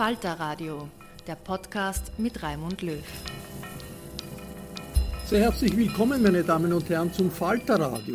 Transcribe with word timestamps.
Falter 0.00 0.40
Radio, 0.40 0.88
der 1.26 1.34
Podcast 1.34 2.18
mit 2.18 2.42
Raimund 2.42 2.80
Löw. 2.80 3.04
Sehr 5.26 5.40
herzlich 5.40 5.76
willkommen, 5.76 6.22
meine 6.22 6.42
Damen 6.42 6.72
und 6.72 6.88
Herren, 6.88 7.12
zum 7.12 7.30
Falter 7.30 7.78
Radio. 7.78 8.14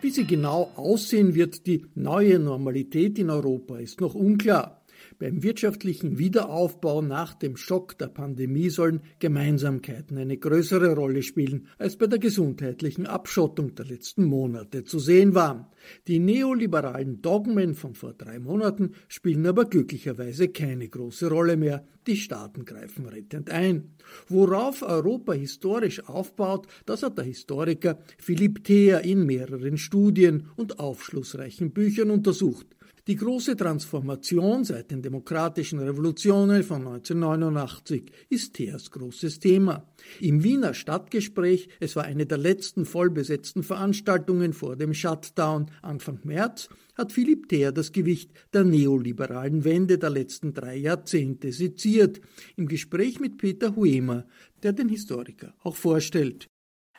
Wie 0.00 0.10
sie 0.10 0.26
genau 0.26 0.72
aussehen 0.74 1.36
wird, 1.36 1.68
die 1.68 1.86
neue 1.94 2.40
Normalität 2.40 3.16
in 3.20 3.30
Europa, 3.30 3.78
ist 3.78 4.00
noch 4.00 4.16
unklar. 4.16 4.79
Beim 5.20 5.42
wirtschaftlichen 5.42 6.18
Wiederaufbau 6.18 7.02
nach 7.02 7.34
dem 7.34 7.58
Schock 7.58 7.98
der 7.98 8.06
Pandemie 8.06 8.70
sollen 8.70 9.02
Gemeinsamkeiten 9.18 10.16
eine 10.16 10.38
größere 10.38 10.94
Rolle 10.94 11.22
spielen, 11.22 11.66
als 11.76 11.98
bei 11.98 12.06
der 12.06 12.18
gesundheitlichen 12.18 13.06
Abschottung 13.06 13.74
der 13.74 13.84
letzten 13.84 14.24
Monate 14.24 14.82
zu 14.82 14.98
sehen 14.98 15.34
war. 15.34 15.70
Die 16.08 16.20
neoliberalen 16.20 17.20
Dogmen 17.20 17.74
von 17.74 17.94
vor 17.94 18.14
drei 18.14 18.38
Monaten 18.38 18.92
spielen 19.08 19.46
aber 19.46 19.66
glücklicherweise 19.66 20.48
keine 20.48 20.88
große 20.88 21.28
Rolle 21.28 21.58
mehr. 21.58 21.86
Die 22.06 22.16
Staaten 22.16 22.64
greifen 22.64 23.04
rettend 23.04 23.50
ein. 23.50 23.90
Worauf 24.26 24.80
Europa 24.80 25.34
historisch 25.34 26.02
aufbaut, 26.08 26.66
das 26.86 27.02
hat 27.02 27.18
der 27.18 27.26
Historiker 27.26 27.98
Philipp 28.16 28.64
Theer 28.64 29.02
in 29.02 29.26
mehreren 29.26 29.76
Studien 29.76 30.46
und 30.56 30.80
aufschlussreichen 30.80 31.72
Büchern 31.72 32.10
untersucht. 32.10 32.74
Die 33.10 33.16
große 33.16 33.56
Transformation 33.56 34.62
seit 34.62 34.92
den 34.92 35.02
demokratischen 35.02 35.80
Revolutionen 35.80 36.62
von 36.62 36.86
1989 36.86 38.04
ist 38.28 38.54
Theers 38.54 38.88
großes 38.92 39.40
Thema. 39.40 39.84
Im 40.20 40.44
Wiener 40.44 40.74
Stadtgespräch, 40.74 41.68
es 41.80 41.96
war 41.96 42.04
eine 42.04 42.24
der 42.24 42.38
letzten 42.38 42.84
vollbesetzten 42.84 43.64
Veranstaltungen 43.64 44.52
vor 44.52 44.76
dem 44.76 44.94
Shutdown 44.94 45.72
Anfang 45.82 46.20
März, 46.22 46.68
hat 46.94 47.10
Philipp 47.10 47.48
Theer 47.48 47.72
das 47.72 47.90
Gewicht 47.90 48.30
der 48.52 48.62
neoliberalen 48.62 49.64
Wende 49.64 49.98
der 49.98 50.10
letzten 50.10 50.54
drei 50.54 50.76
Jahrzehnte 50.76 51.50
seziert. 51.50 52.20
Im 52.54 52.68
Gespräch 52.68 53.18
mit 53.18 53.38
Peter 53.38 53.74
Huemer, 53.74 54.24
der 54.62 54.72
den 54.72 54.88
Historiker 54.88 55.52
auch 55.64 55.74
vorstellt. 55.74 56.46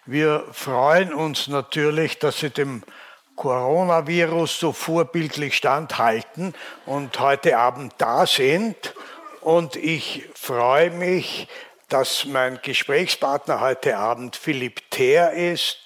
Wir 0.06 0.44
freuen 0.52 1.14
uns 1.14 1.48
natürlich, 1.48 2.18
dass 2.18 2.42
Sie 2.42 2.50
dem 2.50 2.82
Coronavirus 3.42 4.60
so 4.60 4.72
vorbildlich 4.72 5.58
standhalten 5.58 6.54
und 6.86 7.20
heute 7.20 7.58
Abend 7.58 7.92
da 7.98 8.28
sind. 8.28 8.94
Und 9.40 9.76
ich 9.78 10.30
freue 10.36 10.92
mich, 10.92 11.48
dass 11.90 12.26
mein 12.26 12.60
Gesprächspartner 12.62 13.60
heute 13.60 13.98
Abend 13.98 14.36
Philipp 14.36 14.92
Theer 14.92 15.32
ist, 15.32 15.80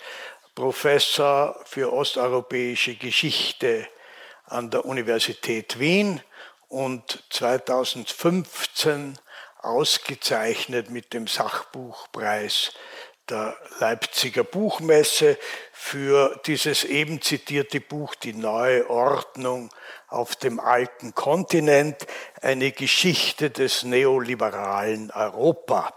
Professor 0.53 1.57
für 1.63 1.93
osteuropäische 1.93 2.95
Geschichte 2.95 3.87
an 4.47 4.69
der 4.69 4.83
Universität 4.83 5.79
Wien 5.79 6.21
und 6.67 7.23
2015 7.29 9.17
ausgezeichnet 9.61 10.89
mit 10.89 11.13
dem 11.13 11.25
Sachbuchpreis 11.25 12.73
der 13.29 13.55
Leipziger 13.79 14.43
Buchmesse 14.43 15.37
für 15.77 16.39
dieses 16.45 16.85
eben 16.85 17.21
zitierte 17.21 17.81
Buch 17.81 18.15
Die 18.15 18.31
neue 18.31 18.89
Ordnung 18.89 19.69
auf 20.07 20.37
dem 20.37 20.61
alten 20.61 21.13
Kontinent, 21.13 22.07
eine 22.41 22.71
Geschichte 22.71 23.49
des 23.49 23.83
neoliberalen 23.83 25.11
Europa. 25.11 25.93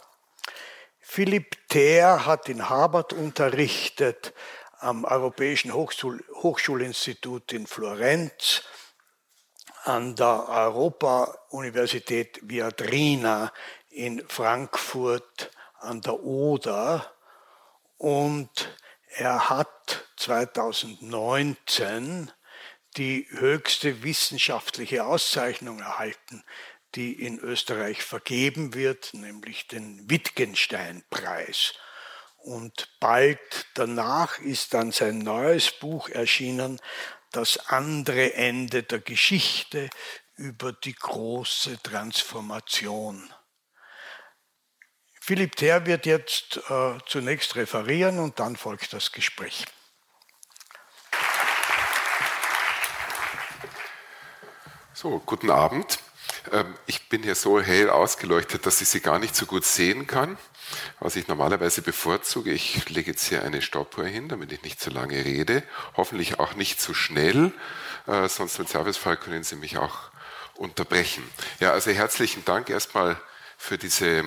Philipp 0.98 1.56
Thaer 1.68 2.26
hat 2.26 2.48
in 2.48 2.68
Harvard 2.68 3.12
unterrichtet, 3.12 4.34
am 4.80 5.04
Europäischen 5.04 5.72
Hochschul 5.72 6.24
Hochschulinstitut 6.34 7.52
in 7.52 7.68
Florenz, 7.68 8.64
an 9.84 10.16
der 10.16 10.48
Europa-Universität 10.48 12.40
Viadrina 12.42 13.52
in 13.90 14.26
Frankfurt 14.28 15.52
an 15.78 16.00
der 16.00 16.20
Oder 16.24 17.12
und 17.96 18.50
er 19.18 19.50
hat 19.50 20.06
2019 20.16 22.30
die 22.96 23.26
höchste 23.30 24.02
wissenschaftliche 24.04 25.04
Auszeichnung 25.04 25.80
erhalten, 25.80 26.44
die 26.94 27.12
in 27.12 27.40
Österreich 27.40 28.04
vergeben 28.04 28.74
wird, 28.74 29.14
nämlich 29.14 29.66
den 29.66 30.08
Wittgenstein-Preis. 30.08 31.74
Und 32.36 32.88
bald 33.00 33.40
danach 33.74 34.38
ist 34.38 34.72
dann 34.72 34.92
sein 34.92 35.18
neues 35.18 35.72
Buch 35.72 36.08
erschienen, 36.08 36.80
Das 37.32 37.58
andere 37.68 38.34
Ende 38.34 38.84
der 38.84 39.00
Geschichte 39.00 39.90
über 40.36 40.72
die 40.72 40.94
große 40.94 41.82
Transformation. 41.82 43.28
Philipp 45.28 45.56
Ther 45.56 45.84
wird 45.84 46.06
jetzt 46.06 46.58
äh, 46.70 46.96
zunächst 47.04 47.54
referieren 47.54 48.18
und 48.18 48.40
dann 48.40 48.56
folgt 48.56 48.94
das 48.94 49.12
Gespräch. 49.12 49.66
So, 54.94 55.18
guten 55.26 55.50
Abend. 55.50 55.98
Ähm, 56.50 56.74
ich 56.86 57.10
bin 57.10 57.22
hier 57.22 57.34
so 57.34 57.60
hell 57.60 57.90
ausgeleuchtet, 57.90 58.64
dass 58.64 58.80
ich 58.80 58.88
Sie 58.88 59.00
gar 59.00 59.18
nicht 59.18 59.36
so 59.36 59.44
gut 59.44 59.66
sehen 59.66 60.06
kann. 60.06 60.38
was 60.98 61.14
ich 61.14 61.28
normalerweise 61.28 61.82
bevorzuge. 61.82 62.50
Ich 62.50 62.88
lege 62.88 63.10
jetzt 63.10 63.28
hier 63.28 63.42
eine 63.42 63.60
Stoppuhr 63.60 64.06
hin, 64.06 64.30
damit 64.30 64.50
ich 64.50 64.62
nicht 64.62 64.80
zu 64.80 64.88
lange 64.88 65.26
rede. 65.26 65.62
Hoffentlich 65.94 66.38
auch 66.38 66.54
nicht 66.54 66.80
zu 66.80 66.94
schnell, 66.94 67.52
äh, 68.06 68.30
sonst 68.30 68.58
im 68.58 68.66
Servicefall 68.66 69.18
können 69.18 69.44
Sie 69.44 69.56
mich 69.56 69.76
auch 69.76 70.10
unterbrechen. 70.54 71.22
Ja, 71.60 71.72
also 71.72 71.90
herzlichen 71.90 72.46
Dank 72.46 72.70
erstmal 72.70 73.20
für 73.58 73.76
diese 73.76 74.24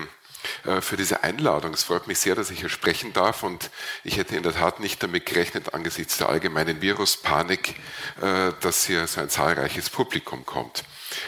für 0.81 0.97
diese 0.97 1.23
Einladung. 1.23 1.73
Es 1.73 1.83
freut 1.83 2.07
mich 2.07 2.19
sehr, 2.19 2.35
dass 2.35 2.49
ich 2.49 2.59
hier 2.59 2.69
sprechen 2.69 3.13
darf 3.13 3.43
und 3.43 3.69
ich 4.03 4.17
hätte 4.17 4.35
in 4.35 4.43
der 4.43 4.53
Tat 4.53 4.79
nicht 4.79 5.01
damit 5.01 5.25
gerechnet, 5.25 5.73
angesichts 5.73 6.17
der 6.17 6.29
allgemeinen 6.29 6.81
Viruspanik, 6.81 7.75
äh, 8.21 8.51
dass 8.61 8.85
hier 8.85 9.07
so 9.07 9.21
ein 9.21 9.29
zahlreiches 9.29 9.89
Publikum 9.89 10.45
kommt. 10.45 10.83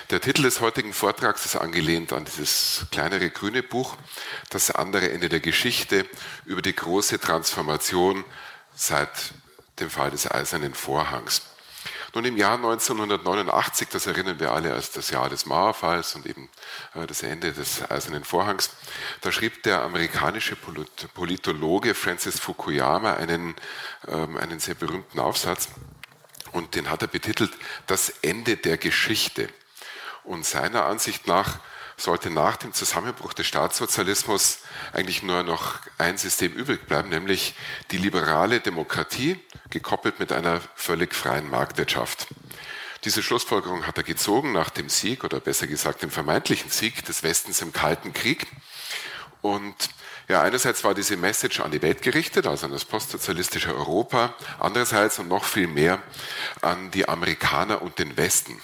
Der 0.09 0.21
Titel 0.21 0.43
des 0.43 0.61
heutigen 0.61 0.93
Vortrags 0.93 1.45
ist 1.45 1.55
angelehnt 1.55 2.13
an 2.13 2.25
dieses 2.25 2.85
kleinere 2.91 3.29
grüne 3.29 3.63
Buch, 3.63 3.97
das 4.49 4.71
andere 4.71 5.11
Ende 5.11 5.29
der 5.29 5.41
Geschichte 5.41 6.07
über 6.45 6.61
die 6.61 6.75
große 6.75 7.19
Transformation 7.19 8.23
seit 8.75 9.09
dem 9.79 9.89
Fall 9.89 10.11
des 10.11 10.29
Eisernen 10.29 10.73
Vorhangs. 10.73 11.52
Nun 12.15 12.25
im 12.25 12.37
Jahr 12.37 12.57
1989, 12.57 13.87
das 13.89 14.05
erinnern 14.05 14.39
wir 14.39 14.51
alle 14.51 14.71
als 14.71 14.91
das 14.91 15.09
Jahr 15.09 15.29
des 15.29 15.47
Mauerfalls 15.47 16.13
und 16.13 16.27
eben 16.27 16.47
äh, 16.93 17.07
das 17.07 17.23
Ende 17.23 17.53
des 17.53 17.89
Eisernen 17.89 18.23
Vorhangs, 18.23 18.69
da 19.21 19.31
schrieb 19.31 19.63
der 19.63 19.81
amerikanische 19.81 20.55
Politologe 20.55 21.95
Francis 21.95 22.39
Fukuyama 22.39 23.15
einen, 23.15 23.55
ähm, 24.07 24.37
einen 24.37 24.59
sehr 24.59 24.75
berühmten 24.75 25.19
Aufsatz 25.19 25.69
und 26.51 26.75
den 26.75 26.91
hat 26.91 27.01
er 27.01 27.07
betitelt 27.07 27.51
Das 27.87 28.09
Ende 28.21 28.57
der 28.57 28.77
Geschichte. 28.77 29.49
Und 30.23 30.45
seiner 30.45 30.85
Ansicht 30.85 31.25
nach 31.25 31.59
sollte 32.03 32.29
nach 32.29 32.57
dem 32.57 32.73
Zusammenbruch 32.73 33.33
des 33.33 33.47
Staatssozialismus 33.47 34.59
eigentlich 34.91 35.23
nur 35.23 35.43
noch 35.43 35.79
ein 35.97 36.17
System 36.17 36.51
übrig 36.51 36.85
bleiben, 36.85 37.09
nämlich 37.09 37.55
die 37.91 37.97
liberale 37.97 38.59
Demokratie, 38.59 39.39
gekoppelt 39.69 40.19
mit 40.19 40.31
einer 40.31 40.61
völlig 40.75 41.15
freien 41.15 41.49
Marktwirtschaft. 41.49 42.27
Diese 43.05 43.23
Schlussfolgerung 43.23 43.87
hat 43.87 43.97
er 43.97 44.03
gezogen 44.03 44.51
nach 44.51 44.69
dem 44.69 44.89
Sieg 44.89 45.23
oder 45.23 45.39
besser 45.39 45.67
gesagt 45.67 46.03
dem 46.03 46.11
vermeintlichen 46.11 46.69
Sieg 46.69 47.05
des 47.05 47.23
Westens 47.23 47.61
im 47.61 47.71
Kalten 47.71 48.13
Krieg. 48.13 48.47
Und 49.41 49.89
ja, 50.29 50.41
einerseits 50.41 50.83
war 50.83 50.93
diese 50.93 51.17
Message 51.17 51.59
an 51.59 51.71
die 51.71 51.81
Welt 51.81 52.01
gerichtet, 52.01 52.47
also 52.47 52.65
an 52.65 52.71
das 52.71 52.85
postsozialistische 52.85 53.75
Europa, 53.75 54.33
andererseits 54.59 55.19
und 55.19 55.27
noch 55.27 55.43
viel 55.43 55.67
mehr 55.67 56.01
an 56.61 56.91
die 56.91 57.07
Amerikaner 57.09 57.81
und 57.81 57.99
den 57.99 58.15
Westen. 58.15 58.61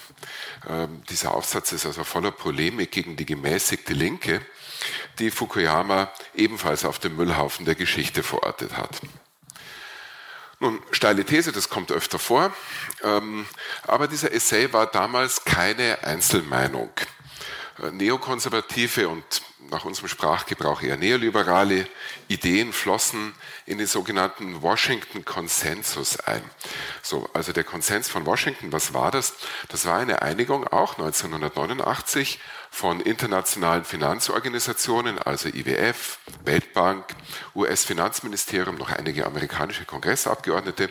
Ähm, 0.68 1.02
dieser 1.08 1.34
Aufsatz 1.34 1.72
ist 1.72 1.86
also 1.86 2.04
voller 2.04 2.30
Polemik 2.30 2.92
gegen 2.92 3.16
die 3.16 3.26
gemäßigte 3.26 3.92
Linke, 3.92 4.40
die 5.18 5.30
Fukuyama 5.30 6.10
ebenfalls 6.34 6.84
auf 6.84 6.98
dem 6.98 7.16
Müllhaufen 7.16 7.64
der 7.66 7.74
Geschichte 7.74 8.22
verortet 8.22 8.76
hat. 8.76 9.00
Nun, 10.62 10.82
steile 10.90 11.24
These, 11.24 11.52
das 11.52 11.70
kommt 11.70 11.90
öfter 11.90 12.18
vor, 12.18 12.52
ähm, 13.02 13.46
aber 13.86 14.08
dieser 14.08 14.32
Essay 14.32 14.72
war 14.74 14.86
damals 14.86 15.44
keine 15.44 16.04
Einzelmeinung. 16.04 16.90
Äh, 17.82 17.90
Neokonservative 17.92 19.08
und 19.08 19.42
nach 19.70 19.84
unserem 19.84 20.08
Sprachgebrauch 20.08 20.82
eher 20.82 20.96
neoliberale 20.96 21.86
Ideen 22.28 22.72
flossen 22.72 23.34
in 23.70 23.78
den 23.78 23.86
sogenannten 23.86 24.62
Washington 24.62 25.24
Konsensus 25.24 26.18
ein. 26.18 26.42
So, 27.02 27.30
also 27.32 27.52
der 27.52 27.62
Konsens 27.62 28.08
von 28.08 28.26
Washington, 28.26 28.72
was 28.72 28.94
war 28.94 29.12
das? 29.12 29.34
Das 29.68 29.86
war 29.86 29.96
eine 29.96 30.22
Einigung 30.22 30.66
auch 30.66 30.98
1989 30.98 32.40
von 32.68 33.00
internationalen 33.00 33.84
Finanzorganisationen, 33.84 35.20
also 35.20 35.48
IWF, 35.48 36.18
Weltbank, 36.44 37.04
US-Finanzministerium, 37.54 38.74
noch 38.74 38.90
einige 38.90 39.24
amerikanische 39.24 39.84
Kongressabgeordnete. 39.84 40.90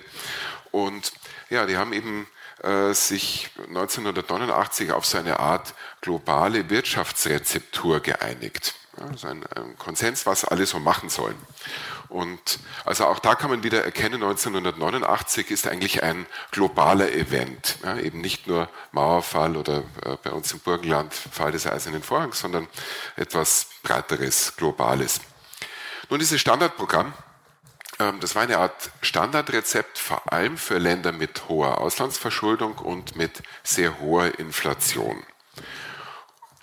Und 0.72 1.12
ja, 1.50 1.66
die 1.66 1.76
haben 1.76 1.92
eben 1.92 2.28
äh, 2.64 2.94
sich 2.94 3.50
1989 3.58 4.94
auf 4.94 5.06
so 5.06 5.18
eine 5.18 5.42
Art 5.42 5.74
globale 6.00 6.70
Wirtschaftsrezeptur 6.70 8.00
geeinigt. 8.00 8.76
Also 8.98 9.28
ein 9.28 9.44
Konsens, 9.78 10.26
was 10.26 10.46
alle 10.46 10.66
so 10.66 10.80
machen 10.80 11.10
sollen. 11.10 11.38
Und 12.10 12.60
also 12.86 13.06
auch 13.06 13.20
da 13.20 13.36
kann 13.36 13.52
man 13.52 13.64
wieder 13.64 13.86
erkennen, 13.86 14.24
1989 14.24 15.52
ist 15.52 15.68
eigentlich 15.68 16.02
ein 16.02 16.26
globaler 16.52 17.12
Event. 17.12 17.78
Ja, 17.84 17.98
eben 17.98 18.20
nicht 18.20 18.48
nur 18.48 18.68
Mauerfall 18.92 19.56
oder 19.56 19.84
äh, 20.04 20.18
bei 20.24 20.32
uns 20.32 20.52
im 20.52 20.60
Burgenland 20.60 21.14
Fall 21.14 21.52
des 21.52 21.68
Eisernen 21.68 22.02
Vorhangs, 22.02 22.40
sondern 22.40 22.68
etwas 23.16 23.68
breiteres, 23.84 24.56
globales. 24.58 25.22
Nun, 26.10 26.20
dieses 26.20 26.42
Standardprogramm 26.42 27.14
ähm, 28.00 28.20
das 28.22 28.34
war 28.36 28.44
eine 28.44 28.58
Art 28.58 28.92
Standardrezept, 29.02 29.98
vor 29.98 30.32
allem 30.32 30.58
für 30.58 30.78
Länder 30.78 31.12
mit 31.12 31.50
hoher 31.50 31.80
Auslandsverschuldung 31.80 32.78
und 32.78 33.16
mit 33.16 33.44
sehr 33.64 34.00
hoher 34.00 34.40
Inflation. 34.40 35.24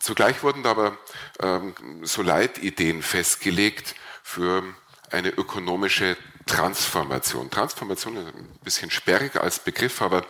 Zugleich 0.00 0.42
wurden 0.42 0.66
aber 0.66 0.96
ähm, 1.40 1.74
so 2.02 2.22
Leitideen 2.22 3.02
festgelegt 3.02 3.94
für 4.22 4.62
eine 5.10 5.30
ökonomische 5.30 6.16
Transformation. 6.46 7.50
Transformation 7.50 8.16
ist 8.16 8.26
ein 8.28 8.58
bisschen 8.62 8.90
sperrig 8.92 9.34
als 9.34 9.58
Begriff, 9.58 10.00
aber 10.00 10.22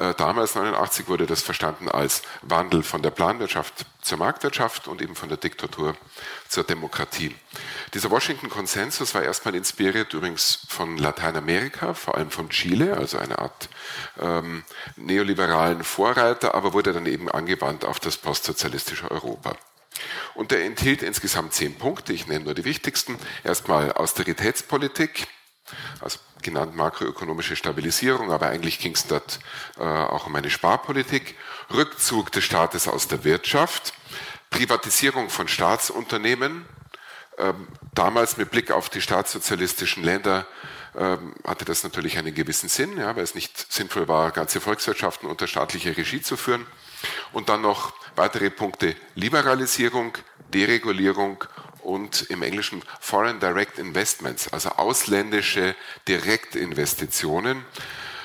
äh, 0.00 0.14
damals 0.14 0.54
89 0.54 1.08
wurde 1.08 1.26
das 1.26 1.42
verstanden 1.42 1.90
als 1.90 2.22
Wandel 2.40 2.82
von 2.82 3.02
der 3.02 3.10
Planwirtschaft 3.10 3.84
zur 4.00 4.16
Marktwirtschaft 4.16 4.88
und 4.88 5.02
eben 5.02 5.14
von 5.14 5.28
der 5.28 5.36
Diktatur 5.36 5.94
zur 6.48 6.64
Demokratie. 6.64 7.36
Dieser 7.92 8.10
Washington-Konsensus 8.10 9.14
war 9.14 9.22
erstmal 9.22 9.54
inspiriert 9.54 10.14
übrigens 10.14 10.60
von 10.68 10.96
Lateinamerika, 10.96 11.92
vor 11.92 12.16
allem 12.16 12.30
von 12.30 12.48
Chile, 12.48 12.96
also 12.96 13.18
eine 13.18 13.38
Art 13.38 13.68
ähm, 14.18 14.64
neoliberalen 14.96 15.84
Vorreiter, 15.84 16.54
aber 16.54 16.72
wurde 16.72 16.94
dann 16.94 17.04
eben 17.04 17.30
angewandt 17.30 17.84
auf 17.84 18.00
das 18.00 18.16
postsozialistische 18.16 19.10
Europa. 19.10 19.54
Und 20.34 20.52
er 20.52 20.64
enthielt 20.64 21.02
insgesamt 21.02 21.52
zehn 21.54 21.74
Punkte, 21.74 22.12
ich 22.12 22.26
nenne 22.26 22.44
nur 22.44 22.54
die 22.54 22.64
wichtigsten. 22.64 23.18
Erstmal 23.44 23.92
Austeritätspolitik, 23.92 25.26
also 26.00 26.18
genannt 26.42 26.76
makroökonomische 26.76 27.56
Stabilisierung, 27.56 28.30
aber 28.30 28.48
eigentlich 28.48 28.78
ging 28.78 28.92
es 28.94 29.06
dort 29.06 29.40
äh, 29.78 29.82
auch 29.82 30.26
um 30.26 30.34
eine 30.34 30.50
Sparpolitik, 30.50 31.34
Rückzug 31.72 32.32
des 32.32 32.44
Staates 32.44 32.88
aus 32.88 33.08
der 33.08 33.24
Wirtschaft, 33.24 33.92
Privatisierung 34.50 35.30
von 35.30 35.48
Staatsunternehmen, 35.48 36.64
ähm, 37.38 37.68
damals 37.94 38.36
mit 38.36 38.50
Blick 38.50 38.70
auf 38.70 38.88
die 38.88 39.00
staatssozialistischen 39.00 40.02
Länder 40.02 40.46
ähm, 40.96 41.34
hatte 41.44 41.64
das 41.64 41.84
natürlich 41.84 42.18
einen 42.18 42.34
gewissen 42.34 42.68
Sinn, 42.68 42.98
ja, 42.98 43.14
weil 43.14 43.22
es 43.22 43.34
nicht 43.34 43.72
sinnvoll 43.72 44.08
war, 44.08 44.32
ganze 44.32 44.60
Volkswirtschaften 44.60 45.28
unter 45.28 45.46
staatliche 45.46 45.96
Regie 45.96 46.20
zu 46.20 46.36
führen. 46.36 46.66
Und 47.32 47.48
dann 47.48 47.62
noch 47.62 47.92
weitere 48.16 48.50
Punkte 48.50 48.96
Liberalisierung, 49.14 50.16
Deregulierung 50.52 51.44
und 51.82 52.22
im 52.30 52.42
Englischen 52.42 52.82
Foreign 53.00 53.40
Direct 53.40 53.78
Investments, 53.78 54.52
also 54.52 54.70
ausländische 54.70 55.74
Direktinvestitionen. 56.06 57.64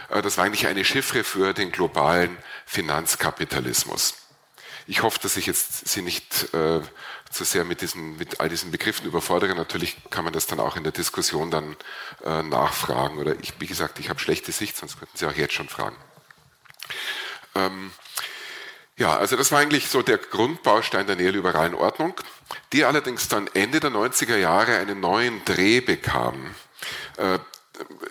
Äh, 0.10 0.22
das 0.22 0.38
war 0.38 0.46
eigentlich 0.46 0.68
eine 0.68 0.84
Chiffre 0.84 1.24
für 1.24 1.54
den 1.54 1.72
globalen 1.72 2.38
Finanzkapitalismus. 2.66 4.16
Ich 4.86 5.02
hoffe, 5.02 5.20
dass 5.22 5.38
ich 5.38 5.46
jetzt 5.46 5.88
Sie 5.88 6.02
nicht 6.02 6.54
äh, 6.54 6.82
zu 7.30 7.44
sehr 7.46 7.64
mit, 7.64 7.82
diesen, 7.82 8.18
mit 8.18 8.40
all 8.40 8.50
diesen 8.50 8.70
Begriffen 8.72 9.06
überfordere. 9.06 9.56
Natürlich 9.56 9.98
kann 10.10 10.24
man 10.24 10.34
das 10.34 10.46
dann 10.46 10.60
auch 10.60 10.76
in 10.76 10.84
der 10.84 10.92
Diskussion 10.92 11.50
dann 11.52 11.76
äh, 12.24 12.44
nachfragen. 12.44 13.18
Oder 13.18 13.36
ich, 13.42 13.54
wie 13.60 13.68
gesagt, 13.68 14.00
ich 14.00 14.10
habe 14.10 14.20
schlechte 14.20 14.52
Sicht, 14.52 14.78
sonst 14.78 15.00
könnten 15.00 15.18
Sie 15.18 15.26
auch 15.26 15.34
jetzt 15.34 15.54
schon 15.54 15.70
fragen. 15.70 15.96
Ähm, 17.56 17.92
ja, 18.98 19.18
also 19.18 19.36
das 19.36 19.52
war 19.52 19.60
eigentlich 19.60 19.88
so 19.88 20.02
der 20.02 20.18
Grundbaustein 20.18 21.08
der 21.08 21.16
neoliberalen 21.16 21.74
Ordnung, 21.74 22.14
die 22.72 22.86
allerdings 22.86 23.28
dann 23.28 23.48
Ende 23.54 23.80
der 23.80 23.90
90er 23.90 24.38
Jahre 24.38 24.78
einen 24.78 25.00
neuen 25.00 25.44
Dreh 25.46 25.80
bekam, 25.80 26.54
äh, 27.18 27.40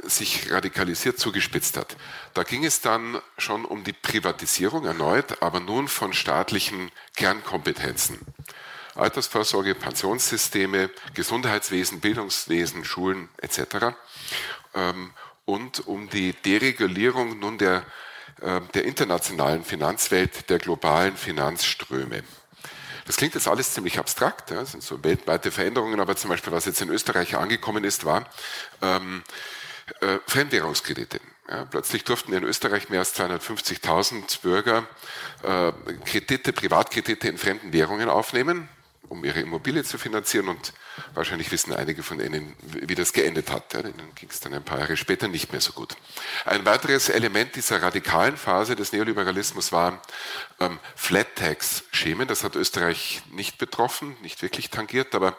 sich 0.03 0.51
radikalisiert 0.51 1.21
zugespitzt 1.21 1.77
hat. 1.77 1.97
Da 2.35 2.43
ging 2.43 2.65
es 2.65 2.81
dann 2.81 3.21
schon 3.39 3.65
um 3.65 3.85
die 3.85 3.93
Privatisierung 3.93 4.85
erneut, 4.85 5.41
aber 5.41 5.61
nun 5.61 5.87
von 5.87 6.13
staatlichen 6.13 6.91
Kernkompetenzen. 7.17 8.19
Altersvorsorge, 8.97 9.75
Pensionssysteme, 9.75 10.91
Gesundheitswesen, 11.15 12.01
Bildungswesen, 12.01 12.85
Schulen 12.85 13.29
etc. 13.39 13.95
Ähm, 14.75 15.13
und 15.45 15.87
um 15.87 16.09
die 16.09 16.33
Deregulierung 16.33 17.39
nun 17.39 17.59
der 17.59 17.85
der 18.75 18.85
internationalen 18.85 19.65
Finanzwelt, 19.65 20.51
der 20.51 20.59
globalen 20.59 21.17
Finanzströme. 21.17 22.25
Das 23.07 23.17
klingt 23.17 23.35
jetzt 23.35 23.49
alles 23.49 23.75
ziemlich 23.75 23.99
abstrakt, 23.99 24.51
das 24.51 24.73
sind 24.73 24.83
so 24.83 25.03
weltweite 25.03 25.51
Veränderungen, 25.51 26.01
aber 26.01 26.17
zum 26.17 26.31
Beispiel, 26.31 26.53
was 26.53 26.67
jetzt 26.67 26.81
in 26.81 26.89
Österreich 26.89 27.37
angekommen 27.37 27.85
ist, 27.85 28.05
war 28.05 28.29
ähm, 28.81 29.23
äh, 30.01 30.19
Fremdwährungskredite. 30.27 31.21
Ja, 31.49 31.65
plötzlich 31.65 32.05
durften 32.05 32.33
in 32.33 32.45
Österreich 32.45 32.89
mehr 32.89 33.01
als 33.01 33.15
250.000 33.17 34.41
Bürger 34.43 34.87
äh, 35.43 35.73
Kredite, 36.05 36.53
Privatkredite 36.53 37.29
in 37.29 37.39
fremden 37.39 37.73
Währungen 37.73 38.09
aufnehmen 38.09 38.69
um 39.13 39.27
ihre 39.27 39.41
Immobilie 39.41 39.85
zu 39.85 39.99
finanzieren 39.99 40.49
und 40.49 40.73
wahrscheinlich 41.13 41.53
wissen 41.53 41.75
einige 41.75 42.03
von 42.03 42.19
Ihnen, 42.19 42.57
wie 42.63 42.95
das 42.95 43.13
geendet 43.13 43.51
hat. 43.51 43.75
Ihnen 43.75 44.15
ging 44.15 44.31
es 44.31 44.41
dann 44.41 44.55
ein 44.55 44.65
paar 44.65 44.79
Jahre 44.79 44.97
später 44.97 45.29
nicht 45.29 45.53
mehr 45.53 45.61
so 45.61 45.73
gut. 45.73 45.95
Ein 46.47 46.65
weiteres 46.65 47.11
Element 47.11 47.55
dieser 47.55 47.83
radikalen 47.83 48.39
Phase 48.39 48.75
des 48.75 48.91
Neoliberalismus 48.93 49.71
waren 49.71 49.99
ähm, 50.61 50.79
Flat 50.97 51.37
Tax 51.37 51.85
Schemen. 51.93 52.27
Das 52.27 52.43
hat 52.43 52.57
Österreich 52.57 53.23
nicht 53.31 53.59
betroffen, 53.59 54.17
nicht 54.23 54.41
wirklich 54.41 54.71
tangiert, 54.71 55.15
aber 55.15 55.37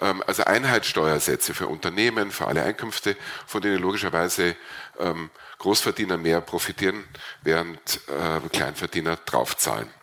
ähm, 0.00 0.22
also 0.24 0.44
Einheitssteuersätze 0.44 1.54
für 1.54 1.66
Unternehmen, 1.66 2.30
für 2.30 2.46
alle 2.46 2.62
Einkünfte, 2.62 3.16
von 3.48 3.60
denen 3.60 3.78
logischerweise 3.78 4.54
ähm, 5.00 5.30
Großverdiener 5.58 6.18
mehr 6.18 6.40
profitieren, 6.40 7.02
während 7.42 8.00
äh, 8.06 8.48
Kleinverdiener 8.48 9.16
draufzahlen. 9.16 9.97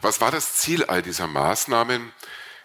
Was 0.00 0.20
war 0.20 0.30
das 0.30 0.54
Ziel 0.54 0.84
all 0.84 1.02
dieser 1.02 1.26
Maßnahmen? 1.26 2.12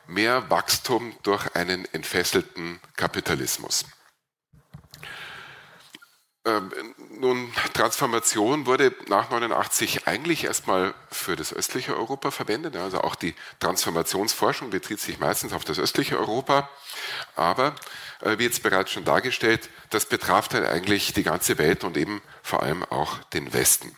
Mehr 0.08 0.50
Wachstum 0.50 1.16
durch 1.24 1.56
einen 1.56 1.86
entfesselten 1.94 2.80
Kapitalismus. 2.96 3.86
Ähm, 6.44 6.72
nun, 7.20 7.54
Transformation 7.74 8.66
wurde 8.66 8.96
nach 9.08 9.30
89 9.30 10.08
eigentlich 10.08 10.46
erstmal 10.46 10.96
für 11.12 11.36
das 11.36 11.54
östliche 11.54 11.96
Europa 11.96 12.32
verwendet. 12.32 12.76
Also 12.76 13.02
auch 13.02 13.14
die 13.14 13.36
Transformationsforschung 13.60 14.72
bezieht 14.72 15.00
sich 15.00 15.20
meistens 15.20 15.54
auf 15.54 15.66
das 15.66 15.78
östliche 15.78 16.18
Europa. 16.18 16.68
Aber 17.36 17.76
äh, 18.22 18.40
wie 18.40 18.46
jetzt 18.46 18.64
bereits 18.64 18.92
schon 18.92 19.06
dargestellt, 19.06 19.70
das 19.92 20.08
betraf 20.08 20.48
dann 20.48 20.66
eigentlich 20.66 21.14
die 21.14 21.24
ganze 21.24 21.60
Welt 21.60 21.84
und 21.84 21.96
eben 21.96 22.24
vor 22.42 22.64
allem 22.64 22.84
auch 22.86 23.20
den 23.34 23.54
Westen. 23.54 23.96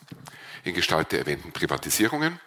In 0.65 0.73
Gestalt 0.73 1.13
der 1.13 1.19
erwähnten 1.19 1.53
Privatisierungen, 1.53 2.41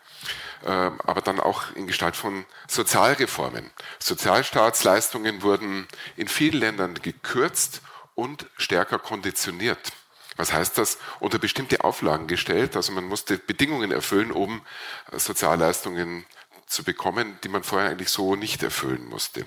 aber 0.64 1.20
dann 1.20 1.40
auch 1.40 1.72
in 1.74 1.86
Gestalt 1.86 2.16
von 2.16 2.44
Sozialreformen. 2.66 3.70
Sozialstaatsleistungen 3.98 5.42
wurden 5.42 5.86
in 6.16 6.28
vielen 6.28 6.60
Ländern 6.60 6.94
gekürzt 6.94 7.82
und 8.14 8.46
stärker 8.56 8.98
konditioniert. 8.98 9.92
Was 10.36 10.52
heißt 10.52 10.76
das? 10.78 10.98
Unter 11.20 11.38
bestimmte 11.38 11.82
Auflagen 11.82 12.26
gestellt. 12.26 12.76
Also 12.76 12.92
man 12.92 13.04
musste 13.04 13.38
Bedingungen 13.38 13.90
erfüllen, 13.90 14.32
um 14.32 14.62
äh, 15.12 15.18
Sozialleistungen 15.18 16.26
zu 16.66 16.84
bekommen, 16.84 17.38
die 17.42 17.48
man 17.48 17.62
vorher 17.62 17.90
eigentlich 17.90 18.10
so 18.10 18.36
nicht 18.36 18.62
erfüllen 18.62 19.06
musste. 19.08 19.46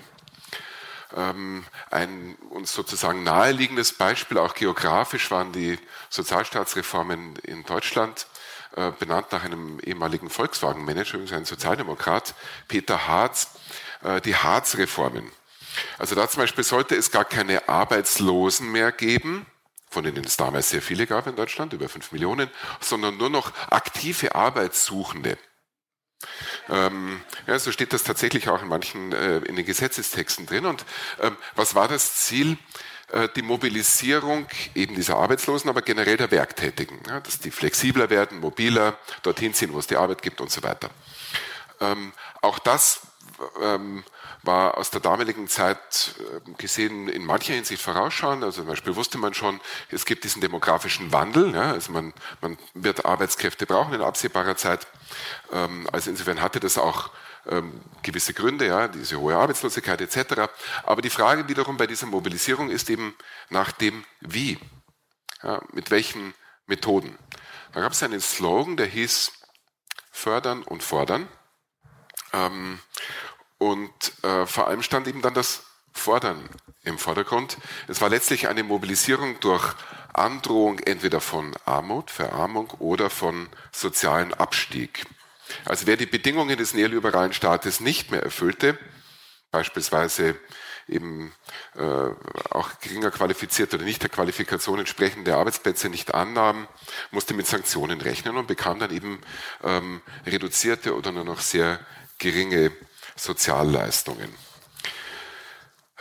Ähm, 1.16 1.64
ein 1.90 2.36
uns 2.50 2.72
sozusagen 2.72 3.22
naheliegendes 3.22 3.92
Beispiel, 3.92 4.38
auch 4.38 4.54
geografisch, 4.54 5.30
waren 5.30 5.52
die 5.52 5.78
Sozialstaatsreformen 6.08 7.36
in 7.42 7.64
Deutschland. 7.64 8.26
Äh, 8.76 8.92
benannt 8.98 9.32
nach 9.32 9.42
einem 9.42 9.80
ehemaligen 9.80 10.30
Volkswagen-Manager, 10.30 11.18
ein 11.36 11.44
Sozialdemokrat, 11.44 12.34
Peter 12.68 13.08
Harz, 13.08 13.48
äh, 14.04 14.20
die 14.20 14.36
Harz-Reformen. 14.36 15.32
Also 15.98 16.14
da 16.14 16.28
zum 16.28 16.42
Beispiel 16.42 16.62
sollte 16.62 16.94
es 16.94 17.10
gar 17.10 17.24
keine 17.24 17.68
Arbeitslosen 17.68 18.70
mehr 18.70 18.92
geben, 18.92 19.46
von 19.90 20.04
denen 20.04 20.24
es 20.24 20.36
damals 20.36 20.70
sehr 20.70 20.82
viele 20.82 21.08
gab 21.08 21.26
in 21.26 21.34
Deutschland, 21.34 21.72
über 21.72 21.88
fünf 21.88 22.12
Millionen, 22.12 22.48
sondern 22.78 23.16
nur 23.16 23.28
noch 23.28 23.52
aktive 23.70 24.36
Arbeitssuchende. 24.36 25.36
Ähm, 26.68 27.22
ja, 27.48 27.58
so 27.58 27.72
steht 27.72 27.92
das 27.92 28.04
tatsächlich 28.04 28.48
auch 28.48 28.62
in 28.62 28.68
manchen 28.68 29.12
äh, 29.12 29.38
in 29.38 29.56
den 29.56 29.66
Gesetzestexten 29.66 30.46
drin. 30.46 30.66
Und 30.66 30.84
ähm, 31.20 31.36
was 31.56 31.74
war 31.74 31.88
das 31.88 32.14
Ziel? 32.16 32.56
Äh, 33.12 33.28
die 33.34 33.42
Mobilisierung 33.42 34.46
eben 34.74 34.94
dieser 34.94 35.16
Arbeitslosen, 35.16 35.68
aber 35.68 35.82
generell 35.82 36.16
der 36.16 36.30
Werktätigen, 36.30 37.00
ja, 37.08 37.20
dass 37.20 37.40
die 37.40 37.50
flexibler 37.50 38.08
werden, 38.10 38.38
mobiler, 38.40 38.96
dorthin 39.22 39.52
ziehen, 39.52 39.72
wo 39.72 39.78
es 39.78 39.86
die 39.86 39.96
Arbeit 39.96 40.22
gibt 40.22 40.40
und 40.40 40.50
so 40.50 40.62
weiter. 40.62 40.90
Ähm, 41.80 42.12
auch 42.40 42.58
das 42.58 43.00
ähm, 43.60 44.04
war 44.42 44.78
aus 44.78 44.90
der 44.90 45.00
damaligen 45.00 45.48
Zeit 45.48 46.14
äh, 46.18 46.52
gesehen 46.56 47.08
in 47.08 47.24
mancher 47.24 47.54
Hinsicht 47.54 47.82
vorausschauend. 47.82 48.44
Also 48.44 48.60
zum 48.60 48.68
Beispiel 48.68 48.94
wusste 48.94 49.18
man 49.18 49.34
schon, 49.34 49.60
es 49.90 50.04
gibt 50.04 50.24
diesen 50.24 50.40
demografischen 50.40 51.12
Wandel. 51.12 51.52
Ja, 51.54 51.72
also 51.72 51.92
man, 51.92 52.12
man 52.40 52.58
wird 52.74 53.04
Arbeitskräfte 53.04 53.66
brauchen 53.66 53.94
in 53.94 54.02
absehbarer 54.02 54.56
Zeit. 54.56 54.86
Ähm, 55.52 55.88
also 55.92 56.10
insofern 56.10 56.40
hatte 56.40 56.60
das 56.60 56.78
auch 56.78 57.10
ähm, 57.50 57.80
gewisse 58.02 58.32
Gründe, 58.32 58.66
ja, 58.66 58.88
diese 58.88 59.20
hohe 59.20 59.36
Arbeitslosigkeit 59.36 60.00
etc. 60.00 60.50
Aber 60.84 61.02
die 61.02 61.10
Frage 61.10 61.48
wiederum 61.48 61.76
bei 61.76 61.86
dieser 61.86 62.06
Mobilisierung 62.06 62.70
ist 62.70 62.88
eben 62.88 63.14
nach 63.50 63.72
dem 63.72 64.04
Wie. 64.20 64.58
Ja, 65.42 65.60
mit 65.72 65.90
welchen 65.90 66.34
Methoden. 66.66 67.18
Da 67.72 67.80
gab 67.80 67.92
es 67.92 68.02
einen 68.02 68.20
Slogan, 68.20 68.76
der 68.76 68.86
hieß 68.86 69.32
Fördern 70.10 70.62
und 70.62 70.82
Fordern. 70.82 71.28
Ähm, 72.32 72.80
und 73.58 74.24
äh, 74.24 74.46
vor 74.46 74.68
allem 74.68 74.82
stand 74.82 75.06
eben 75.06 75.22
dann 75.22 75.34
das 75.34 75.64
Fordern 75.92 76.48
im 76.82 76.98
Vordergrund. 76.98 77.58
Es 77.88 78.00
war 78.00 78.08
letztlich 78.08 78.48
eine 78.48 78.62
Mobilisierung 78.62 79.40
durch 79.40 79.74
Androhung 80.12 80.78
entweder 80.80 81.20
von 81.20 81.54
Armut, 81.64 82.10
Verarmung 82.10 82.70
oder 82.78 83.10
von 83.10 83.48
sozialen 83.72 84.34
Abstieg. 84.34 85.06
Also 85.64 85.86
wer 85.86 85.96
die 85.96 86.06
Bedingungen 86.06 86.56
des 86.56 86.74
neoliberalen 86.74 87.32
Staates 87.32 87.80
nicht 87.80 88.10
mehr 88.10 88.22
erfüllte, 88.22 88.78
beispielsweise 89.50 90.36
eben 90.88 91.32
äh, 91.76 92.10
auch 92.50 92.80
geringer 92.80 93.10
qualifizierte 93.10 93.76
oder 93.76 93.84
nicht 93.84 94.02
der 94.02 94.10
Qualifikation 94.10 94.78
entsprechende 94.78 95.36
Arbeitsplätze 95.36 95.88
nicht 95.88 96.14
annahm, 96.14 96.68
musste 97.10 97.34
mit 97.34 97.46
Sanktionen 97.46 98.00
rechnen 98.00 98.36
und 98.36 98.46
bekam 98.46 98.78
dann 98.78 98.90
eben 98.90 99.20
ähm, 99.62 100.02
reduzierte 100.26 100.96
oder 100.96 101.12
nur 101.12 101.24
noch 101.24 101.40
sehr 101.40 101.80
geringe 102.18 102.72
Sozialleistungen. 103.16 104.34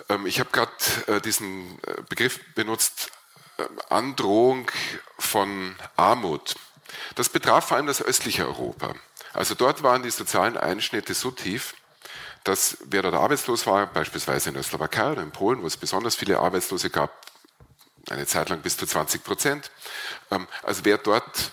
Ähm, 0.10 0.26
ich 0.26 0.40
habe 0.40 0.50
gerade 0.52 0.72
äh, 1.08 1.22
diesen 1.22 1.80
äh, 1.86 2.02
Begriff 2.10 2.40
benutzt, 2.56 3.12
äh, 3.58 3.64
Androhung 3.90 4.70
von 5.18 5.76
Armut. 5.96 6.56
Das 7.16 7.30
betraf 7.30 7.68
vor 7.68 7.78
allem 7.78 7.88
das 7.88 8.02
östliche 8.02 8.48
Europa. 8.48 8.96
Also 9.34 9.56
dort 9.56 9.84
waren 9.84 10.04
die 10.04 10.12
sozialen 10.12 10.58
Einschnitte 10.58 11.14
so 11.14 11.32
tief, 11.32 11.76
dass 12.44 12.78
wer 12.86 13.02
dort 13.02 13.16
arbeitslos 13.16 13.68
war, 13.68 13.88
beispielsweise 13.88 14.50
in 14.50 14.56
der 14.56 14.64
Slowakei 14.64 15.12
oder 15.12 15.22
in 15.22 15.32
Polen, 15.32 15.62
wo 15.62 15.68
es 15.68 15.78
besonders 15.78 16.16
viele 16.16 16.40
Arbeitslose 16.40 16.90
gab, 16.90 17.12
eine 18.10 18.26
Zeit 18.26 18.50
lang 18.50 18.62
bis 18.62 18.78
zu 18.78 18.86
20 18.86 19.24
Prozent, 19.24 19.72
ähm, 20.32 20.48
also 20.64 20.86
wer 20.86 20.98
dort 20.98 21.52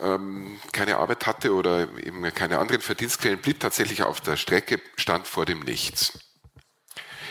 ähm, 0.00 0.60
keine 0.72 0.96
Arbeit 0.96 1.26
hatte 1.26 1.54
oder 1.54 1.82
eben 1.98 2.22
keine 2.34 2.58
anderen 2.58 2.82
Verdienstquellen, 2.82 3.40
blieb 3.40 3.60
tatsächlich 3.60 4.02
auf 4.02 4.20
der 4.20 4.36
Strecke, 4.36 4.80
stand 4.96 5.26
vor 5.26 5.46
dem 5.46 5.60
Nichts. 5.60 6.18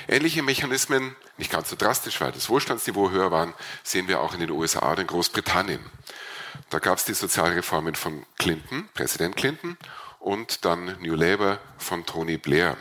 Ähnliche 0.07 0.43
Mechanismen, 0.43 1.15
nicht 1.37 1.51
ganz 1.51 1.69
so 1.69 1.75
drastisch, 1.75 2.19
weil 2.19 2.31
das 2.31 2.49
Wohlstandsniveau 2.49 3.11
höher 3.11 3.31
war, 3.31 3.53
sehen 3.83 4.07
wir 4.07 4.19
auch 4.19 4.33
in 4.33 4.41
den 4.41 4.51
USA 4.51 4.91
oder 4.91 5.01
in 5.01 5.07
Großbritannien. 5.07 5.79
Da 6.69 6.79
gab 6.79 6.97
es 6.97 7.05
die 7.05 7.13
Sozialreformen 7.13 7.95
von 7.95 8.25
Clinton, 8.37 8.89
Präsident 8.93 9.35
Clinton, 9.35 9.77
und 10.19 10.65
dann 10.65 10.97
New 11.01 11.15
Labour 11.15 11.59
von 11.77 12.05
Tony 12.05 12.37
Blair. 12.37 12.77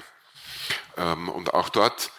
Ähm, 0.96 1.28
und 1.28 1.54
auch 1.54 1.68
dort 1.68 2.10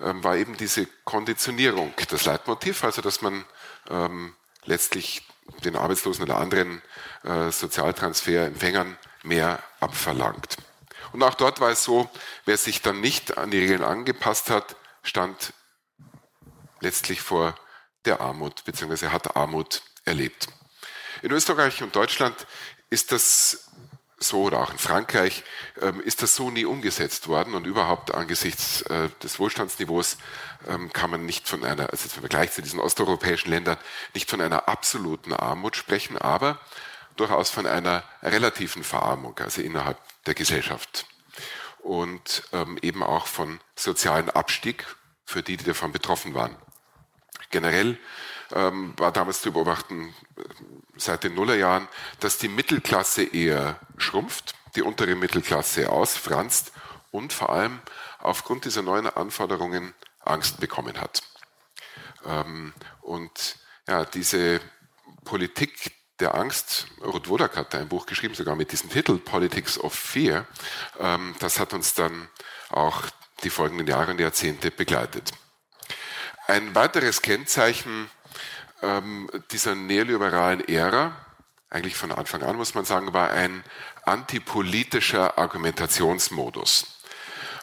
ähm, 0.00 0.22
war 0.24 0.36
eben 0.36 0.56
diese 0.56 0.86
Konditionierung 1.04 1.94
das 2.08 2.24
Leitmotiv, 2.24 2.82
also 2.84 3.02
dass 3.02 3.22
man 3.22 3.44
ähm, 3.90 4.34
letztlich 4.64 5.26
den 5.64 5.76
Arbeitslosen 5.76 6.24
oder 6.24 6.38
anderen 6.38 6.82
äh, 7.24 7.50
Sozialtransferempfängern 7.50 8.96
mehr 9.22 9.62
abverlangt. 9.80 10.56
Und 11.12 11.22
auch 11.22 11.34
dort 11.34 11.60
war 11.60 11.70
es 11.70 11.84
so, 11.84 12.10
wer 12.44 12.56
sich 12.56 12.82
dann 12.82 13.00
nicht 13.00 13.36
an 13.38 13.50
die 13.50 13.58
Regeln 13.58 13.84
angepasst 13.84 14.50
hat, 14.50 14.76
stand 15.02 15.52
letztlich 16.80 17.20
vor 17.20 17.54
der 18.04 18.20
Armut, 18.20 18.64
beziehungsweise 18.64 19.12
hat 19.12 19.36
Armut 19.36 19.82
erlebt. 20.04 20.48
In 21.22 21.30
Österreich 21.30 21.84
und 21.84 21.94
Deutschland 21.94 22.48
ist 22.90 23.12
das 23.12 23.68
so 24.18 24.42
oder 24.42 24.60
auch 24.60 24.72
in 24.72 24.78
Frankreich 24.78 25.44
ähm, 25.80 26.00
ist 26.00 26.22
das 26.22 26.34
so 26.34 26.50
nie 26.50 26.64
umgesetzt 26.64 27.28
worden 27.28 27.54
und 27.54 27.64
überhaupt 27.64 28.12
angesichts 28.12 28.82
äh, 28.82 29.08
des 29.22 29.38
Wohlstandsniveaus 29.38 30.18
ähm, 30.68 30.92
kann 30.92 31.10
man 31.10 31.24
nicht 31.24 31.48
von 31.48 31.64
einer, 31.64 31.90
also 31.90 32.04
im 32.04 32.10
Vergleich 32.10 32.52
zu 32.52 32.60
diesen 32.60 32.80
osteuropäischen 32.80 33.50
Ländern, 33.50 33.78
nicht 34.14 34.28
von 34.28 34.40
einer 34.40 34.68
absoluten 34.68 35.32
Armut 35.32 35.76
sprechen, 35.76 36.18
aber 36.18 36.60
durchaus 37.16 37.50
von 37.50 37.66
einer 37.66 38.02
relativen 38.22 38.82
Verarmung, 38.82 39.38
also 39.38 39.60
innerhalb 39.60 39.98
der 40.26 40.34
Gesellschaft 40.34 41.06
und 41.78 42.42
ähm, 42.52 42.78
eben 42.82 43.02
auch 43.02 43.26
von 43.26 43.60
sozialen 43.76 44.28
Abstieg 44.30 44.86
für 45.24 45.42
die, 45.42 45.56
die 45.56 45.64
davon 45.64 45.92
betroffen 45.92 46.34
waren. 46.34 46.56
Generell 47.50 47.98
ähm, 48.54 48.94
war 48.96 49.12
damals 49.12 49.42
zu 49.42 49.52
beobachten 49.52 50.14
seit 50.96 51.24
den 51.24 51.34
Nullerjahren, 51.34 51.88
dass 52.20 52.38
die 52.38 52.48
Mittelklasse 52.48 53.24
eher 53.24 53.78
schrumpft, 53.96 54.54
die 54.74 54.82
untere 54.82 55.14
Mittelklasse 55.14 55.90
ausfranst 55.90 56.72
und 57.10 57.32
vor 57.32 57.50
allem 57.50 57.80
aufgrund 58.18 58.64
dieser 58.64 58.82
neuen 58.82 59.06
Anforderungen 59.06 59.94
Angst 60.20 60.60
bekommen 60.60 61.00
hat. 61.00 61.22
Ähm, 62.24 62.72
und 63.00 63.56
ja, 63.88 64.04
diese 64.04 64.60
Politik 65.24 65.92
der 66.20 66.34
Angst, 66.34 66.86
Ruth 67.00 67.28
Wodak 67.28 67.56
hat 67.56 67.74
ein 67.74 67.88
Buch 67.88 68.06
geschrieben, 68.06 68.34
sogar 68.34 68.54
mit 68.54 68.70
diesem 68.70 68.90
Titel 68.90 69.18
Politics 69.18 69.78
of 69.78 69.92
Fear, 69.92 70.46
ähm, 71.00 71.34
das 71.40 71.58
hat 71.58 71.72
uns 71.72 71.94
dann 71.94 72.28
auch 72.70 73.02
die 73.42 73.50
folgenden 73.50 73.86
Jahre 73.86 74.12
und 74.12 74.20
Jahrzehnte 74.20 74.70
begleitet. 74.70 75.32
Ein 76.46 76.74
weiteres 76.74 77.22
Kennzeichen 77.22 78.08
ähm, 78.82 79.30
dieser 79.50 79.74
neoliberalen 79.74 80.66
Ära, 80.68 81.16
eigentlich 81.70 81.96
von 81.96 82.12
Anfang 82.12 82.42
an 82.42 82.56
muss 82.56 82.74
man 82.74 82.84
sagen, 82.84 83.12
war 83.14 83.30
ein 83.30 83.64
antipolitischer 84.04 85.38
Argumentationsmodus. 85.38 86.98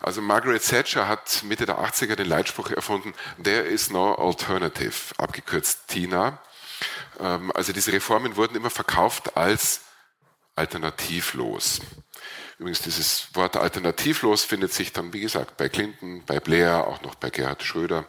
Also 0.02 0.22
Margaret 0.22 0.66
Thatcher 0.66 1.08
hat 1.08 1.44
Mitte 1.44 1.66
der 1.66 1.80
80er 1.80 2.16
den 2.16 2.28
Leitspruch 2.28 2.72
erfunden, 2.72 3.14
There 3.44 3.62
is 3.62 3.90
no 3.90 4.16
alternative, 4.16 5.14
abgekürzt 5.18 5.88
TINA. 5.88 6.40
Ähm, 7.20 7.52
also 7.54 7.74
diese 7.74 7.92
Reformen 7.92 8.36
wurden 8.36 8.56
immer 8.56 8.70
verkauft 8.70 9.36
als 9.36 9.82
alternativlos. 10.56 11.82
Übrigens, 12.58 12.82
dieses 12.82 13.34
Wort 13.36 13.56
alternativlos 13.56 14.44
findet 14.44 14.74
sich 14.74 14.92
dann, 14.92 15.14
wie 15.14 15.22
gesagt, 15.22 15.56
bei 15.56 15.70
Clinton, 15.70 16.24
bei 16.26 16.40
Blair, 16.40 16.88
auch 16.88 17.02
noch 17.02 17.16
bei 17.16 17.30
Gerhard 17.30 17.64
Schröder 17.64 18.06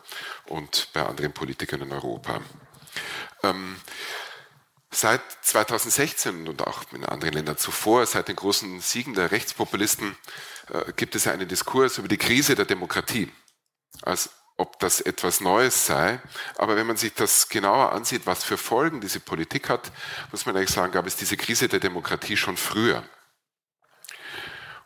und 0.47 0.89
bei 0.93 1.05
anderen 1.05 1.33
Politikern 1.33 1.83
in 1.83 1.93
Europa. 1.93 2.41
Ähm, 3.43 3.77
seit 4.91 5.23
2016 5.43 6.49
und 6.49 6.67
auch 6.67 6.83
in 6.93 7.05
anderen 7.05 7.35
Ländern 7.35 7.57
zuvor, 7.57 8.07
seit 8.07 8.29
den 8.29 8.37
großen 8.37 8.81
Siegen 8.81 9.15
der 9.15 9.31
Rechtspopulisten, 9.31 10.17
äh, 10.73 10.93
gibt 10.93 11.15
es 11.15 11.27
einen 11.27 11.49
Diskurs 11.49 11.99
über 11.99 12.09
die 12.09 12.19
Krise 12.19 12.55
der 12.55 12.65
Demokratie. 12.65 13.31
Als 14.03 14.31
ob 14.61 14.79
das 14.79 15.01
etwas 15.01 15.41
Neues 15.41 15.87
sei. 15.87 16.21
Aber 16.59 16.77
wenn 16.77 16.87
man 16.87 16.99
sich 16.99 17.15
das 17.15 17.49
genauer 17.49 17.93
ansieht, 17.93 18.27
was 18.27 18.45
für 18.45 18.59
Folgen 18.59 19.01
diese 19.01 19.19
Politik 19.19 19.71
hat, 19.71 19.91
muss 20.33 20.45
man 20.45 20.55
eigentlich 20.55 20.71
sagen, 20.71 20.93
gab 20.93 21.07
es 21.07 21.17
diese 21.17 21.39
Krise 21.39 21.69
der 21.69 21.81
Demokratie 21.81 22.37
schon 22.37 22.59
früher. 22.59 23.03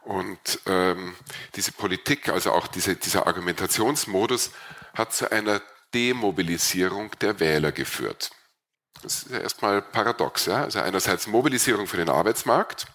Und 0.04 0.60
ähm, 0.66 1.16
diese 1.56 1.72
Politik, 1.72 2.28
also 2.28 2.52
auch 2.52 2.68
diese, 2.68 2.94
dieser 2.94 3.26
Argumentationsmodus, 3.26 4.52
hat 4.94 5.12
zu 5.12 5.32
einer 5.32 5.60
Demobilisierung 5.94 7.10
der 7.20 7.40
Wähler 7.40 7.72
geführt. 7.72 8.30
Das 9.02 9.22
ist 9.22 9.30
ja 9.30 9.38
erstmal 9.38 9.80
paradox. 9.80 10.46
Ja? 10.46 10.64
Also 10.64 10.80
einerseits 10.80 11.26
Mobilisierung 11.26 11.86
für 11.86 11.96
den 11.96 12.08
Arbeitsmarkt 12.08 12.86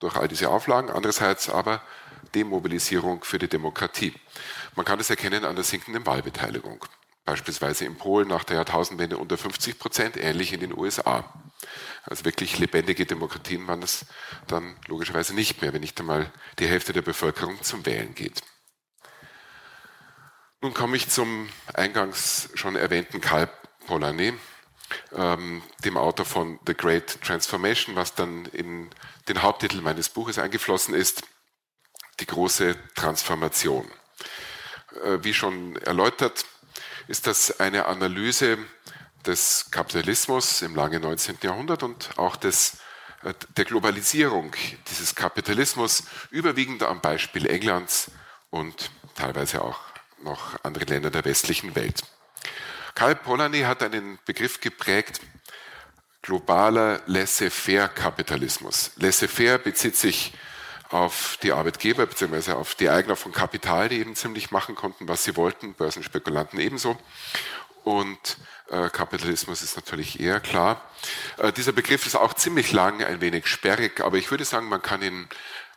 durch 0.00 0.16
all 0.16 0.28
diese 0.28 0.48
Auflagen, 0.48 0.90
andererseits 0.90 1.48
aber 1.48 1.82
Demobilisierung 2.34 3.24
für 3.24 3.38
die 3.38 3.48
Demokratie. 3.48 4.14
Man 4.76 4.84
kann 4.86 4.98
das 4.98 5.10
erkennen 5.10 5.44
an 5.44 5.56
der 5.56 5.64
sinkenden 5.64 6.06
Wahlbeteiligung. 6.06 6.84
Beispielsweise 7.24 7.84
in 7.84 7.96
Polen 7.96 8.28
nach 8.28 8.44
der 8.44 8.56
Jahrtausendwende 8.56 9.18
unter 9.18 9.36
50 9.36 9.78
Prozent, 9.78 10.16
ähnlich 10.16 10.52
in 10.52 10.60
den 10.60 10.76
USA. 10.76 11.32
Also 12.04 12.24
wirklich 12.24 12.58
lebendige 12.58 13.06
Demokratien 13.06 13.66
waren 13.66 13.80
das 13.82 14.06
dann 14.46 14.76
logischerweise 14.86 15.34
nicht 15.34 15.60
mehr, 15.60 15.72
wenn 15.72 15.82
nicht 15.82 16.00
einmal 16.00 16.32
die 16.58 16.66
Hälfte 16.66 16.92
der 16.92 17.02
Bevölkerung 17.02 17.62
zum 17.62 17.84
Wählen 17.84 18.14
geht. 18.14 18.42
Nun 20.62 20.74
komme 20.74 20.98
ich 20.98 21.08
zum 21.08 21.48
eingangs 21.72 22.50
schon 22.52 22.76
erwähnten 22.76 23.22
Karl 23.22 23.48
Polanyi, 23.86 24.34
ähm, 25.16 25.62
dem 25.84 25.96
Autor 25.96 26.26
von 26.26 26.60
The 26.66 26.74
Great 26.74 27.22
Transformation, 27.22 27.96
was 27.96 28.14
dann 28.14 28.44
in 28.46 28.90
den 29.26 29.40
Haupttitel 29.40 29.80
meines 29.80 30.10
Buches 30.10 30.38
eingeflossen 30.38 30.92
ist, 30.92 31.22
die 32.20 32.26
große 32.26 32.76
Transformation. 32.94 33.90
Äh, 35.02 35.18
wie 35.22 35.32
schon 35.32 35.76
erläutert, 35.76 36.44
ist 37.08 37.26
das 37.26 37.58
eine 37.58 37.86
Analyse 37.86 38.58
des 39.24 39.70
Kapitalismus 39.70 40.60
im 40.60 40.74
langen 40.74 41.00
19. 41.00 41.38
Jahrhundert 41.42 41.82
und 41.82 42.18
auch 42.18 42.36
des, 42.36 42.76
äh, 43.22 43.32
der 43.56 43.64
Globalisierung 43.64 44.54
dieses 44.90 45.14
Kapitalismus, 45.14 46.02
überwiegend 46.30 46.82
am 46.82 47.00
Beispiel 47.00 47.46
Englands 47.46 48.10
und 48.50 48.90
teilweise 49.14 49.64
auch 49.64 49.89
noch 50.22 50.62
andere 50.62 50.84
Länder 50.84 51.10
der 51.10 51.24
westlichen 51.24 51.74
Welt. 51.74 52.02
Karl 52.94 53.14
Polanyi 53.14 53.60
hat 53.62 53.82
einen 53.82 54.18
Begriff 54.26 54.60
geprägt, 54.60 55.20
globaler 56.22 57.00
Laissez-faire-Kapitalismus. 57.06 58.92
Laissez-faire 58.96 59.58
bezieht 59.58 59.96
sich 59.96 60.32
auf 60.90 61.38
die 61.42 61.52
Arbeitgeber 61.52 62.06
bzw. 62.06 62.52
auf 62.52 62.74
die 62.74 62.90
Eigner 62.90 63.16
von 63.16 63.32
Kapital, 63.32 63.88
die 63.88 64.00
eben 64.00 64.16
ziemlich 64.16 64.50
machen 64.50 64.74
konnten, 64.74 65.08
was 65.08 65.24
sie 65.24 65.36
wollten, 65.36 65.74
Börsenspekulanten 65.74 66.58
ebenso. 66.58 66.98
Und 67.84 68.36
äh, 68.70 68.90
Kapitalismus 68.90 69.62
ist 69.62 69.76
natürlich 69.76 70.20
eher 70.20 70.40
klar. 70.40 70.84
Äh, 71.38 71.52
dieser 71.52 71.72
Begriff 71.72 72.06
ist 72.06 72.16
auch 72.16 72.34
ziemlich 72.34 72.72
lang, 72.72 73.02
ein 73.02 73.20
wenig 73.20 73.46
sperrig, 73.46 74.00
aber 74.00 74.16
ich 74.18 74.30
würde 74.30 74.44
sagen, 74.44 74.68
man 74.68 74.82
kann 74.82 75.02
ihn 75.02 75.28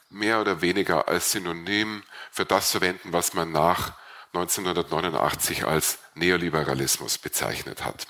mehr 0.10 0.41
oder 0.41 0.62
weniger 0.62 1.08
als 1.08 1.32
Synonym 1.32 2.03
für 2.32 2.45
das 2.45 2.71
verwenden, 2.71 3.13
was 3.13 3.34
man 3.34 3.51
nach 3.51 3.93
1989 4.33 5.65
als 5.65 5.99
Neoliberalismus 6.15 7.17
bezeichnet 7.19 7.85
hat. 7.85 8.07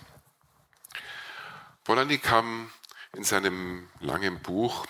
Polanyi 1.84 2.18
kam 2.18 2.72
in 3.14 3.24
seinem 3.24 3.90
langen 4.00 4.40
Buch 4.40 4.86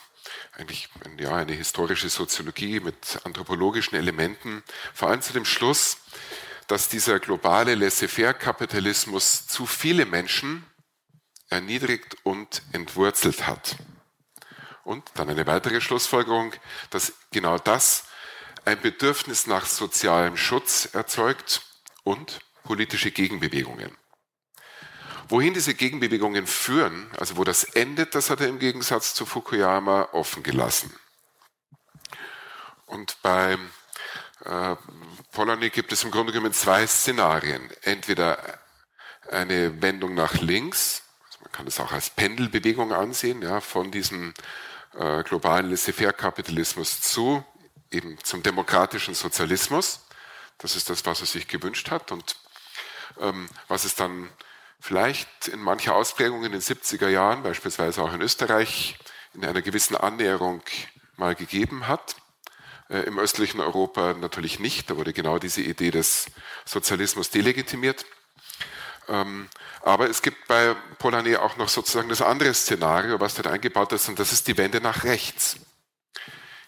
eigentlich 0.53 0.89
ja, 1.17 1.35
eine 1.35 1.53
historische 1.53 2.09
Soziologie 2.09 2.79
mit 2.79 3.19
anthropologischen 3.23 3.95
Elementen, 3.95 4.63
vor 4.93 5.09
allem 5.09 5.21
zu 5.21 5.33
dem 5.33 5.45
Schluss, 5.45 5.97
dass 6.67 6.87
dieser 6.87 7.19
globale 7.19 7.75
Laissez-faire-Kapitalismus 7.75 9.47
zu 9.47 9.65
viele 9.65 10.05
Menschen 10.05 10.65
erniedrigt 11.49 12.17
und 12.23 12.61
entwurzelt 12.71 13.47
hat. 13.47 13.77
Und 14.83 15.03
dann 15.15 15.29
eine 15.29 15.47
weitere 15.47 15.81
Schlussfolgerung, 15.81 16.53
dass 16.89 17.13
genau 17.31 17.57
das 17.57 18.05
ein 18.65 18.79
Bedürfnis 18.81 19.47
nach 19.47 19.65
sozialem 19.65 20.37
Schutz 20.37 20.89
erzeugt 20.93 21.61
und 22.03 22.39
politische 22.63 23.11
Gegenbewegungen. 23.11 23.95
Wohin 25.29 25.53
diese 25.53 25.73
Gegenbewegungen 25.73 26.47
führen, 26.47 27.09
also 27.17 27.37
wo 27.37 27.43
das 27.43 27.63
endet, 27.63 28.13
das 28.15 28.29
hat 28.29 28.41
er 28.41 28.47
im 28.47 28.59
Gegensatz 28.59 29.13
zu 29.13 29.25
Fukuyama 29.25 30.09
offen 30.11 30.43
gelassen. 30.43 30.93
Und 32.85 33.21
bei 33.21 33.57
äh, 34.45 34.75
Polanyi 35.31 35.69
gibt 35.69 35.91
es 35.91 36.03
im 36.03 36.11
Grunde 36.11 36.33
genommen 36.33 36.53
zwei 36.53 36.85
Szenarien. 36.85 37.69
Entweder 37.81 38.59
eine 39.31 39.81
Wendung 39.81 40.13
nach 40.13 40.33
links, 40.33 41.03
also 41.25 41.39
man 41.41 41.51
kann 41.51 41.65
das 41.65 41.79
auch 41.79 41.91
als 41.91 42.09
Pendelbewegung 42.09 42.93
ansehen, 42.93 43.41
ja, 43.41 43.61
von 43.61 43.91
diesem 43.91 44.33
äh, 44.95 45.23
globalen 45.23 45.69
Laissez-faire-Kapitalismus 45.69 47.01
zu 47.01 47.43
eben 47.93 48.17
zum 48.23 48.43
demokratischen 48.43 49.13
Sozialismus. 49.13 50.01
Das 50.57 50.75
ist 50.75 50.89
das, 50.89 51.05
was 51.05 51.21
er 51.21 51.27
sich 51.27 51.47
gewünscht 51.47 51.91
hat 51.91 52.11
und 52.11 52.35
ähm, 53.19 53.49
was 53.67 53.83
es 53.85 53.95
dann 53.95 54.29
vielleicht 54.79 55.47
in 55.47 55.61
mancher 55.61 55.95
Ausprägung 55.95 56.43
in 56.43 56.51
den 56.51 56.61
70er 56.61 57.07
Jahren, 57.07 57.43
beispielsweise 57.43 58.01
auch 58.01 58.13
in 58.13 58.21
Österreich, 58.21 58.97
in 59.33 59.45
einer 59.45 59.61
gewissen 59.61 59.95
Annäherung 59.95 60.61
mal 61.15 61.35
gegeben 61.35 61.87
hat. 61.87 62.15
Äh, 62.89 62.99
Im 63.03 63.17
östlichen 63.17 63.61
Europa 63.61 64.13
natürlich 64.13 64.59
nicht. 64.59 64.89
Da 64.89 64.97
wurde 64.97 65.13
genau 65.13 65.39
diese 65.39 65.61
Idee 65.61 65.91
des 65.91 66.27
Sozialismus 66.65 67.29
delegitimiert. 67.29 68.05
Ähm, 69.07 69.49
aber 69.81 70.09
es 70.09 70.21
gibt 70.21 70.47
bei 70.47 70.75
Polanyi 70.97 71.35
auch 71.35 71.57
noch 71.57 71.69
sozusagen 71.69 72.09
das 72.09 72.21
andere 72.21 72.53
Szenario, 72.53 73.19
was 73.19 73.35
dort 73.35 73.47
eingebaut 73.47 73.91
ist, 73.91 74.07
und 74.07 74.17
das 74.17 74.31
ist 74.31 74.47
die 74.47 74.57
Wende 74.57 74.79
nach 74.79 75.03
rechts 75.03 75.57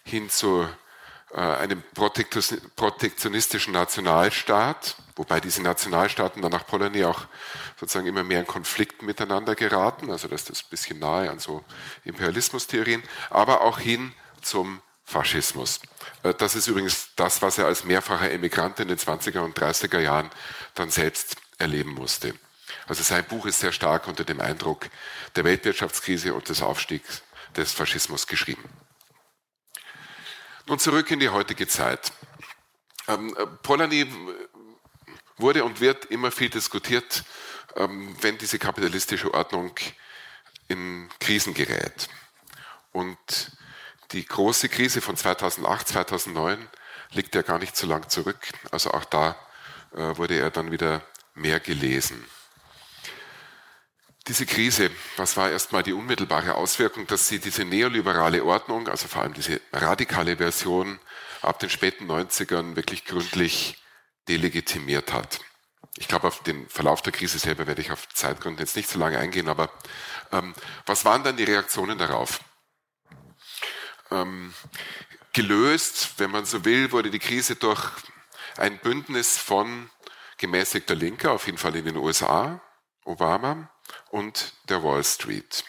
hin 0.04 0.28
zu 0.30 0.62
äh, 0.62 0.85
einem 1.34 1.82
protektionistischen 1.94 3.72
Nationalstaat, 3.72 4.96
wobei 5.16 5.40
diese 5.40 5.62
Nationalstaaten 5.62 6.40
dann 6.40 6.52
nach 6.52 6.66
Polanyi 6.66 7.04
auch 7.04 7.26
sozusagen 7.78 8.06
immer 8.06 8.22
mehr 8.22 8.40
in 8.40 8.46
Konflikt 8.46 9.02
miteinander 9.02 9.54
geraten, 9.54 10.10
also 10.10 10.28
das 10.28 10.48
ist 10.48 10.64
ein 10.64 10.70
bisschen 10.70 10.98
nahe 10.98 11.30
an 11.30 11.38
so 11.38 11.64
Imperialismustheorien, 12.04 13.02
aber 13.30 13.62
auch 13.62 13.78
hin 13.78 14.14
zum 14.40 14.80
Faschismus. 15.04 15.80
Äh, 16.22 16.34
das 16.34 16.54
ist 16.54 16.66
übrigens 16.66 17.10
das, 17.16 17.42
was 17.42 17.58
er 17.58 17.66
als 17.66 17.84
mehrfacher 17.84 18.30
Emigrant 18.30 18.80
in 18.80 18.88
den 18.88 18.98
20er 18.98 19.40
und 19.40 19.58
30er 19.58 20.00
Jahren 20.00 20.30
dann 20.74 20.90
selbst 20.90 21.36
erleben 21.58 21.94
musste. 21.94 22.34
Also 22.86 23.02
sein 23.02 23.24
Buch 23.24 23.46
ist 23.46 23.60
sehr 23.60 23.72
stark 23.72 24.06
unter 24.06 24.24
dem 24.24 24.40
Eindruck 24.40 24.88
der 25.34 25.44
Weltwirtschaftskrise 25.44 26.34
und 26.34 26.48
des 26.48 26.62
Aufstiegs 26.62 27.22
des 27.56 27.72
Faschismus 27.72 28.26
geschrieben. 28.26 28.64
Nun 30.66 30.78
zurück 30.78 31.10
in 31.10 31.20
die 31.20 31.28
heutige 31.28 31.66
Zeit. 31.68 32.12
Ähm, 33.08 33.34
äh, 33.36 33.46
Polanyi 33.46 34.06
wurde 35.36 35.64
und 35.64 35.80
wird 35.80 36.06
immer 36.06 36.30
viel 36.30 36.48
diskutiert 36.48 37.24
ähm, 37.76 38.16
wenn 38.20 38.38
diese 38.38 38.58
kapitalistische 38.58 39.32
Ordnung 39.32 39.74
in 40.68 41.08
Krisen 41.20 41.54
gerät. 41.54 42.08
Und 42.92 43.52
die 44.12 44.24
große 44.24 44.68
Krise 44.68 45.00
von 45.00 45.16
2008, 45.16 45.88
2009 45.88 46.68
liegt 47.12 47.34
ja 47.34 47.42
gar 47.42 47.58
nicht 47.58 47.76
so 47.76 47.86
lang 47.86 48.08
zurück. 48.08 48.38
Also 48.70 48.90
auch 48.92 49.04
da 49.04 49.36
äh, 49.92 50.16
wurde 50.16 50.38
er 50.38 50.50
dann 50.50 50.72
wieder 50.72 51.02
mehr 51.34 51.60
gelesen. 51.60 52.24
Diese 54.28 54.44
Krise, 54.44 54.90
was 55.16 55.36
war 55.36 55.50
erstmal 55.50 55.84
die 55.84 55.92
unmittelbare 55.92 56.56
Auswirkung, 56.56 57.06
dass 57.06 57.28
sie 57.28 57.38
diese 57.38 57.64
neoliberale 57.64 58.44
Ordnung, 58.44 58.88
also 58.88 59.06
vor 59.06 59.22
allem 59.22 59.34
diese 59.34 59.60
radikale 59.72 60.38
Version 60.38 60.98
ab 61.42 61.60
den 61.60 61.70
späten 61.70 62.10
90ern 62.10 62.74
wirklich 62.74 63.04
gründlich 63.04 63.80
delegitimiert 64.28 65.12
hat. 65.12 65.38
Ich 65.96 66.08
glaube, 66.08 66.26
auf 66.26 66.42
den 66.42 66.68
Verlauf 66.68 67.02
der 67.02 67.12
Krise 67.12 67.38
selber 67.38 67.68
werde 67.68 67.80
ich 67.80 67.92
auf 67.92 68.08
Zeitgründen 68.08 68.58
jetzt 68.58 68.74
nicht 68.74 68.88
so 68.88 68.98
lange 68.98 69.16
eingehen, 69.16 69.48
aber 69.48 69.70
ähm, 70.32 70.54
was 70.86 71.04
waren 71.04 71.22
dann 71.22 71.36
die 71.36 71.44
Reaktionen 71.44 71.96
darauf? 71.96 72.40
Ähm, 74.10 74.52
gelöst, 75.32 76.14
wenn 76.16 76.32
man 76.32 76.46
so 76.46 76.64
will, 76.64 76.90
wurde 76.90 77.10
die 77.12 77.20
Krise 77.20 77.54
durch 77.54 77.92
ein 78.56 78.78
Bündnis 78.78 79.38
von 79.38 79.88
gemäßigter 80.38 80.96
Linker, 80.96 81.30
auf 81.30 81.46
jeden 81.46 81.58
Fall 81.58 81.76
in 81.76 81.84
den 81.84 81.96
USA, 81.96 82.60
Obama 83.04 83.70
und 84.10 84.52
der 84.68 84.82
Wall 84.82 85.04
Street. 85.04 85.64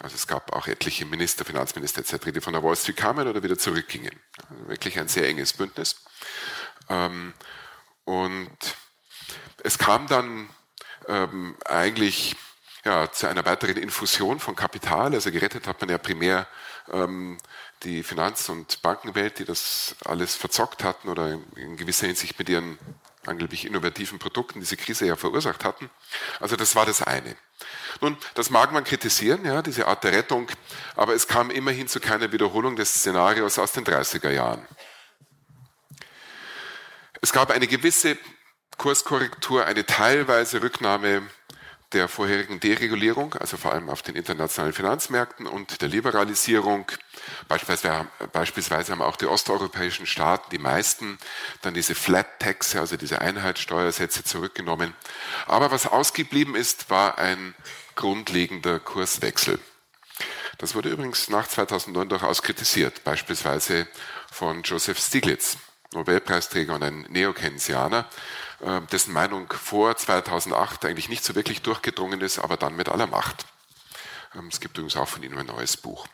Also 0.00 0.14
es 0.14 0.26
gab 0.26 0.52
auch 0.52 0.66
etliche 0.66 1.04
Minister, 1.04 1.44
Finanzminister 1.44 2.00
etc., 2.00 2.32
die 2.32 2.40
von 2.40 2.52
der 2.52 2.62
Wall 2.62 2.76
Street 2.76 2.96
kamen 2.96 3.28
oder 3.28 3.42
wieder 3.42 3.58
zurückgingen. 3.58 4.18
Also 4.48 4.68
wirklich 4.68 4.98
ein 4.98 5.08
sehr 5.08 5.28
enges 5.28 5.52
Bündnis. 5.52 5.96
Ähm, 6.88 7.34
und 8.04 8.56
es 9.62 9.78
kam 9.78 10.06
dann 10.08 10.48
ähm, 11.06 11.56
eigentlich 11.64 12.36
ja, 12.84 13.10
zu 13.12 13.28
einer 13.28 13.44
weiteren 13.44 13.76
Infusion 13.76 14.40
von 14.40 14.56
Kapital. 14.56 15.14
Also 15.14 15.30
gerettet 15.30 15.66
hat 15.66 15.80
man 15.80 15.90
ja 15.90 15.98
primär 15.98 16.48
ähm, 16.90 17.38
die 17.84 18.02
Finanz- 18.02 18.48
und 18.48 18.82
Bankenwelt, 18.82 19.38
die 19.38 19.44
das 19.44 19.96
alles 20.04 20.34
verzockt 20.36 20.84
hatten 20.84 21.08
oder 21.08 21.38
in 21.56 21.76
gewisser 21.76 22.06
Hinsicht 22.06 22.38
mit 22.38 22.48
ihren 22.48 22.78
angeblich 23.26 23.66
innovativen 23.66 24.18
Produkten 24.18 24.60
diese 24.60 24.76
Krise 24.76 25.06
ja 25.06 25.16
verursacht 25.16 25.64
hatten. 25.64 25.90
Also 26.40 26.56
das 26.56 26.74
war 26.74 26.86
das 26.86 27.02
eine. 27.02 27.36
Nun, 28.00 28.16
das 28.34 28.50
mag 28.50 28.72
man 28.72 28.84
kritisieren, 28.84 29.44
ja, 29.44 29.62
diese 29.62 29.86
Art 29.86 30.02
der 30.04 30.12
Rettung, 30.12 30.48
aber 30.96 31.14
es 31.14 31.28
kam 31.28 31.50
immerhin 31.50 31.86
zu 31.86 32.00
keiner 32.00 32.32
Wiederholung 32.32 32.74
des 32.74 32.94
Szenarios 32.94 33.58
aus 33.58 33.72
den 33.72 33.84
30er 33.84 34.30
Jahren. 34.30 34.66
Es 37.20 37.32
gab 37.32 37.50
eine 37.50 37.68
gewisse 37.68 38.18
Kurskorrektur, 38.78 39.64
eine 39.64 39.86
teilweise 39.86 40.60
Rücknahme 40.60 41.22
der 41.92 42.08
vorherigen 42.08 42.60
Deregulierung, 42.60 43.34
also 43.34 43.56
vor 43.56 43.72
allem 43.72 43.88
auf 43.88 44.02
den 44.02 44.16
internationalen 44.16 44.72
Finanzmärkten 44.72 45.46
und 45.46 45.80
der 45.82 45.88
Liberalisierung. 45.88 46.90
Beispielsweise, 47.48 48.06
beispielsweise 48.32 48.92
haben 48.92 49.02
auch 49.02 49.16
die 49.16 49.26
osteuropäischen 49.26 50.06
Staaten, 50.06 50.50
die 50.50 50.58
meisten, 50.58 51.18
dann 51.62 51.74
diese 51.74 51.94
Flat 51.94 52.40
Tax, 52.40 52.74
also 52.76 52.96
diese 52.96 53.20
Einheitssteuersätze 53.20 54.24
zurückgenommen. 54.24 54.94
Aber 55.46 55.70
was 55.70 55.86
ausgeblieben 55.86 56.54
ist, 56.54 56.90
war 56.90 57.18
ein 57.18 57.54
grundlegender 57.94 58.80
Kurswechsel. 58.80 59.58
Das 60.58 60.74
wurde 60.74 60.90
übrigens 60.90 61.28
nach 61.28 61.48
2009 61.48 62.08
durchaus 62.08 62.42
kritisiert, 62.42 63.04
beispielsweise 63.04 63.88
von 64.30 64.62
Joseph 64.62 64.98
Stiglitz, 64.98 65.58
Nobelpreisträger 65.92 66.74
und 66.74 66.82
ein 66.82 67.00
Neokeynesianer, 67.08 68.00
äh, 68.00 68.12
dessen 68.92 69.12
Meinung 69.12 69.52
vor 69.52 69.96
2008 69.96 70.84
eigentlich 70.84 71.08
nicht 71.08 71.24
so 71.24 71.34
wirklich 71.34 71.62
durchgedrungen 71.62 72.20
ist, 72.20 72.38
aber 72.38 72.56
dann 72.56 72.76
mit 72.76 72.88
aller 72.88 73.08
Macht. 73.08 73.46
Ähm, 74.34 74.48
es 74.48 74.60
gibt 74.60 74.76
übrigens 74.78 74.96
auch 74.96 75.08
von 75.08 75.22
ihm 75.22 75.36
ein 75.36 75.46
neues 75.46 75.76
Buch. 75.76 76.06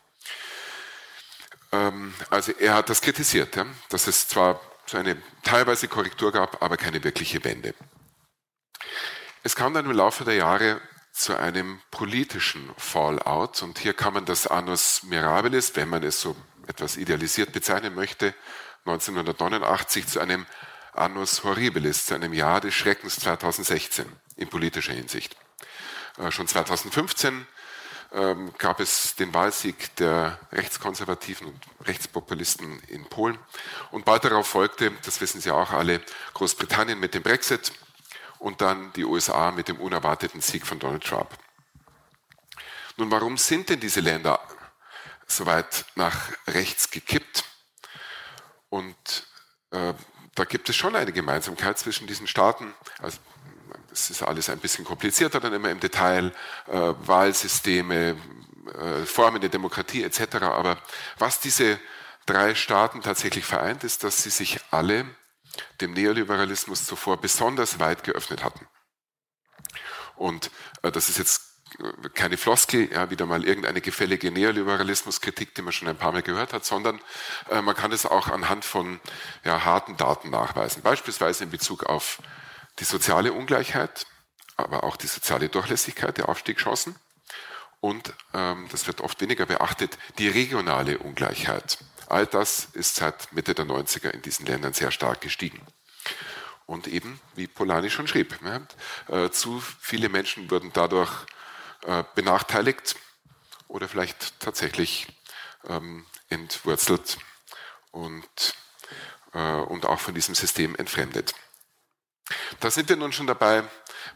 Ähm, 1.72 2.14
also 2.30 2.52
er 2.52 2.74
hat 2.74 2.88
das 2.88 3.00
kritisiert, 3.00 3.58
dass 3.90 4.06
es 4.06 4.28
zwar 4.28 4.60
so 4.86 4.96
eine 4.96 5.20
teilweise 5.42 5.88
Korrektur 5.88 6.32
gab, 6.32 6.62
aber 6.62 6.76
keine 6.76 7.04
wirkliche 7.04 7.44
Wende. 7.44 7.74
Es 9.42 9.54
kam 9.54 9.74
dann 9.74 9.84
im 9.84 9.92
Laufe 9.92 10.24
der 10.24 10.34
Jahre 10.34 10.80
zu 11.12 11.36
einem 11.36 11.80
politischen 11.90 12.70
Fallout 12.76 13.62
und 13.62 13.78
hier 13.78 13.92
kann 13.92 14.14
man 14.14 14.24
das 14.24 14.46
Annus 14.46 15.02
Mirabilis, 15.02 15.74
wenn 15.74 15.88
man 15.88 16.02
es 16.02 16.20
so 16.20 16.36
etwas 16.66 16.96
idealisiert 16.96 17.52
bezeichnen 17.52 17.94
möchte, 17.94 18.34
1989 18.84 20.06
zu 20.06 20.20
einem 20.20 20.46
Annus 20.92 21.44
Horribilis, 21.44 22.06
zu 22.06 22.14
einem 22.14 22.32
Jahr 22.32 22.60
des 22.60 22.74
Schreckens 22.74 23.20
2016 23.20 24.06
in 24.36 24.48
politischer 24.48 24.92
Hinsicht. 24.92 25.36
Äh, 26.18 26.30
schon 26.30 26.48
2015 26.48 27.46
ähm, 28.12 28.52
gab 28.58 28.80
es 28.80 29.14
den 29.16 29.34
Wahlsieg 29.34 29.94
der 29.96 30.38
Rechtskonservativen 30.52 31.48
und 31.48 31.60
Rechtspopulisten 31.86 32.80
in 32.88 33.04
Polen. 33.06 33.38
Und 33.90 34.04
bald 34.04 34.24
darauf 34.24 34.48
folgte, 34.48 34.92
das 35.04 35.20
wissen 35.20 35.40
Sie 35.40 35.50
auch 35.50 35.70
alle, 35.72 36.00
Großbritannien 36.34 36.98
mit 36.98 37.14
dem 37.14 37.22
Brexit 37.22 37.72
und 38.38 38.60
dann 38.60 38.92
die 38.94 39.04
USA 39.04 39.50
mit 39.50 39.68
dem 39.68 39.80
unerwarteten 39.80 40.40
Sieg 40.40 40.66
von 40.66 40.78
Donald 40.78 41.04
Trump. 41.04 41.28
Nun, 42.96 43.10
warum 43.10 43.36
sind 43.36 43.68
denn 43.68 43.80
diese 43.80 44.00
Länder 44.00 44.40
so 45.26 45.46
weit 45.46 45.84
nach 45.94 46.32
rechts 46.46 46.90
gekippt? 46.90 47.44
Und 48.70 49.26
äh, 49.70 49.94
da 50.38 50.44
gibt 50.44 50.68
es 50.68 50.76
schon 50.76 50.94
eine 50.94 51.12
Gemeinsamkeit 51.12 51.78
zwischen 51.78 52.06
diesen 52.06 52.26
Staaten. 52.26 52.72
Also, 53.00 53.18
es 53.90 54.10
ist 54.10 54.22
alles 54.22 54.48
ein 54.48 54.60
bisschen 54.60 54.84
komplizierter 54.84 55.40
dann 55.40 55.52
immer 55.52 55.70
im 55.70 55.80
Detail, 55.80 56.32
äh, 56.66 56.72
Wahlsysteme, 56.72 58.16
äh, 58.72 59.04
Formen 59.04 59.40
der 59.40 59.50
Demokratie 59.50 60.04
etc. 60.04 60.36
Aber 60.42 60.78
was 61.18 61.40
diese 61.40 61.80
drei 62.26 62.54
Staaten 62.54 63.02
tatsächlich 63.02 63.44
vereint, 63.44 63.82
ist, 63.82 64.04
dass 64.04 64.22
sie 64.22 64.30
sich 64.30 64.60
alle 64.70 65.06
dem 65.80 65.92
Neoliberalismus 65.94 66.84
zuvor 66.84 67.20
besonders 67.20 67.80
weit 67.80 68.04
geöffnet 68.04 68.44
hatten. 68.44 68.68
Und 70.14 70.50
äh, 70.82 70.92
das 70.92 71.08
ist 71.08 71.18
jetzt 71.18 71.47
keine 72.14 72.36
Floskel, 72.36 72.90
ja, 72.92 73.10
wieder 73.10 73.26
mal 73.26 73.44
irgendeine 73.44 73.80
gefällige 73.80 74.30
Neoliberalismuskritik, 74.30 75.54
die 75.54 75.62
man 75.62 75.72
schon 75.72 75.88
ein 75.88 75.96
paar 75.96 76.12
Mal 76.12 76.22
gehört 76.22 76.52
hat, 76.52 76.64
sondern 76.64 77.00
äh, 77.50 77.62
man 77.62 77.74
kann 77.74 77.92
es 77.92 78.06
auch 78.06 78.28
anhand 78.28 78.64
von 78.64 79.00
ja, 79.44 79.64
harten 79.64 79.96
Daten 79.96 80.30
nachweisen. 80.30 80.82
Beispielsweise 80.82 81.44
in 81.44 81.50
Bezug 81.50 81.84
auf 81.84 82.18
die 82.78 82.84
soziale 82.84 83.32
Ungleichheit, 83.32 84.06
aber 84.56 84.84
auch 84.84 84.96
die 84.96 85.06
soziale 85.06 85.48
Durchlässigkeit 85.48 86.18
der 86.18 86.28
Aufstiegschancen 86.28 86.96
und, 87.80 88.12
ähm, 88.34 88.66
das 88.70 88.86
wird 88.86 89.00
oft 89.00 89.20
weniger 89.20 89.46
beachtet, 89.46 89.98
die 90.18 90.28
regionale 90.28 90.98
Ungleichheit. 90.98 91.78
All 92.08 92.26
das 92.26 92.68
ist 92.72 92.96
seit 92.96 93.32
Mitte 93.32 93.54
der 93.54 93.66
90er 93.66 94.10
in 94.10 94.22
diesen 94.22 94.46
Ländern 94.46 94.72
sehr 94.72 94.90
stark 94.90 95.20
gestiegen. 95.20 95.60
Und 96.66 96.86
eben, 96.86 97.20
wie 97.34 97.46
Polanyi 97.46 97.90
schon 97.90 98.08
schrieb, 98.08 98.38
ja, 98.44 99.24
äh, 99.24 99.30
zu 99.30 99.62
viele 99.80 100.08
Menschen 100.08 100.50
wurden 100.50 100.70
dadurch 100.72 101.10
benachteiligt 102.14 102.96
oder 103.68 103.88
vielleicht 103.88 104.40
tatsächlich 104.40 105.06
ähm, 105.68 106.06
entwurzelt 106.28 107.18
und, 107.90 108.54
äh, 109.32 109.38
und 109.38 109.86
auch 109.86 110.00
von 110.00 110.14
diesem 110.14 110.34
System 110.34 110.74
entfremdet. 110.76 111.34
Da 112.60 112.70
sind 112.70 112.88
wir 112.88 112.96
nun 112.96 113.12
schon 113.12 113.26
dabei 113.26 113.64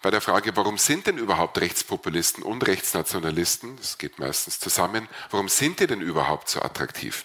bei 0.02 0.10
der 0.10 0.20
Frage, 0.20 0.54
warum 0.56 0.78
sind 0.78 1.06
denn 1.06 1.18
überhaupt 1.18 1.58
Rechtspopulisten 1.58 2.42
und 2.42 2.66
Rechtsnationalisten, 2.66 3.76
das 3.76 3.98
geht 3.98 4.18
meistens 4.18 4.58
zusammen, 4.58 5.08
warum 5.30 5.48
sind 5.48 5.80
die 5.80 5.86
denn 5.86 6.00
überhaupt 6.00 6.48
so 6.48 6.60
attraktiv? 6.60 7.24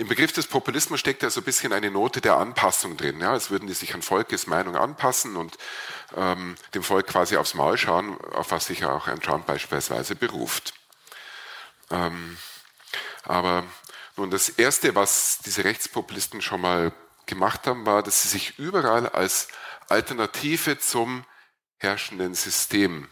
Im 0.00 0.08
Begriff 0.08 0.32
des 0.32 0.46
Populismus 0.46 0.98
steckt 0.98 1.22
ja 1.22 1.28
so 1.28 1.42
ein 1.42 1.44
bisschen 1.44 1.74
eine 1.74 1.90
Note 1.90 2.22
der 2.22 2.38
Anpassung 2.38 2.96
drin, 2.96 3.20
ja, 3.20 3.32
als 3.32 3.50
würden 3.50 3.66
die 3.66 3.74
sich 3.74 3.92
an 3.92 4.00
Volkes 4.00 4.46
Meinung 4.46 4.74
anpassen 4.74 5.36
und 5.36 5.58
ähm, 6.16 6.54
dem 6.72 6.82
Volk 6.82 7.08
quasi 7.08 7.36
aufs 7.36 7.52
Maul 7.52 7.76
schauen, 7.76 8.18
auf 8.32 8.50
was 8.50 8.64
sich 8.64 8.80
ja 8.80 8.92
auch 8.92 9.08
ein 9.08 9.20
Trump 9.20 9.44
beispielsweise 9.44 10.14
beruft. 10.14 10.72
Ähm, 11.90 12.38
aber 13.24 13.64
nun, 14.16 14.30
das 14.30 14.48
Erste, 14.48 14.94
was 14.94 15.40
diese 15.44 15.64
Rechtspopulisten 15.64 16.40
schon 16.40 16.62
mal 16.62 16.94
gemacht 17.26 17.66
haben, 17.66 17.84
war, 17.84 18.02
dass 18.02 18.22
sie 18.22 18.28
sich 18.28 18.58
überall 18.58 19.06
als 19.06 19.48
Alternative 19.90 20.78
zum 20.78 21.26
herrschenden 21.76 22.32
System 22.32 23.06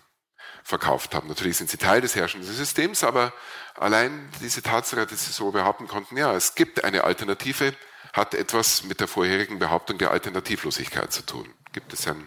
verkauft 0.64 1.14
haben. 1.14 1.29
Natürlich 1.29 1.59
sind 1.59 1.68
sie 1.68 1.77
Teil 1.77 2.01
des 2.01 2.14
herrschenden 2.14 2.51
Systems, 2.51 3.05
aber 3.05 3.35
allein 3.80 4.28
diese 4.40 4.62
Tatsache, 4.62 5.06
dass 5.06 5.26
sie 5.26 5.32
so 5.32 5.50
behaupten 5.50 5.88
konnten, 5.88 6.16
ja, 6.16 6.34
es 6.34 6.54
gibt 6.54 6.84
eine 6.84 7.04
Alternative, 7.04 7.74
hat 8.12 8.34
etwas 8.34 8.84
mit 8.84 9.00
der 9.00 9.08
vorherigen 9.08 9.58
Behauptung 9.58 9.98
der 9.98 10.10
Alternativlosigkeit 10.10 11.12
zu 11.12 11.24
tun. 11.24 11.52
Gibt 11.72 11.92
es 11.92 12.06
einen, 12.06 12.26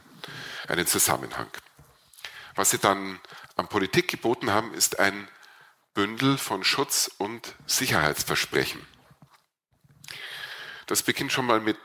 einen 0.67 0.87
Zusammenhang. 0.87 1.47
Was 2.55 2.71
sie 2.71 2.77
dann 2.77 3.19
an 3.55 3.67
Politik 3.67 4.07
geboten 4.07 4.51
haben, 4.51 4.73
ist 4.73 4.99
ein 4.99 5.27
Bündel 5.93 6.37
von 6.37 6.63
Schutz- 6.63 7.11
und 7.17 7.55
Sicherheitsversprechen. 7.65 8.85
Das 10.87 11.03
beginnt 11.03 11.31
schon 11.31 11.45
mal 11.45 11.59
mit 11.59 11.77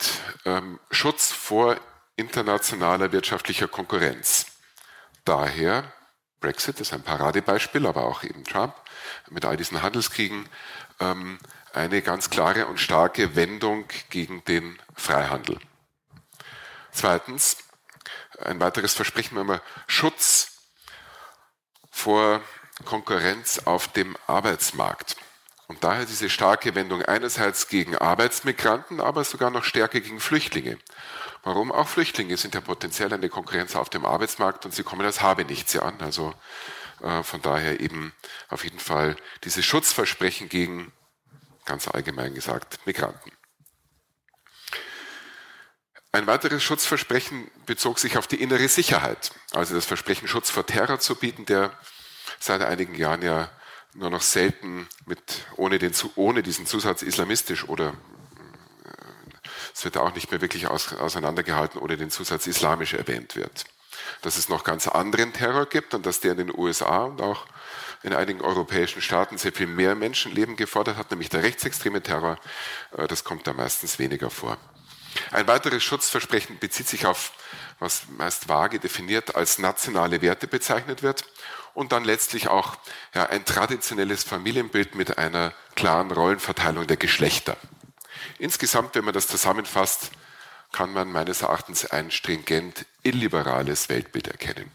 ähm, 0.45 0.81
Schutz 0.91 1.33
vor 1.33 1.77
internationaler 2.17 3.13
wirtschaftlicher 3.13 3.69
Konkurrenz. 3.69 4.47
Daher 5.25 5.93
Brexit 6.41 6.81
ist 6.81 6.93
ein 6.93 7.03
Paradebeispiel, 7.03 7.87
aber 7.87 8.05
auch 8.05 8.23
eben 8.23 8.45
Trump 8.45 8.75
mit 9.31 9.45
all 9.45 9.57
diesen 9.57 9.83
Handelskriegen, 9.83 10.49
ähm, 11.01 11.39
eine 11.73 12.03
ganz 12.03 12.31
klare 12.31 12.67
und 12.67 12.79
starke 12.79 13.37
Wendung 13.37 13.87
gegen 14.11 14.45
den 14.45 14.79
Freihandel. 14.95 15.59
Zweitens, 16.93 17.59
ein 18.43 18.61
weiteres 18.61 18.95
Versprechen 18.95 19.37
wir 19.47 19.63
Schutz 19.87 20.53
vor 21.91 22.41
Konkurrenz 22.85 23.61
auf 23.65 23.89
dem 23.89 24.17
Arbeitsmarkt. 24.27 25.17
Und 25.69 25.83
daher 25.83 26.05
diese 26.05 26.31
starke 26.31 26.75
Wendung 26.75 27.03
einerseits 27.03 27.69
gegen 27.69 27.97
Arbeitsmigranten, 27.97 29.01
aber 29.01 29.25
sogar 29.25 29.51
noch 29.51 29.65
stärker 29.65 30.01
gegen 30.01 30.21
Flüchtlinge. 30.21 30.79
Warum? 31.47 31.71
Auch 31.71 31.87
Flüchtlinge 31.87 32.37
sind 32.37 32.57
ja 32.57 32.61
potenziell 32.61 33.13
eine 33.13 33.29
Konkurrenz 33.29 33.77
auf 33.77 33.89
dem 33.89 34.05
Arbeitsmarkt 34.05 34.65
und 34.65 34.75
sie 34.75 34.83
kommen 34.83 35.07
als 35.07 35.21
Habenichtse 35.21 35.81
an. 35.81 36.01
Also 36.01 36.35
äh, 37.01 37.23
von 37.23 37.41
daher 37.41 37.79
eben 37.79 38.13
auf 38.49 38.65
jeden 38.65 38.81
Fall 38.81 39.15
dieses 39.45 39.65
Schutzversprechen 39.65 40.49
gegen, 40.49 40.91
ganz 41.65 41.87
allgemein 41.87 42.35
gesagt, 42.35 42.85
Migranten. 42.85 43.31
Ein 46.11 46.27
weiteres 46.27 46.65
Schutzversprechen 46.65 47.49
bezog 47.65 48.01
sich 48.01 48.19
auf 48.19 48.27
die 48.27 48.43
innere 48.43 48.67
Sicherheit, 48.67 49.31
also 49.53 49.77
das 49.77 49.87
Versprechen, 49.87 50.27
Schutz 50.27 50.51
vor 50.51 50.67
Terror 50.67 50.99
zu 50.99 51.15
bieten, 51.15 51.47
der 51.47 51.79
seit 52.41 52.61
einigen 52.61 52.97
Jahren 52.97 53.23
ja 53.23 53.53
nur 53.95 54.11
noch 54.11 54.23
selten 54.23 54.89
mit, 55.05 55.47
ohne, 55.55 55.79
den, 55.79 55.93
ohne 56.17 56.43
diesen 56.43 56.67
Zusatz 56.67 57.03
islamistisch 57.03 57.69
oder 57.69 57.95
es 59.77 59.85
wird 59.85 59.99
auch 59.99 60.15
nicht 60.15 60.31
mehr 60.31 60.41
wirklich 60.41 60.69
aus, 60.69 60.95
auseinandergehalten, 60.95 61.79
ohne 61.79 61.99
den 61.99 62.11
Zusatz 62.11 62.47
islamisch 62.47 62.95
erwähnt 62.95 63.37
wird. 63.37 63.67
Dass 64.23 64.39
es 64.39 64.49
noch 64.49 64.65
ganz 64.65 64.89
anderen 64.89 65.35
Terror 65.35 65.67
gibt 65.67 65.93
und 65.93 66.07
dass 66.07 66.21
der 66.21 66.33
in 66.33 66.39
den 66.39 66.59
USA 66.59 67.05
und 67.05 67.21
auch 67.21 67.47
in 68.03 68.15
einigen 68.15 68.41
europäischen 68.41 69.03
Staaten 69.03 69.37
sehr 69.37 69.53
viel 69.53 69.67
mehr 69.67 69.95
Menschenleben 69.95 70.57
gefordert 70.57 70.97
hat, 70.97 71.11
nämlich 71.11 71.29
der 71.29 71.43
rechtsextreme 71.43 72.03
Terror, 72.03 72.39
äh, 72.97 73.07
das 73.07 73.23
kommt 73.23 73.47
da 73.47 73.53
meistens 73.53 73.99
weniger 73.99 74.31
vor. 74.31 74.57
Ein 75.31 75.47
weiteres 75.47 75.83
Schutzversprechen 75.83 76.59
bezieht 76.59 76.89
sich 76.89 77.05
auf, 77.05 77.33
was 77.79 78.05
meist 78.17 78.49
vage 78.49 78.79
definiert 78.79 79.37
als 79.37 79.59
nationale 79.59 80.23
Werte 80.23 80.47
bezeichnet 80.47 81.03
wird 81.03 81.25
und 81.75 81.93
dann 81.93 82.05
letztlich 82.05 82.49
auch 82.49 82.77
ja, 83.15 83.27
ein 83.27 83.45
traditionelles 83.45 84.25
Familienbild 84.25 84.95
mit 84.95 85.19
einer 85.19 85.53
klaren 85.75 86.11
Rollenverteilung 86.11 86.87
der 86.87 86.97
Geschlechter. 86.97 87.59
Insgesamt, 88.39 88.95
wenn 88.95 89.05
man 89.05 89.15
das 89.15 89.27
zusammenfasst, 89.27 90.11
kann 90.73 90.93
man 90.93 91.11
meines 91.11 91.43
Erachtens 91.43 91.87
ein 91.87 92.11
stringent 92.11 92.87
illiberales 93.03 93.89
Weltbild 93.89 94.29
erkennen. 94.29 94.71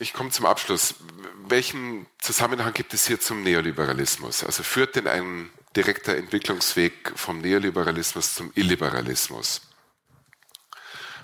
Ich 0.00 0.12
komme 0.12 0.30
zum 0.30 0.46
Abschluss. 0.46 0.94
Welchen 1.48 2.06
Zusammenhang 2.20 2.72
gibt 2.72 2.94
es 2.94 3.08
hier 3.08 3.20
zum 3.20 3.42
Neoliberalismus? 3.42 4.44
Also 4.44 4.62
führt 4.62 4.94
denn 4.94 5.08
ein 5.08 5.50
direkter 5.74 6.16
Entwicklungsweg 6.16 7.12
vom 7.16 7.40
Neoliberalismus 7.40 8.34
zum 8.34 8.52
Illiberalismus? 8.54 9.62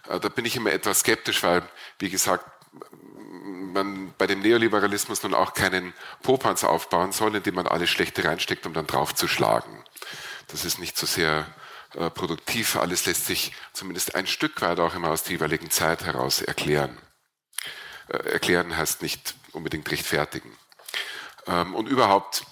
Äh, 0.08 0.18
da 0.18 0.28
bin 0.28 0.44
ich 0.44 0.56
immer 0.56 0.72
etwas 0.72 1.00
skeptisch, 1.00 1.42
weil, 1.44 1.62
wie 2.00 2.10
gesagt, 2.10 2.44
man 3.74 4.14
bei 4.16 4.26
dem 4.26 4.40
Neoliberalismus 4.40 5.22
nun 5.22 5.34
auch 5.34 5.52
keinen 5.52 5.92
Popanzer 6.22 6.70
aufbauen 6.70 7.12
soll, 7.12 7.36
indem 7.36 7.56
man 7.56 7.66
alles 7.66 7.90
Schlechte 7.90 8.24
reinsteckt, 8.24 8.66
um 8.66 8.72
dann 8.72 8.86
draufzuschlagen. 8.86 9.84
Das 10.48 10.64
ist 10.64 10.78
nicht 10.78 10.96
so 10.96 11.06
sehr 11.06 11.46
äh, 11.94 12.10
produktiv. 12.10 12.76
Alles 12.76 13.04
lässt 13.06 13.26
sich 13.26 13.52
zumindest 13.72 14.14
ein 14.14 14.26
Stück 14.26 14.62
weit 14.62 14.80
auch 14.80 14.94
immer 14.94 15.10
aus 15.10 15.24
der 15.24 15.32
jeweiligen 15.32 15.70
Zeit 15.70 16.04
heraus 16.04 16.40
erklären. 16.40 16.96
Äh, 18.08 18.30
erklären 18.30 18.76
heißt 18.76 19.02
nicht 19.02 19.34
unbedingt 19.52 19.90
rechtfertigen. 19.90 20.56
Ähm, 21.46 21.74
und 21.74 21.88
überhaupt 21.88 22.44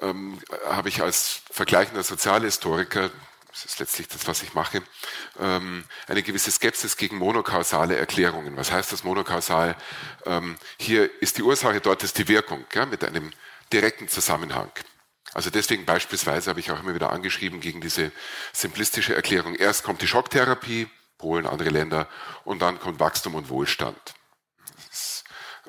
ähm, 0.00 0.40
habe 0.68 0.88
ich 0.88 1.02
als 1.02 1.42
vergleichender 1.50 2.02
Sozialhistoriker 2.02 3.10
das 3.58 3.72
ist 3.72 3.80
letztlich 3.80 4.08
das, 4.08 4.26
was 4.28 4.42
ich 4.42 4.54
mache, 4.54 4.82
ähm, 5.40 5.84
eine 6.06 6.22
gewisse 6.22 6.50
Skepsis 6.50 6.96
gegen 6.96 7.16
monokausale 7.16 7.96
Erklärungen. 7.96 8.56
Was 8.56 8.70
heißt 8.70 8.92
das 8.92 9.02
monokausal? 9.02 9.74
Ähm, 10.26 10.56
hier 10.78 11.10
ist 11.20 11.38
die 11.38 11.42
Ursache, 11.42 11.80
dort 11.80 12.04
ist 12.04 12.18
die 12.18 12.28
Wirkung, 12.28 12.64
ja, 12.72 12.86
mit 12.86 13.02
einem 13.04 13.32
direkten 13.72 14.08
Zusammenhang. 14.08 14.70
Also 15.34 15.50
deswegen 15.50 15.84
beispielsweise 15.84 16.50
habe 16.50 16.60
ich 16.60 16.70
auch 16.70 16.80
immer 16.80 16.94
wieder 16.94 17.10
angeschrieben 17.10 17.60
gegen 17.60 17.80
diese 17.80 18.12
simplistische 18.52 19.14
Erklärung. 19.14 19.56
Erst 19.56 19.82
kommt 19.82 20.02
die 20.02 20.08
Schocktherapie, 20.08 20.88
Polen, 21.18 21.46
andere 21.46 21.70
Länder, 21.70 22.08
und 22.44 22.62
dann 22.62 22.78
kommt 22.78 23.00
Wachstum 23.00 23.34
und 23.34 23.48
Wohlstand. 23.48 24.14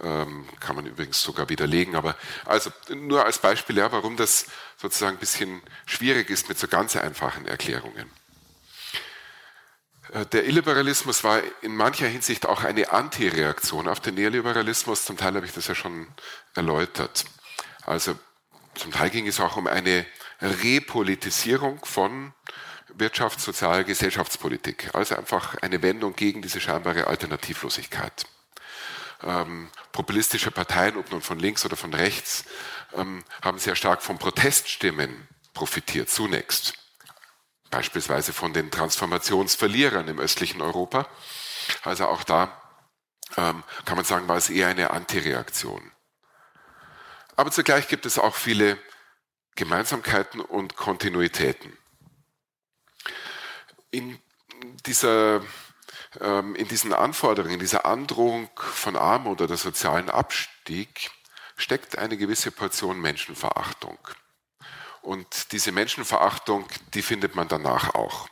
Ähm, 0.01 0.47
kann 0.61 0.77
man 0.77 0.85
übrigens 0.85 1.21
sogar 1.21 1.49
widerlegen, 1.49 1.95
aber 1.95 2.15
also 2.45 2.71
nur 2.89 3.25
als 3.25 3.39
Beispiel, 3.39 3.77
ja, 3.77 3.91
warum 3.91 4.15
das 4.15 4.45
sozusagen 4.77 5.17
ein 5.17 5.19
bisschen 5.19 5.61
schwierig 5.85 6.29
ist 6.29 6.47
mit 6.47 6.57
so 6.57 6.69
ganz 6.69 6.95
einfachen 6.95 7.45
Erklärungen. 7.45 8.09
Äh, 10.13 10.25
der 10.27 10.45
Illiberalismus 10.45 11.23
war 11.23 11.41
in 11.61 11.75
mancher 11.75 12.07
Hinsicht 12.07 12.45
auch 12.45 12.63
eine 12.63 12.91
Antireaktion 12.91 13.87
auf 13.89 13.99
den 13.99 14.15
Neoliberalismus. 14.15 15.05
Zum 15.05 15.17
Teil 15.17 15.35
habe 15.35 15.45
ich 15.45 15.53
das 15.53 15.67
ja 15.67 15.75
schon 15.75 16.07
erläutert. 16.55 17.25
Also 17.85 18.17
zum 18.75 18.91
Teil 18.91 19.09
ging 19.09 19.27
es 19.27 19.39
auch 19.39 19.57
um 19.57 19.67
eine 19.67 20.05
Repolitisierung 20.41 21.83
von 21.83 22.33
Wirtschafts-, 22.97 23.43
Sozial-, 23.43 23.83
Gesellschaftspolitik. 23.83 24.91
Also 24.93 25.15
einfach 25.15 25.55
eine 25.61 25.81
Wendung 25.81 26.15
gegen 26.15 26.41
diese 26.41 26.61
scheinbare 26.61 27.07
Alternativlosigkeit. 27.07 28.25
Ähm, 29.23 29.69
populistische 29.91 30.51
Parteien, 30.51 30.97
ob 30.97 31.11
nun 31.11 31.21
von 31.21 31.39
links 31.39 31.65
oder 31.65 31.75
von 31.75 31.93
rechts, 31.93 32.45
ähm, 32.93 33.23
haben 33.41 33.59
sehr 33.59 33.75
stark 33.75 34.01
von 34.01 34.17
Proteststimmen 34.17 35.27
profitiert, 35.53 36.09
zunächst. 36.09 36.73
Beispielsweise 37.69 38.33
von 38.33 38.53
den 38.53 38.71
Transformationsverlierern 38.71 40.07
im 40.07 40.19
östlichen 40.19 40.61
Europa. 40.61 41.07
Also 41.83 42.07
auch 42.07 42.23
da 42.23 42.61
ähm, 43.37 43.63
kann 43.85 43.95
man 43.95 44.05
sagen, 44.05 44.27
war 44.27 44.37
es 44.37 44.49
eher 44.49 44.69
eine 44.69 44.91
Antireaktion. 44.91 45.91
Aber 47.35 47.51
zugleich 47.51 47.87
gibt 47.87 48.05
es 48.05 48.17
auch 48.17 48.35
viele 48.35 48.77
Gemeinsamkeiten 49.55 50.41
und 50.41 50.75
Kontinuitäten. 50.75 51.77
In, 53.91 54.19
dieser, 54.85 55.41
in 56.19 56.67
diesen 56.67 56.91
Anforderungen, 56.91 57.53
in 57.53 57.59
dieser 57.59 57.85
Androhung 57.85 58.49
von 58.55 58.95
Armut 58.95 59.41
oder 59.41 59.57
sozialen 59.57 60.09
Abstieg 60.09 61.11
steckt 61.55 61.97
eine 61.97 62.17
gewisse 62.17 62.51
Portion 62.51 62.99
Menschenverachtung. 62.99 63.99
Und 65.01 65.51
diese 65.51 65.71
Menschenverachtung, 65.71 66.67
die 66.93 67.01
findet 67.01 67.35
man 67.35 67.47
danach 67.47 67.93
auch. 67.93 68.27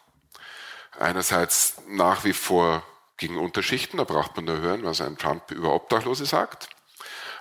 Einerseits 0.99 1.75
nach 1.87 2.23
wie 2.23 2.33
vor 2.33 2.83
gegen 3.17 3.37
Unterschichten, 3.37 3.97
da 3.97 4.03
braucht 4.03 4.35
man 4.35 4.45
nur 4.45 4.59
hören, 4.59 4.83
was 4.83 5.01
ein 5.01 5.17
Trump 5.17 5.51
über 5.51 5.73
Obdachlose 5.73 6.25
sagt, 6.25 6.69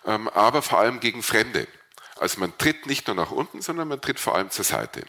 ähm, 0.04 0.28
aber 0.28 0.62
vor 0.62 0.78
allem 0.78 1.00
gegen 1.00 1.22
Fremde. 1.22 1.66
Also 2.18 2.40
man 2.40 2.56
tritt 2.56 2.86
nicht 2.86 3.06
nur 3.06 3.16
nach 3.16 3.30
unten, 3.30 3.60
sondern 3.60 3.88
man 3.88 4.00
tritt 4.00 4.20
vor 4.20 4.34
allem 4.34 4.50
zur 4.50 4.64
Seite. 4.64 5.04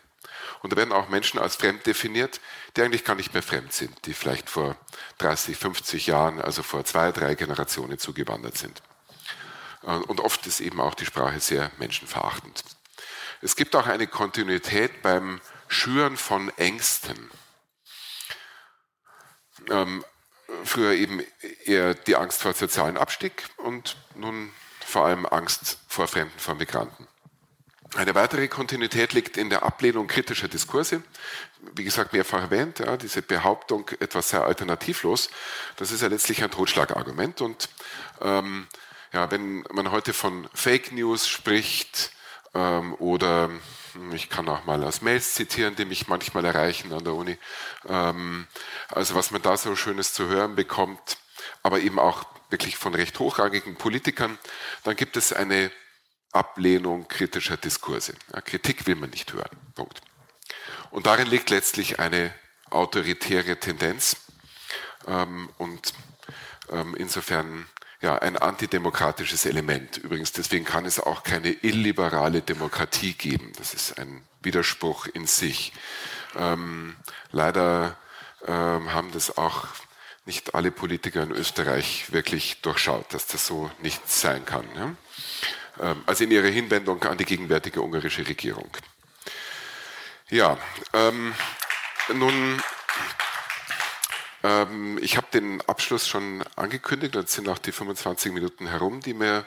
Und 0.62 0.74
da 0.74 0.78
werden 0.78 0.92
auch 0.92 1.10
Menschen 1.10 1.40
als 1.40 1.56
fremd 1.56 1.86
definiert, 1.86 2.42
die 2.76 2.82
eigentlich 2.82 3.06
gar 3.06 3.16
nicht 3.16 3.34
mehr 3.34 3.44
fremd 3.44 3.74
sind, 3.74 4.06
die 4.06 4.14
vielleicht 4.14 4.50
vor 4.50 4.76
30, 5.20 5.58
50 5.58 6.08
Jahren, 6.08 6.42
also 6.42 6.64
vor 6.64 6.84
zwei, 6.86 7.12
drei 7.12 7.36
Generationen 7.36 8.00
zugewandert 8.00 8.58
sind. 8.58 8.82
Äh, 9.84 9.92
und 9.92 10.20
oft 10.20 10.46
ist 10.48 10.60
eben 10.60 10.80
auch 10.80 10.96
die 10.96 11.06
Sprache 11.06 11.40
sehr 11.40 11.72
menschenverachtend. 11.78 12.64
Es 13.42 13.56
gibt 13.56 13.76
auch 13.76 13.88
eine 13.88 14.08
Kontinuität 14.08 15.02
beim 15.02 15.40
Schüren 15.68 16.18
von 16.18 16.50
Ängsten. 16.58 17.30
Ähm, 19.70 20.04
früher 20.64 20.94
eben 20.94 21.22
eher 21.66 21.94
die 21.94 22.16
Angst 22.16 22.42
vor 22.42 22.54
sozialen 22.54 22.98
Abstieg 22.98 23.44
und 23.58 23.98
nun 24.16 24.52
vor 24.80 25.06
allem 25.06 25.26
Angst 25.26 25.80
vor 25.88 26.08
Fremden, 26.08 26.40
vor 26.40 26.56
Migranten. 26.56 27.08
Eine 27.96 28.16
weitere 28.16 28.48
Kontinuität 28.48 29.14
liegt 29.14 29.38
in 29.38 29.50
der 29.50 29.64
Ablehnung 29.64 30.08
kritischer 30.08 30.48
Diskurse. 30.48 31.04
Wie 31.74 31.86
gesagt, 31.86 32.14
mehrfach 32.14 32.42
erwähnt, 32.42 32.80
ja, 32.80 32.98
diese 32.98 33.22
Behauptung, 33.22 33.90
etwas 34.00 34.30
sei 34.30 34.40
alternativlos, 34.40 35.30
das 35.78 35.92
ist 35.92 36.02
ja 36.02 36.10
letztlich 36.10 36.44
ein 36.44 36.52
Totschlagargument. 36.52 37.42
Und 37.42 37.70
ähm, 38.22 38.68
ja, 39.14 39.32
wenn 39.32 39.64
man 39.72 39.92
heute 39.92 40.14
von 40.14 40.50
Fake 40.54 40.92
News 40.92 41.28
spricht 41.28 42.12
ähm, 42.54 42.94
oder 42.96 43.50
hm, 43.94 44.14
ich 44.14 44.30
kann 44.30 44.50
auch 44.50 44.66
mal 44.66 44.84
aus 44.84 45.02
Mails 45.02 45.34
zitieren, 45.36 45.76
die 45.76 45.86
mich 45.86 46.08
manchmal 46.08 46.44
erreichen 46.44 46.92
an 46.92 47.06
der 47.06 47.14
Uni, 47.14 47.38
ähm, 47.88 48.48
also 48.90 49.16
was 49.16 49.32
man 49.32 49.42
da 49.42 49.56
so 49.56 49.76
Schönes 49.78 50.14
zu 50.14 50.28
hören 50.28 50.56
bekommt, 50.56 51.18
aber 51.64 51.80
eben 51.80 52.00
auch 52.00 52.26
wirklich 52.50 52.78
von 52.78 52.94
recht 52.94 53.18
hochrangigen 53.20 53.76
Politikern, 53.76 54.38
dann 54.84 54.96
gibt 54.96 55.16
es 55.16 55.32
eine 55.32 55.72
Ablehnung 56.38 57.08
kritischer 57.08 57.58
Diskurse. 57.58 58.14
Ja, 58.34 58.42
Kritik 58.42 58.88
will 58.88 58.96
man 58.96 59.10
nicht 59.10 59.34
hören. 59.34 59.58
Punkt. 59.76 60.02
Und 60.92 61.06
darin 61.06 61.28
liegt 61.28 61.50
letztlich 61.50 62.00
eine 62.00 62.34
autoritäre 62.70 63.60
Tendenz. 63.60 64.18
Ähm, 65.08 65.50
und 65.58 65.94
ähm, 66.72 66.96
insofern 66.96 67.68
ja, 68.02 68.18
ein 68.18 68.38
antidemokratisches 68.38 69.46
Element. 69.46 69.98
Übrigens, 69.98 70.32
deswegen 70.32 70.66
kann 70.66 70.86
es 70.86 71.00
auch 71.00 71.24
keine 71.24 71.50
illiberale 71.50 72.42
Demokratie 72.42 73.14
geben. 73.14 73.52
Das 73.58 73.74
ist 73.74 73.98
ein 73.98 74.24
Widerspruch 74.42 75.08
in 75.08 75.26
sich. 75.26 75.74
Ähm, 76.36 76.96
leider 77.32 77.98
ähm, 78.46 78.94
haben 78.94 79.12
das 79.12 79.38
auch 79.38 79.68
nicht 80.26 80.54
alle 80.54 80.72
Politiker 80.72 81.24
in 81.24 81.32
Österreich 81.32 82.12
wirklich 82.12 82.62
durchschaut, 82.62 83.14
dass 83.14 83.28
das 83.28 83.48
so 83.48 83.72
nicht 83.82 84.08
sein 84.10 84.46
kann. 84.46 84.66
Ja? 84.76 84.96
Ähm, 85.82 86.04
also 86.06 86.24
in 86.24 86.32
ihrer 86.32 86.48
Hinwendung 86.48 87.04
an 87.04 87.18
die 87.18 87.26
gegenwärtige 87.26 87.82
ungarische 87.82 88.28
Regierung. 88.28 88.70
Ja, 90.30 90.58
ähm, 90.94 91.34
nun, 92.14 92.62
ähm, 94.44 95.00
ich 95.02 95.18
habe 95.18 95.28
den 95.34 95.62
Abschluss 95.62 96.08
schon 96.08 96.44
angekündigt, 96.56 97.16
jetzt 97.16 97.34
sind 97.34 97.48
auch 97.48 97.58
die 97.58 97.72
25 97.72 98.32
Minuten 98.32 98.68
herum, 98.68 99.00
die 99.00 99.14
mir 99.14 99.46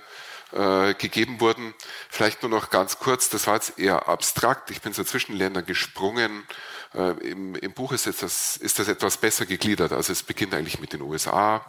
äh, 0.52 0.94
gegeben 0.94 1.40
wurden. 1.40 1.74
Vielleicht 2.08 2.42
nur 2.42 2.50
noch 2.50 2.70
ganz 2.70 2.98
kurz, 2.98 3.28
das 3.28 3.46
war 3.46 3.54
jetzt 3.54 3.78
eher 3.78 4.08
abstrakt. 4.08 4.70
Ich 4.70 4.80
bin 4.80 4.92
so 4.92 5.04
zwischen 5.04 5.34
Ländern 5.34 5.64
gesprungen. 5.64 6.44
Äh, 6.92 7.10
im, 7.30 7.54
Im 7.54 7.72
Buch 7.72 7.92
ist, 7.92 8.06
jetzt 8.06 8.22
das, 8.22 8.56
ist 8.56 8.80
das 8.80 8.88
etwas 8.88 9.16
besser 9.18 9.46
gegliedert. 9.46 9.92
Also 9.92 10.12
es 10.12 10.24
beginnt 10.24 10.54
eigentlich 10.54 10.80
mit 10.80 10.92
den 10.92 11.02
USA. 11.02 11.64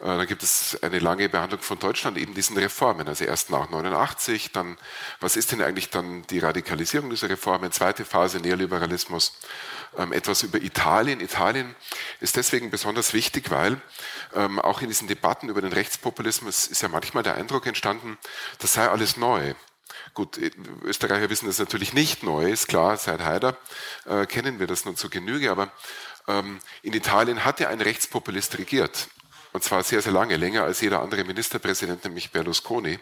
Äh, 0.00 0.06
dann 0.06 0.26
gibt 0.26 0.42
es 0.42 0.82
eine 0.82 0.98
lange 0.98 1.28
Behandlung 1.28 1.60
von 1.60 1.78
Deutschland, 1.78 2.16
eben 2.16 2.32
diesen 2.32 2.56
Reformen. 2.56 3.06
Also 3.06 3.24
erst 3.24 3.50
nach 3.50 3.68
89, 3.68 4.52
dann 4.52 4.78
was 5.20 5.36
ist 5.36 5.52
denn 5.52 5.62
eigentlich 5.62 5.90
dann 5.90 6.22
die 6.28 6.38
Radikalisierung 6.38 7.10
dieser 7.10 7.28
Reformen? 7.28 7.70
Zweite 7.70 8.04
Phase 8.04 8.38
Neoliberalismus. 8.38 9.34
Ähm, 9.98 10.12
etwas 10.12 10.42
über 10.42 10.60
Italien. 10.62 11.20
Italien 11.20 11.74
ist 12.20 12.36
deswegen 12.36 12.70
besonders 12.70 13.12
wichtig, 13.12 13.50
weil 13.50 13.80
ähm, 14.34 14.58
auch 14.58 14.80
in 14.80 14.88
diesen 14.88 15.06
Debatten 15.06 15.50
über 15.50 15.60
den 15.60 15.72
Rechtspopulismus 15.72 16.66
ist 16.66 16.80
ja 16.80 16.88
manchmal 16.88 17.22
der 17.22 17.34
Eindruck 17.34 17.66
entstanden, 17.66 18.16
das 18.58 18.72
sei 18.72 18.88
alles 18.88 19.18
neu. 19.18 19.54
Gut, 20.14 20.38
äh, 20.38 20.50
Österreicher 20.82 21.28
wissen 21.28 21.46
das 21.46 21.58
natürlich 21.58 21.92
nicht 21.92 22.22
neu, 22.22 22.50
ist 22.50 22.68
klar, 22.68 22.96
seit 22.96 23.20
Haider 23.20 23.58
äh, 24.06 24.24
kennen 24.24 24.58
wir 24.58 24.66
das 24.66 24.86
nun 24.86 24.96
zu 24.96 25.10
Genüge, 25.10 25.50
aber 25.50 25.70
ähm, 26.26 26.60
in 26.82 26.94
Italien 26.94 27.44
hat 27.44 27.60
ja 27.60 27.68
ein 27.68 27.80
Rechtspopulist 27.80 28.56
regiert. 28.58 29.08
Und 29.52 29.62
zwar 29.62 29.82
sehr, 29.82 30.00
sehr 30.00 30.12
lange, 30.12 30.36
länger 30.36 30.64
als 30.64 30.80
jeder 30.80 31.02
andere 31.02 31.24
Ministerpräsident, 31.24 32.04
nämlich 32.04 32.32
Berlusconi. 32.32 32.98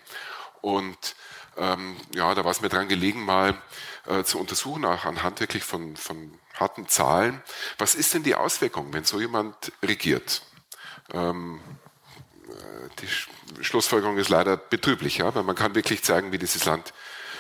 Und 0.60 1.14
ähm, 1.56 1.96
ja, 2.14 2.34
da 2.34 2.44
war 2.44 2.50
es 2.50 2.60
mir 2.60 2.68
dran 2.68 2.88
gelegen, 2.88 3.24
mal 3.24 3.60
äh, 4.06 4.24
zu 4.24 4.40
untersuchen, 4.40 4.84
auch 4.84 5.04
anhand 5.04 5.38
wirklich 5.38 5.62
von, 5.62 5.96
von 5.96 6.39
harten 6.60 6.86
Zahlen. 6.88 7.42
Was 7.78 7.94
ist 7.94 8.14
denn 8.14 8.22
die 8.22 8.34
Auswirkung, 8.34 8.92
wenn 8.92 9.04
so 9.04 9.18
jemand 9.18 9.72
regiert? 9.82 10.42
Ähm, 11.12 11.60
äh, 12.48 12.88
die 13.00 13.64
Schlussfolgerung 13.64 14.18
ist 14.18 14.28
leider 14.28 14.56
betrüblich, 14.56 15.18
ja, 15.18 15.34
weil 15.34 15.42
man 15.42 15.56
kann 15.56 15.74
wirklich 15.74 16.04
zeigen, 16.04 16.32
wie 16.32 16.38
dieses 16.38 16.64
Land 16.66 16.92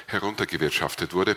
heruntergewirtschaftet 0.06 1.12
wurde. 1.12 1.36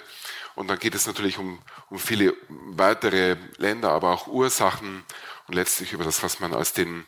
Und 0.56 0.68
dann 0.68 0.80
geht 0.80 0.96
es 0.96 1.08
natürlich 1.08 1.38
um, 1.38 1.60
um 1.90 2.00
viele 2.00 2.36
weitere 2.48 3.38
Länder, 3.58 3.92
aber 3.92 4.12
auch 4.12 4.28
Ursachen 4.28 5.04
und 5.48 5.56
letztlich 5.56 5.94
über 5.94 6.04
das, 6.04 6.24
was 6.24 6.40
man 6.40 6.54
als 6.54 6.74
den 6.74 7.06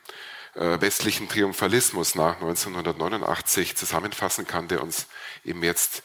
äh, 0.55 0.81
westlichen 0.81 1.29
Triumphalismus 1.29 2.15
nach 2.15 2.35
1989 2.35 3.75
zusammenfassen 3.75 4.47
kann, 4.47 4.67
der 4.67 4.81
uns 4.81 5.07
eben 5.43 5.63
jetzt 5.63 6.01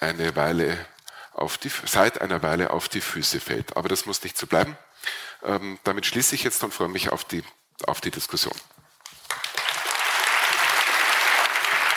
eine 0.00 0.34
Weile 0.34 0.86
auf 1.34 1.58
die, 1.58 1.70
seit 1.86 2.20
einer 2.20 2.42
Weile 2.42 2.70
auf 2.70 2.88
die 2.88 3.00
Füße 3.00 3.40
fällt. 3.40 3.76
Aber 3.76 3.88
das 3.88 4.06
muss 4.06 4.22
nicht 4.22 4.36
so 4.36 4.46
bleiben. 4.46 4.76
Ähm, 5.42 5.78
damit 5.84 6.06
schließe 6.06 6.34
ich 6.34 6.44
jetzt 6.44 6.62
und 6.62 6.72
freue 6.72 6.88
mich 6.88 7.10
auf 7.10 7.24
die, 7.24 7.42
auf 7.86 8.00
die 8.00 8.10
Diskussion. 8.10 8.54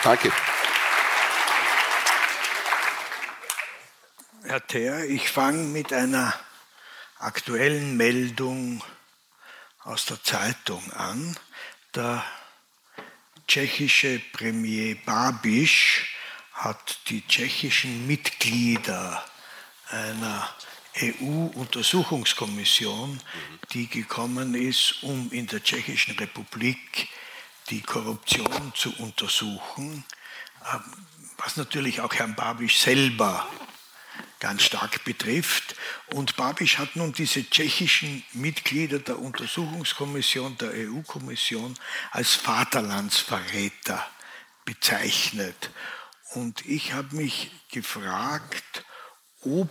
Danke. 0.02 0.32
Herr 4.44 4.64
Ther, 4.66 5.04
ich 5.04 5.30
fange 5.30 5.64
mit 5.64 5.92
einer 5.92 6.32
aktuellen 7.18 7.96
Meldung 7.96 8.82
aus 9.82 10.06
der 10.06 10.22
Zeitung 10.22 10.92
an. 10.92 11.36
Der 11.94 12.24
tschechische 13.48 14.20
Premier 14.32 14.96
Babiš 15.04 16.15
hat 16.56 16.98
die 17.08 17.26
tschechischen 17.26 18.06
Mitglieder 18.06 19.24
einer 19.90 20.48
EU-Untersuchungskommission, 21.00 23.20
die 23.72 23.88
gekommen 23.88 24.54
ist, 24.54 25.02
um 25.02 25.30
in 25.30 25.46
der 25.46 25.62
Tschechischen 25.62 26.18
Republik 26.18 27.08
die 27.68 27.82
Korruption 27.82 28.72
zu 28.74 28.94
untersuchen, 28.96 30.04
ähm, 30.72 30.80
was 31.36 31.58
natürlich 31.58 32.00
auch 32.00 32.14
Herrn 32.14 32.34
Babisch 32.34 32.78
selber 32.78 33.46
ganz 34.40 34.62
stark 34.62 35.04
betrifft. 35.04 35.76
Und 36.14 36.36
Babisch 36.36 36.78
hat 36.78 36.96
nun 36.96 37.12
diese 37.12 37.46
tschechischen 37.48 38.24
Mitglieder 38.32 38.98
der 38.98 39.18
Untersuchungskommission, 39.18 40.56
der 40.56 40.70
EU-Kommission, 40.70 41.74
als 42.12 42.34
Vaterlandsverräter 42.34 44.06
bezeichnet. 44.64 45.70
Und 46.36 46.66
ich 46.66 46.92
habe 46.92 47.16
mich 47.16 47.50
gefragt, 47.70 48.84
ob 49.40 49.70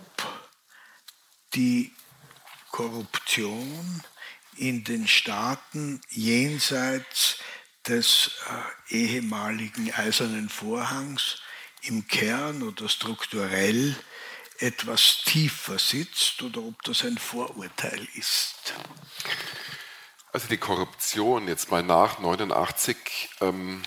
die 1.54 1.94
Korruption 2.72 4.02
in 4.56 4.82
den 4.82 5.06
Staaten 5.06 6.00
jenseits 6.08 7.38
des 7.86 8.32
äh, 8.90 8.96
ehemaligen 8.96 9.94
Eisernen 9.94 10.48
Vorhangs 10.48 11.40
im 11.82 12.08
Kern 12.08 12.64
oder 12.64 12.88
strukturell 12.88 13.94
etwas 14.58 15.22
tiefer 15.24 15.78
sitzt 15.78 16.42
oder 16.42 16.62
ob 16.62 16.82
das 16.82 17.04
ein 17.04 17.16
Vorurteil 17.16 18.08
ist. 18.14 18.74
Also 20.32 20.48
die 20.48 20.58
Korruption 20.58 21.46
jetzt 21.46 21.70
mal 21.70 21.84
nach 21.84 22.18
89, 22.18 23.28
ähm, 23.40 23.84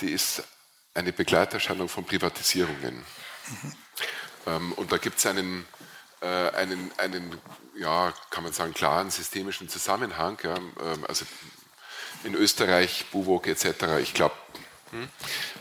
die 0.00 0.12
ist 0.12 0.44
eine 0.94 1.12
Begleiterscheinung 1.12 1.88
von 1.88 2.04
Privatisierungen. 2.04 2.96
Mhm. 3.46 3.72
Ähm, 4.46 4.72
und 4.72 4.92
da 4.92 4.98
gibt 4.98 5.18
es 5.18 5.26
einen, 5.26 5.66
äh, 6.20 6.26
einen, 6.26 6.90
einen, 6.98 7.38
ja, 7.76 8.12
kann 8.30 8.44
man 8.44 8.52
sagen, 8.52 8.74
klaren 8.74 9.10
systemischen 9.10 9.68
Zusammenhang. 9.68 10.38
Ja, 10.42 10.56
ähm, 10.56 11.04
also 11.06 11.24
in 12.24 12.34
Österreich, 12.34 13.06
Buwog 13.12 13.46
etc. 13.46 13.98
Ich 14.00 14.14
glaube, 14.14 14.34
hm, 14.90 15.08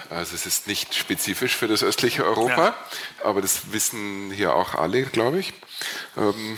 also 0.10 0.36
es 0.36 0.46
ist 0.46 0.68
nicht 0.68 0.96
spezifisch 0.96 1.56
für 1.56 1.68
das 1.68 1.84
östliche 1.84 2.26
Europa, 2.26 2.68
ja. 2.68 2.76
aber 3.24 3.42
das 3.42 3.72
wissen 3.72 4.32
hier 4.32 4.56
auch 4.56 4.76
alle, 4.76 5.04
glaube 5.04 5.40
ich. 5.40 5.54
Ähm, 6.18 6.58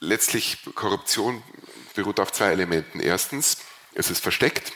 letztlich 0.00 0.58
Korruption 0.74 1.42
beruht 1.94 2.20
auf 2.20 2.32
zwei 2.32 2.52
Elementen. 2.52 3.00
Erstens, 3.00 3.58
es 3.94 4.10
ist 4.10 4.22
versteckt, 4.22 4.72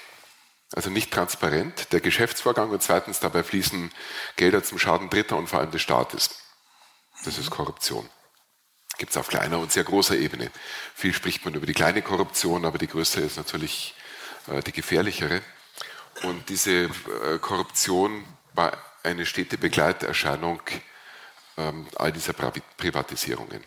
also 0.75 0.91
nicht 0.91 1.13
transparent, 1.13 1.93
der 1.93 2.01
Geschäftsvorgang 2.01 2.71
und 2.71 2.83
zweitens 2.83 3.21
dabei 3.21 3.43
fließen 3.43 3.93
Gelder 4.37 4.63
zum 4.63 4.79
Schaden 4.79 5.11
Dritter 5.11 5.37
und 5.37 5.49
vor 5.49 5.61
allem 5.61 5.71
des 5.71 5.83
Staates. 5.83 6.31
Das 7.25 7.39
ist 7.39 7.51
Korruption 7.51 8.09
gibt 8.99 9.11
es 9.11 9.17
auf 9.17 9.27
kleiner 9.27 9.59
und 9.59 9.73
sehr 9.73 9.83
großer 9.83 10.17
Ebene. 10.17 10.51
Viel 10.95 11.13
spricht 11.13 11.45
man 11.45 11.55
über 11.55 11.67
die 11.67 11.73
kleine 11.73 12.03
Korruption, 12.03 12.65
aber 12.65 12.79
die 12.79 12.87
größere 12.87 13.23
ist 13.23 13.37
natürlich 13.37 13.97
äh, 14.47 14.63
die 14.63 14.71
gefährlichere. 14.71 15.43
Und 16.23 16.49
diese 16.49 16.85
äh, 16.85 17.39
Korruption 17.41 18.25
war 18.55 18.77
eine 19.03 19.27
stete 19.27 19.59
Begleiterscheinung 19.59 20.61
ähm, 21.57 21.89
all 21.97 22.13
dieser 22.13 22.33
Privatisierungen. 22.33 23.65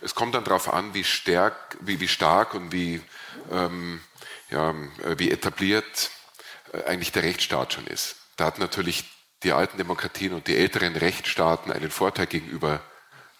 Es 0.00 0.14
kommt 0.14 0.34
dann 0.34 0.44
darauf 0.44 0.70
an, 0.70 0.92
wie, 0.92 1.04
stark, 1.04 1.78
wie, 1.80 1.98
wie 2.00 2.08
stark 2.08 2.52
und 2.52 2.70
wie, 2.70 3.00
ähm, 3.50 4.02
ja, 4.50 4.74
wie 5.16 5.30
etabliert 5.30 5.86
äh, 5.86 6.17
eigentlich 6.86 7.12
der 7.12 7.22
Rechtsstaat 7.22 7.72
schon 7.72 7.86
ist. 7.86 8.16
Da 8.36 8.46
hat 8.46 8.58
natürlich 8.58 9.04
die 9.42 9.52
alten 9.52 9.76
Demokratien 9.78 10.32
und 10.32 10.46
die 10.46 10.56
älteren 10.56 10.96
Rechtsstaaten 10.96 11.72
einen 11.72 11.90
Vorteil 11.90 12.26
gegenüber 12.26 12.80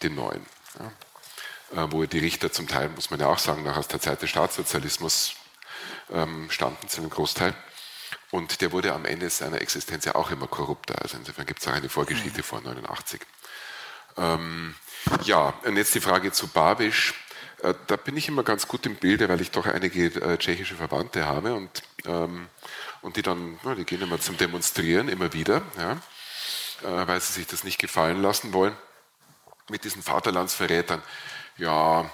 den 0.02 0.14
neuen. 0.14 0.44
Ja. 0.78 1.84
Äh, 1.84 1.92
wo 1.92 2.04
die 2.04 2.18
Richter 2.18 2.50
zum 2.50 2.66
Teil, 2.66 2.88
muss 2.90 3.10
man 3.10 3.20
ja 3.20 3.26
auch 3.26 3.38
sagen, 3.38 3.62
noch 3.62 3.76
aus 3.76 3.88
der 3.88 4.00
Zeit 4.00 4.22
des 4.22 4.30
Staatssozialismus 4.30 5.34
ähm, 6.10 6.50
stammten 6.50 6.88
zu 6.88 7.00
einem 7.00 7.10
Großteil. 7.10 7.54
Und 8.30 8.60
der 8.60 8.72
wurde 8.72 8.92
am 8.92 9.04
Ende 9.04 9.28
seiner 9.30 9.60
Existenz 9.60 10.04
ja 10.04 10.14
auch 10.14 10.30
immer 10.30 10.46
korrupter. 10.46 11.00
Also 11.02 11.16
insofern 11.16 11.46
gibt 11.46 11.60
es 11.60 11.68
auch 11.68 11.72
eine 11.72 11.88
Vorgeschichte 11.88 12.38
mhm. 12.38 12.44
vor 12.44 12.60
89. 12.60 13.20
Ähm, 14.16 14.74
ja, 15.24 15.54
und 15.64 15.76
jetzt 15.76 15.94
die 15.94 16.00
Frage 16.00 16.33
zu 16.33 16.48
Babisch. 16.48 17.14
Äh, 17.62 17.74
da 17.87 17.96
bin 17.96 18.16
ich 18.16 18.29
immer 18.29 18.44
ganz 18.44 18.68
gut 18.68 18.87
im 18.87 18.96
Bilde, 18.96 19.29
weil 19.29 19.40
ich 19.40 19.50
doch 19.50 19.66
einige 19.66 20.06
äh, 20.06 20.38
tschechische 20.38 20.74
Verwandte 20.74 21.26
habe 21.26 21.54
und, 21.54 21.83
ähm, 22.06 22.48
und 23.03 23.17
die 23.17 23.23
dann, 23.23 23.59
die 23.77 23.85
gehen 23.85 24.03
immer 24.03 24.21
zum 24.21 24.37
Demonstrieren, 24.37 25.09
immer 25.09 25.33
wieder, 25.33 25.63
ja, 25.77 25.92
äh, 26.83 27.07
weil 27.07 27.21
sie 27.21 27.33
sich 27.33 27.46
das 27.46 27.65
nicht 27.65 27.79
gefallen 27.79 28.23
lassen 28.23 28.53
wollen 28.53 28.77
mit 29.69 29.85
diesen 29.85 30.03
Vaterlandsverrätern. 30.03 31.03
Ja, 31.57 32.11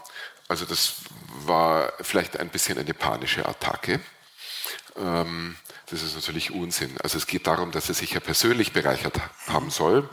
also 0.49 0.65
das 0.65 0.97
war 1.47 1.93
vielleicht 2.01 2.39
ein 2.39 2.49
bisschen 2.49 2.79
eine 2.79 2.95
panische 2.95 3.47
Attacke. 3.47 4.01
Ähm, 4.97 5.57
das 5.87 6.03
ist 6.03 6.15
natürlich 6.15 6.51
Unsinn. 6.51 6.97
Also 7.03 7.19
es 7.19 7.27
geht 7.27 7.47
darum, 7.47 7.71
dass 7.71 7.89
er 7.89 7.95
sich 7.95 8.13
ja 8.13 8.21
persönlich 8.21 8.73
bereichert 8.73 9.21
haben 9.47 9.71
soll. 9.71 10.09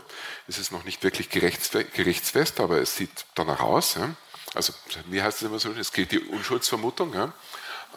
Es 0.47 0.57
ist 0.57 0.71
noch 0.71 0.83
nicht 0.83 1.03
wirklich 1.03 1.29
gerichtsfest, 1.29 2.59
aber 2.59 2.81
es 2.81 2.95
sieht 2.97 3.25
danach 3.35 3.61
aus. 3.61 3.97
Also 4.53 4.73
wie 5.07 5.21
heißt 5.21 5.41
es 5.41 5.47
immer 5.47 5.59
so? 5.59 5.71
Es 5.71 5.93
gilt 5.93 6.11
die 6.11 6.19
Unschuldsvermutung. 6.19 7.31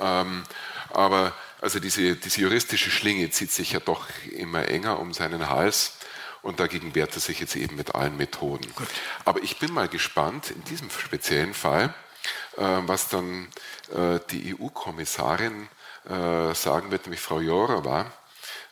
Ähm, 0.01 0.45
aber 0.91 1.33
Also 1.65 1.81
diese, 1.81 2.15
diese 2.15 2.43
juristische 2.43 2.91
Schlinge 2.91 3.31
zieht 3.31 3.51
sich 3.51 3.73
ja 3.73 3.81
doch 3.81 4.07
immer 4.31 4.69
enger 4.69 5.01
um 5.01 5.15
seinen 5.15 5.49
Hals 5.49 5.95
und 6.43 6.61
dagegen 6.61 6.95
wehrt 6.95 7.15
er 7.15 7.21
sich 7.21 7.41
jetzt 7.41 7.57
eben 7.57 7.75
mit 7.75 7.95
allen 7.95 8.19
Methoden. 8.19 8.71
Gut. 8.75 8.87
Aber 9.25 9.43
ich 9.43 9.59
bin 9.59 9.73
mal 9.73 9.89
gespannt 9.89 10.51
in 10.51 10.63
diesem 10.65 10.91
speziellen 10.91 11.55
Fall, 11.55 11.95
äh, 12.59 12.81
was 12.83 13.09
dann 13.09 13.49
äh, 13.95 14.21
die 14.31 14.55
EU-Kommissarin 14.55 15.71
äh, 16.05 16.55
sagen 16.55 16.91
wird, 16.91 17.07
nämlich 17.07 17.23
Frau 17.23 17.41
Jourova, 17.41 18.13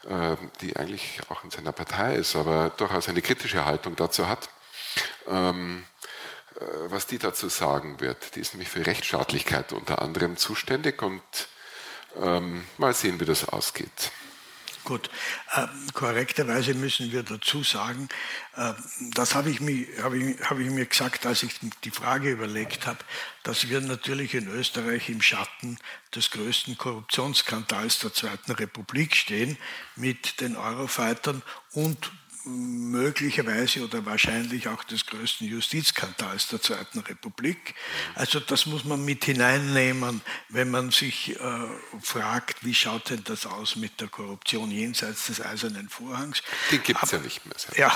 äh, 0.07 0.36
die 0.61 0.76
eigentlich 0.76 1.18
auch 1.30 1.45
in 1.45 1.51
seiner 1.51 1.72
Partei 1.72 2.16
ist, 2.16 2.36
aber 2.36 2.74
durchaus 2.76 3.09
eine 3.09 3.22
kritische 3.22 3.64
Haltung 3.64 3.97
dazu 3.97 4.28
hat. 4.28 4.51
Ähm, 5.28 5.84
äh, 6.61 6.64
was 6.90 7.07
die 7.07 7.18
dazu 7.18 7.49
sagen 7.49 8.01
wird. 8.01 8.36
Die 8.36 8.40
ist 8.40 8.53
nämlich 8.53 8.68
für 8.68 8.84
Rechtsstaatlichkeit 8.84 9.72
unter 9.72 10.03
anderem 10.03 10.36
zuständig 10.36 11.01
und 11.01 11.22
ähm, 12.21 12.65
mal 12.79 12.95
sehen, 12.95 13.21
wie 13.21 13.25
das 13.25 13.49
ausgeht. 13.49 14.13
Gut, 14.85 15.11
äh, 15.53 15.69
korrekterweise 15.93 16.75
müssen 16.75 17.13
wir 17.13 17.23
dazu 17.23 17.63
sagen, 17.63 18.09
äh, 18.57 18.73
das 19.15 19.37
habe 19.37 19.49
ich, 19.49 19.61
mir, 19.61 19.87
hab 20.03 20.13
ich, 20.13 20.41
hab 20.41 20.59
ich 20.59 20.71
mir 20.71 20.87
gesagt, 20.87 21.25
als 21.25 21.45
ich 21.45 21.55
die 21.85 21.93
Frage 21.93 22.33
überlegt 22.33 22.89
habe, 22.89 22.99
dass 23.45 23.69
wir 23.69 23.81
natürlich 23.81 24.35
in 24.35 24.49
Österreich 24.49 25.09
im 25.09 25.23
Schatten 25.23 25.79
des 26.17 26.33
größten 26.33 26.79
Korruptionsskandals 26.79 28.01
der 28.01 28.13
Zweiten 28.13 28.51
Republik 28.51 29.15
stehen 29.15 29.57
mit 29.95 30.41
den 30.41 30.57
Eurofightern 30.57 31.43
und 31.71 32.11
möglicherweise 32.45 33.84
oder 33.84 34.05
wahrscheinlich 34.05 34.68
auch 34.68 34.82
des 34.84 35.07
größten 35.07 35.47
Justizskandals 35.47 36.49
der 36.49 36.61
Zweiten 36.61 36.99
Republik. 37.01 37.74
Also 38.14 38.40
das 38.40 38.66
muss 38.66 38.84
man 38.84 39.05
mit 39.05 39.24
hineinnehmen, 39.24 40.20
wenn 40.49 40.70
man 40.70 40.90
sich 40.90 41.38
äh, 41.38 41.40
fragt, 42.01 42.64
wie 42.64 42.74
schaut 42.74 43.11
denn 43.11 43.22
das 43.24 43.47
aus 43.47 43.76
mit 43.76 44.01
der 44.01 44.09
Korruption 44.09 44.70
jenseits 44.70 45.26
des 45.26 45.40
Eisernen 45.40 45.88
Vorhangs. 45.88 46.43
Den 46.70 46.82
gibt 46.82 47.03
es 47.03 47.11
ja 47.12 47.18
nicht 47.18 47.47
mehr. 47.47 47.57
Ja, 47.76 47.95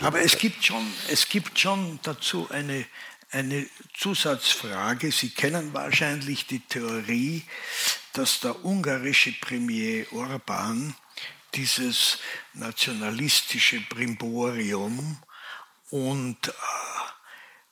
aber 0.00 0.20
es 0.20 0.36
gibt, 0.38 0.64
schon, 0.64 0.86
es 1.08 1.28
gibt 1.28 1.58
schon 1.58 1.98
dazu 2.02 2.48
eine, 2.50 2.84
eine 3.30 3.66
Zusatzfrage. 3.94 5.10
Sie 5.10 5.30
kennen 5.30 5.72
wahrscheinlich 5.72 6.46
die 6.46 6.60
Theorie, 6.60 7.44
dass 8.12 8.40
der 8.40 8.64
ungarische 8.64 9.32
Premier 9.32 10.06
Orban 10.12 10.94
dieses 11.56 12.18
nationalistische 12.52 13.80
Brimborium 13.80 15.18
und 15.90 16.48
äh, 16.48 16.52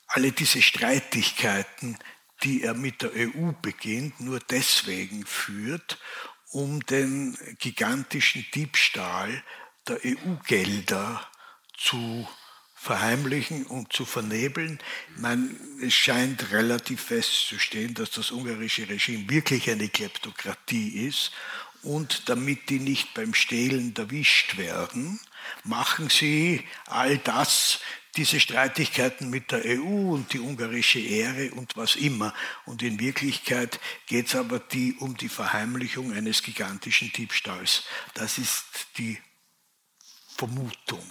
alle 0.08 0.32
diese 0.32 0.62
Streitigkeiten, 0.62 1.98
die 2.42 2.62
er 2.62 2.74
mit 2.74 3.02
der 3.02 3.12
EU 3.14 3.52
beginnt, 3.60 4.20
nur 4.20 4.40
deswegen 4.40 5.26
führt, 5.26 5.98
um 6.50 6.84
den 6.86 7.36
gigantischen 7.58 8.46
Diebstahl 8.54 9.42
der 9.88 9.98
EU-Gelder 10.04 11.28
zu 11.76 12.28
verheimlichen 12.74 13.66
und 13.66 13.92
zu 13.92 14.04
vernebeln. 14.04 14.78
Man, 15.16 15.58
es 15.82 15.94
scheint 15.94 16.52
relativ 16.52 17.00
festzustehen, 17.02 17.94
dass 17.94 18.10
das 18.10 18.30
ungarische 18.30 18.88
Regime 18.88 19.28
wirklich 19.28 19.70
eine 19.70 19.88
Kleptokratie 19.88 21.06
ist 21.06 21.32
und 21.84 22.28
damit 22.28 22.68
die 22.70 22.80
nicht 22.80 23.14
beim 23.14 23.34
Stehlen 23.34 23.94
erwischt 23.96 24.56
werden, 24.56 25.20
machen 25.62 26.08
sie 26.08 26.64
all 26.86 27.18
das, 27.18 27.80
diese 28.16 28.40
Streitigkeiten 28.40 29.30
mit 29.30 29.50
der 29.50 29.64
EU 29.64 30.14
und 30.14 30.32
die 30.32 30.40
ungarische 30.40 31.00
Ehre 31.00 31.50
und 31.52 31.76
was 31.76 31.96
immer. 31.96 32.32
Und 32.64 32.82
in 32.82 33.00
Wirklichkeit 33.00 33.80
geht 34.06 34.28
es 34.28 34.34
aber 34.36 34.58
die, 34.58 34.96
um 35.00 35.16
die 35.16 35.28
Verheimlichung 35.28 36.12
eines 36.12 36.42
gigantischen 36.42 37.12
Diebstahls. 37.12 37.84
Das 38.14 38.38
ist 38.38 38.64
die 38.98 39.18
Vermutung. 40.36 41.04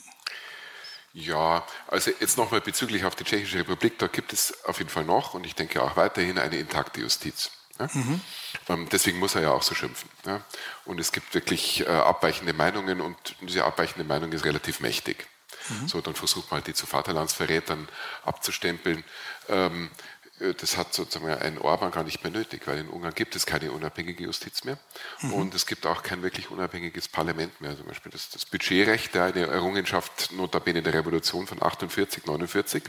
Ja, 1.14 1.66
also 1.88 2.12
jetzt 2.20 2.38
nochmal 2.38 2.62
bezüglich 2.62 3.06
auf 3.06 3.16
die 3.16 3.24
Tschechische 3.24 3.60
Republik, 3.60 4.00
da 4.00 4.08
gibt 4.08 4.34
es 4.34 4.64
auf 4.64 4.80
jeden 4.80 4.90
Fall 4.90 5.06
noch 5.06 5.36
und 5.36 5.46
ich 5.46 5.54
denke 5.54 5.84
auch 5.84 5.96
weiterhin 5.96 6.40
eine 6.40 6.58
intakte 6.58 7.02
Justiz. 7.02 7.52
Ja? 7.80 7.90
Mhm. 7.94 8.22
Ähm, 8.70 8.90
deswegen 8.92 9.20
muss 9.20 9.36
er 9.36 9.42
ja 9.42 9.52
auch 9.52 9.64
so 9.64 9.76
schimpfen. 9.76 10.10
Ja? 10.26 10.42
Und 10.86 11.00
es 11.00 11.12
gibt 11.12 11.34
wirklich 11.34 11.82
äh, 11.82 11.90
abweichende 11.90 12.54
Meinungen 12.54 13.02
und 13.02 13.36
diese 13.42 13.66
abweichende 13.66 14.04
Meinung 14.06 14.32
ist 14.32 14.46
relativ 14.46 14.80
mächtig. 14.80 15.28
Mhm. 15.70 15.88
So, 15.88 16.02
dann 16.02 16.16
versucht 16.16 16.52
man 16.52 16.60
halt 16.60 16.68
die 16.68 16.74
zu 16.74 16.86
Vaterlandsverrätern 16.86 17.88
abzustempeln. 18.26 19.04
Ähm, 19.50 19.86
äh, 19.86 20.13
das 20.60 20.78
hat 20.78 20.94
sozusagen 20.94 21.30
ein 21.30 21.58
Orban 21.58 21.92
gar 21.92 22.04
nicht 22.04 22.24
mehr 22.24 22.32
nötig, 22.32 22.64
weil 22.66 22.80
in 22.80 22.90
Ungarn 22.90 23.14
gibt 23.14 23.36
es 23.36 23.46
keine 23.46 23.72
unabhängige 23.72 24.24
Justiz 24.24 24.64
mehr 24.64 24.78
mhm. 25.22 25.34
und 25.34 25.56
es 25.56 25.66
gibt 25.66 25.86
auch 25.86 26.04
kein 26.04 26.22
wirklich 26.22 26.52
unabhängiges 26.52 27.08
Parlament 27.08 27.62
mehr. 27.62 27.78
Zum 27.78 27.86
Beispiel 27.86 28.12
das, 28.12 28.30
das 28.30 28.46
Budgetrecht, 28.46 29.16
eine 29.16 29.48
Errungenschaft 29.48 30.32
notabene 30.34 30.82
der 30.82 30.94
Revolution 30.94 31.48
von 31.48 31.62
48, 31.64 32.26
49, 32.26 32.84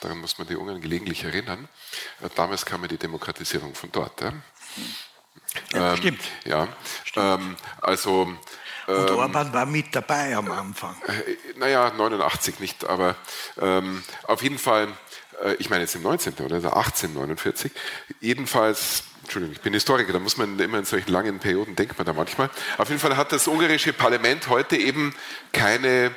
daran 0.00 0.18
muss 0.18 0.36
man 0.38 0.46
die 0.46 0.56
Ungarn 0.56 0.80
gelegentlich 0.80 1.24
erinnern. 1.24 1.68
Äh, 2.22 2.28
damals 2.34 2.66
kam 2.66 2.82
ja 2.82 2.88
die 2.88 2.98
Demokratisierung 2.98 3.74
von 3.74 3.90
dort. 3.92 4.20
Ja? 4.20 4.32
Ja, 5.72 5.92
ähm, 5.92 5.96
stimmt. 5.96 6.20
Ja, 6.44 6.68
stimmt. 7.04 7.40
Ähm, 7.40 7.56
also 7.80 8.36
und 8.86 9.10
ähm, 9.10 9.16
Orban 9.16 9.52
war 9.52 9.66
mit 9.66 9.94
dabei 9.94 10.34
am 10.36 10.50
Anfang. 10.50 10.96
Äh, 11.06 11.36
naja, 11.58 11.92
89 11.96 12.58
nicht, 12.60 12.84
aber 12.84 13.14
ähm, 13.60 14.02
auf 14.24 14.42
jeden 14.42 14.58
Fall 14.58 14.88
äh, 14.88 14.90
ich 15.58 15.70
meine 15.70 15.82
jetzt 15.82 15.94
im 15.94 16.02
19. 16.02 16.34
oder 16.44 16.56
1849, 16.56 17.72
jedenfalls 18.20 19.04
Entschuldigung, 19.22 19.54
ich 19.54 19.60
bin 19.60 19.74
Historiker, 19.74 20.12
da 20.12 20.18
muss 20.18 20.36
man 20.36 20.58
immer 20.58 20.78
in 20.78 20.84
solchen 20.84 21.12
langen 21.12 21.38
Perioden, 21.38 21.76
denkt 21.76 21.96
man 21.96 22.04
da 22.04 22.12
manchmal. 22.12 22.50
Auf 22.78 22.88
jeden 22.88 23.00
Fall 23.00 23.16
hat 23.16 23.30
das 23.30 23.46
ungarische 23.46 23.92
Parlament 23.92 24.48
heute 24.48 24.76
eben 24.76 25.14
keine 25.52 26.10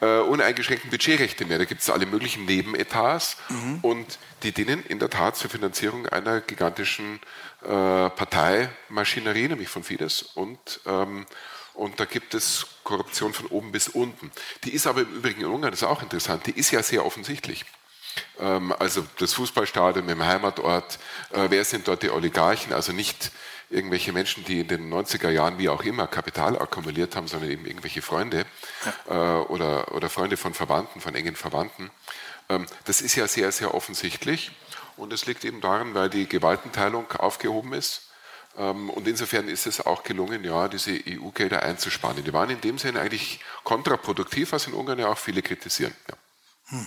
äh, 0.00 0.20
uneingeschränkten 0.20 0.90
Budgetrechte 0.90 1.44
mehr. 1.44 1.58
Da 1.58 1.64
gibt 1.64 1.82
es 1.82 1.90
alle 1.90 2.06
möglichen 2.06 2.44
Nebenetats 2.46 3.36
mhm. 3.48 3.78
und 3.82 4.18
die 4.42 4.52
dienen 4.52 4.82
in 4.86 4.98
der 4.98 5.10
Tat 5.10 5.36
zur 5.36 5.50
Finanzierung 5.50 6.06
einer 6.08 6.40
gigantischen 6.40 7.20
äh, 7.62 7.66
Parteimaschinerie, 7.68 9.48
nämlich 9.48 9.68
von 9.68 9.82
Fidesz. 9.82 10.22
Und, 10.34 10.80
ähm, 10.86 11.26
und 11.74 12.00
da 12.00 12.04
gibt 12.04 12.34
es 12.34 12.66
Korruption 12.82 13.32
von 13.32 13.46
oben 13.46 13.72
bis 13.72 13.88
unten. 13.88 14.30
Die 14.64 14.74
ist 14.74 14.86
aber 14.86 15.02
im 15.02 15.12
Übrigen 15.16 15.42
in 15.42 15.46
Ungarn, 15.48 15.72
das 15.72 15.82
ist 15.82 15.88
auch 15.88 16.02
interessant, 16.02 16.46
die 16.46 16.58
ist 16.58 16.70
ja 16.70 16.82
sehr 16.82 17.04
offensichtlich. 17.04 17.64
Ähm, 18.38 18.74
also 18.78 19.06
das 19.18 19.34
Fußballstadion 19.34 20.08
im 20.08 20.24
Heimatort, 20.24 20.98
äh, 21.32 21.46
wer 21.48 21.64
sind 21.64 21.88
dort 21.88 22.02
die 22.02 22.10
Oligarchen? 22.10 22.72
Also 22.72 22.92
nicht 22.92 23.32
irgendwelche 23.70 24.12
Menschen, 24.12 24.44
die 24.44 24.60
in 24.60 24.68
den 24.68 24.92
90er 24.92 25.30
Jahren 25.30 25.58
wie 25.58 25.68
auch 25.68 25.82
immer 25.82 26.06
Kapital 26.06 26.58
akkumuliert 26.58 27.16
haben, 27.16 27.26
sondern 27.26 27.50
eben 27.50 27.66
irgendwelche 27.66 28.02
Freunde 28.02 28.46
ja. 29.08 29.40
Äh, 29.40 29.44
oder, 29.44 29.92
oder 29.92 30.08
Freunde 30.08 30.36
von 30.36 30.54
Verwandten, 30.54 31.00
von 31.00 31.14
engen 31.14 31.36
Verwandten. 31.36 31.90
Ähm, 32.48 32.66
das 32.84 33.00
ist 33.00 33.14
ja 33.16 33.26
sehr, 33.26 33.50
sehr 33.52 33.74
offensichtlich 33.74 34.52
und 34.96 35.12
es 35.12 35.26
liegt 35.26 35.44
eben 35.44 35.60
daran, 35.60 35.94
weil 35.94 36.10
die 36.10 36.28
Gewaltenteilung 36.28 37.10
aufgehoben 37.12 37.72
ist. 37.72 38.10
Ähm, 38.56 38.90
und 38.90 39.08
insofern 39.08 39.48
ist 39.48 39.66
es 39.66 39.84
auch 39.84 40.04
gelungen, 40.04 40.44
ja, 40.44 40.68
diese 40.68 40.92
EU-Gelder 40.92 41.62
einzuspannen. 41.62 42.22
Die 42.22 42.32
waren 42.32 42.50
in 42.50 42.60
dem 42.60 42.78
Sinne 42.78 43.00
eigentlich 43.00 43.40
kontraproduktiv, 43.64 44.52
was 44.52 44.66
in 44.66 44.74
Ungarn 44.74 44.98
ja 44.98 45.08
auch 45.08 45.18
viele 45.18 45.42
kritisieren. 45.42 45.94
Ja. 46.08 46.16
Hm. 46.66 46.86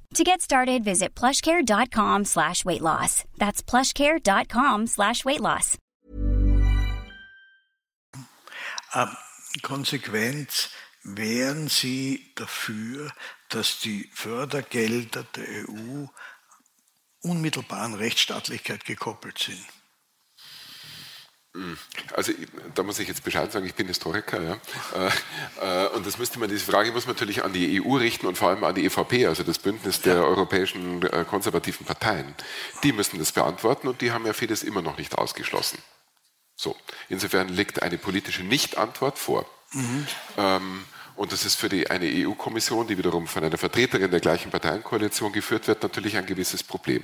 To 0.15 0.23
get 0.25 0.41
started, 0.41 0.83
visit 0.83 1.15
plushcare.com 1.15 2.25
slash 2.25 2.65
weight 2.65 2.81
loss. 2.81 3.23
That's 3.37 3.63
plushcare.com 3.63 4.87
slash 4.87 5.23
weight 5.23 5.39
loss. 5.39 5.77
Ähm, 8.93 9.15
konsequent 9.61 10.69
wären 11.03 11.69
Sie 11.69 12.29
dafür, 12.35 13.11
dass 13.49 13.79
die 13.79 14.09
Fördergelder 14.13 15.23
der 15.35 15.69
EU 15.69 16.07
unmittelbar 17.21 17.83
an 17.83 17.93
Rechtsstaatlichkeit 17.93 18.83
gekoppelt 18.83 19.37
sind? 19.39 19.65
Also 22.13 22.31
da 22.75 22.83
muss 22.83 22.99
ich 22.99 23.09
jetzt 23.09 23.23
Bescheid 23.23 23.51
sagen, 23.51 23.65
ich 23.65 23.75
bin 23.75 23.87
Historiker, 23.87 24.41
ja. 24.41 24.57
Äh, 25.61 25.85
äh, 25.85 25.87
und 25.89 26.05
das 26.05 26.17
müsste 26.17 26.39
man, 26.39 26.49
diese 26.49 26.63
Frage 26.71 26.91
muss 26.91 27.07
man 27.07 27.15
natürlich 27.15 27.43
an 27.43 27.51
die 27.51 27.81
EU 27.81 27.97
richten 27.97 28.25
und 28.27 28.37
vor 28.37 28.49
allem 28.49 28.63
an 28.63 28.73
die 28.73 28.85
EVP, 28.85 29.27
also 29.27 29.43
das 29.43 29.59
Bündnis 29.59 29.99
der 30.01 30.15
ja. 30.15 30.21
europäischen 30.21 31.03
äh, 31.03 31.25
konservativen 31.29 31.85
Parteien. 31.85 32.33
Die 32.83 32.93
müssen 32.93 33.19
das 33.19 33.33
beantworten 33.33 33.89
und 33.89 33.99
die 33.99 34.11
haben 34.11 34.25
ja 34.25 34.31
vieles 34.33 34.63
immer 34.63 34.81
noch 34.81 34.97
nicht 34.97 35.17
ausgeschlossen. 35.17 35.79
So, 36.55 36.75
insofern 37.09 37.49
liegt 37.49 37.81
eine 37.81 37.97
politische 37.97 38.43
Nicht-Antwort 38.43 39.19
vor. 39.19 39.45
Mhm. 39.73 40.07
Ähm, 40.37 40.85
Und 41.15 41.31
das 41.33 41.45
ist 41.45 41.55
für 41.55 41.69
die, 41.69 41.89
eine 41.89 42.05
EU-Kommission, 42.05 42.87
die 42.87 42.97
wiederum 42.97 43.27
von 43.27 43.43
einer 43.43 43.57
Vertreterin 43.57 44.09
der 44.09 44.21
gleichen 44.21 44.49
Parteienkoalition 44.49 45.31
geführt 45.33 45.67
wird, 45.67 45.83
natürlich 45.83 46.15
ein 46.17 46.25
gewisses 46.25 46.63
Problem. 46.63 47.03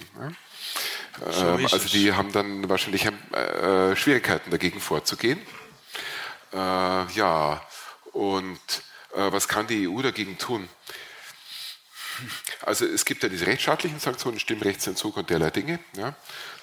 So 1.32 1.46
ähm, 1.46 1.66
also 1.66 1.90
die 1.90 2.14
haben 2.14 2.32
dann 2.32 2.70
wahrscheinlich 2.70 3.06
äh, 3.06 3.96
Schwierigkeiten 3.96 4.52
dagegen 4.52 4.80
vorzugehen. 4.80 5.40
Äh, 6.54 6.58
ja, 6.58 7.62
und 8.14 8.60
äh, 9.16 9.32
was 9.32 9.48
kann 9.48 9.68
die 9.68 9.88
EU 9.88 10.02
dagegen 10.02 10.38
tun? 10.38 10.70
Also 12.62 12.86
es 12.86 13.06
gibt 13.06 13.24
ja 13.24 13.30
diese 13.30 13.46
rechtsstaatlichen 13.46 14.00
Sanktionen, 14.00 14.40
Stimmrechtsentzug 14.40 15.18
und 15.18 15.30
derlei 15.30 15.50
Dinge. 15.52 15.80
Ja. 15.96 16.16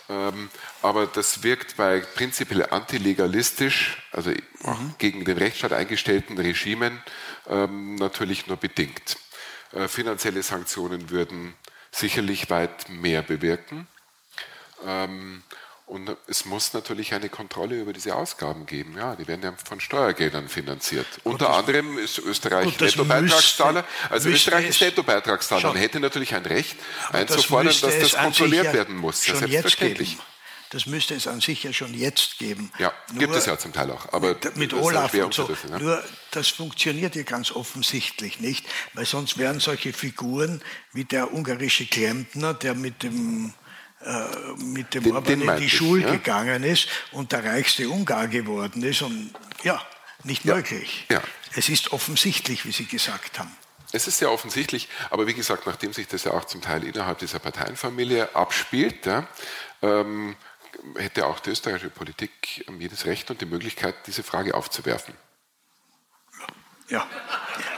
Ähm, 0.09 0.51
aber 0.83 1.07
das 1.07 1.43
wirkt 1.43 1.77
bei 1.77 2.01
prinzipiell 2.01 2.67
antilegalistisch, 2.71 4.03
also 4.13 4.31
mhm. 4.31 4.95
gegen 4.99 5.25
den 5.25 5.39
Rechtsstaat 5.39 5.73
eingestellten 5.73 6.37
Regimen 6.37 7.03
ähm, 7.49 7.95
natürlich 7.95 8.47
nur 8.47 8.59
bedingt. 8.59 9.17
Äh, 9.73 9.89
finanzielle 9.89 10.43
Sanktionen 10.43 11.11
würden 11.11 11.55
sicherlich 11.91 12.51
weit 12.51 12.89
mehr 12.91 13.23
bewirken. 13.23 13.87
Ähm, 14.85 15.43
und 15.87 16.17
es 16.29 16.47
muss 16.47 16.73
natürlich 16.73 17.13
eine 17.13 17.29
Kontrolle 17.29 17.79
über 17.79 17.93
diese 17.93 18.15
Ausgaben 18.15 18.65
geben. 18.65 18.97
Ja, 18.97 19.17
die 19.17 19.29
werden 19.29 19.43
ja 19.43 19.53
von 19.63 19.81
Steuergeldern 19.81 20.49
finanziert. 20.49 21.07
Gut, 21.23 21.35
Unter 21.35 21.51
anderem 21.51 21.99
ist 21.99 22.19
Österreich 22.19 22.81
Nettobeitragszahler. 22.81 23.85
Also 24.09 24.31
Österreich 24.31 24.69
ist 24.69 24.81
Nettobeitragszahler 24.81 25.71
und 25.71 25.77
hätte 25.77 26.01
natürlich 26.01 26.35
ein 26.35 26.47
Recht 26.47 26.77
einzufordern, 27.13 27.67
das 27.67 27.81
dass 27.83 27.99
das 27.99 28.13
kontrolliert 28.15 28.73
werden 28.73 28.97
muss. 28.97 29.27
Ja, 29.27 29.37
selbstverständlich. 29.37 30.17
Das 30.71 30.87
müsste 30.87 31.15
es 31.15 31.29
an 31.29 31.41
sich 31.41 31.63
ja 31.63 31.73
schon 31.73 31.95
jetzt 31.95 32.39
geben. 32.39 32.73
Ja, 32.79 32.93
Nur 33.11 33.21
gibt 33.21 33.35
es 33.37 33.47
ja 33.47 33.57
zum 33.59 33.73
Teil 33.73 33.91
auch. 33.91 34.13
Aber 34.13 34.31
mit, 34.31 34.57
mit 34.57 34.75
Olaf 34.75 35.15
und 35.15 35.33
so. 35.33 35.49
Ne? 35.71 35.79
Nur 35.79 36.05
das 36.33 36.49
funktioniert 36.49 37.15
ja 37.15 37.23
ganz 37.23 37.53
offensichtlich 37.53 38.41
nicht, 38.41 38.67
weil 38.95 39.05
sonst 39.05 39.39
wären 39.39 39.61
solche 39.61 39.93
Figuren 39.93 40.63
wie 40.93 41.05
der 41.05 41.33
ungarische 41.33 41.87
Klempner, 41.87 42.55
der 42.55 42.75
mit 42.75 43.05
dem 43.05 43.55
mit 44.59 44.95
dem 44.95 45.05
den, 45.05 45.15
Orban 45.15 45.41
in 45.41 45.57
die 45.57 45.71
Schule 45.71 46.03
ja? 46.03 46.11
gegangen 46.11 46.63
ist 46.63 46.89
und 47.13 47.33
der 47.33 47.45
reichste 47.45 47.89
Ungar 47.89 48.29
geworden 48.29 48.83
ist. 48.83 49.03
Und 49.03 49.33
ja, 49.63 49.81
nicht 50.25 50.45
ja. 50.45 50.57
möglich. 50.57 51.07
Ja. 51.09 51.23
Es 51.55 51.69
ist 51.69 51.93
offensichtlich, 51.93 52.67
wie 52.67 52.73
Sie 52.73 52.87
gesagt 52.87 53.39
haben. 53.39 53.55
Es 53.93 54.09
ist 54.09 54.19
sehr 54.19 54.33
offensichtlich, 54.33 54.89
aber 55.11 55.29
wie 55.29 55.35
gesagt, 55.35 55.67
nachdem 55.67 55.93
sich 55.93 56.09
das 56.09 56.25
ja 56.25 56.33
auch 56.33 56.45
zum 56.47 56.61
Teil 56.61 56.83
innerhalb 56.83 57.19
dieser 57.21 57.39
Parteienfamilie 57.39 58.35
abspielt, 58.35 59.07
ja, 59.07 59.29
ähm, 59.83 60.35
hätte 60.97 61.27
auch 61.27 61.39
die 61.39 61.51
österreichische 61.51 61.91
Politik 61.91 62.65
jedes 62.79 63.07
Recht 63.07 63.31
und 63.31 63.41
die 63.41 63.47
Möglichkeit, 63.47 63.95
diese 64.09 64.25
Frage 64.25 64.55
aufzuwerfen. 64.55 65.15
Ja. 66.89 67.07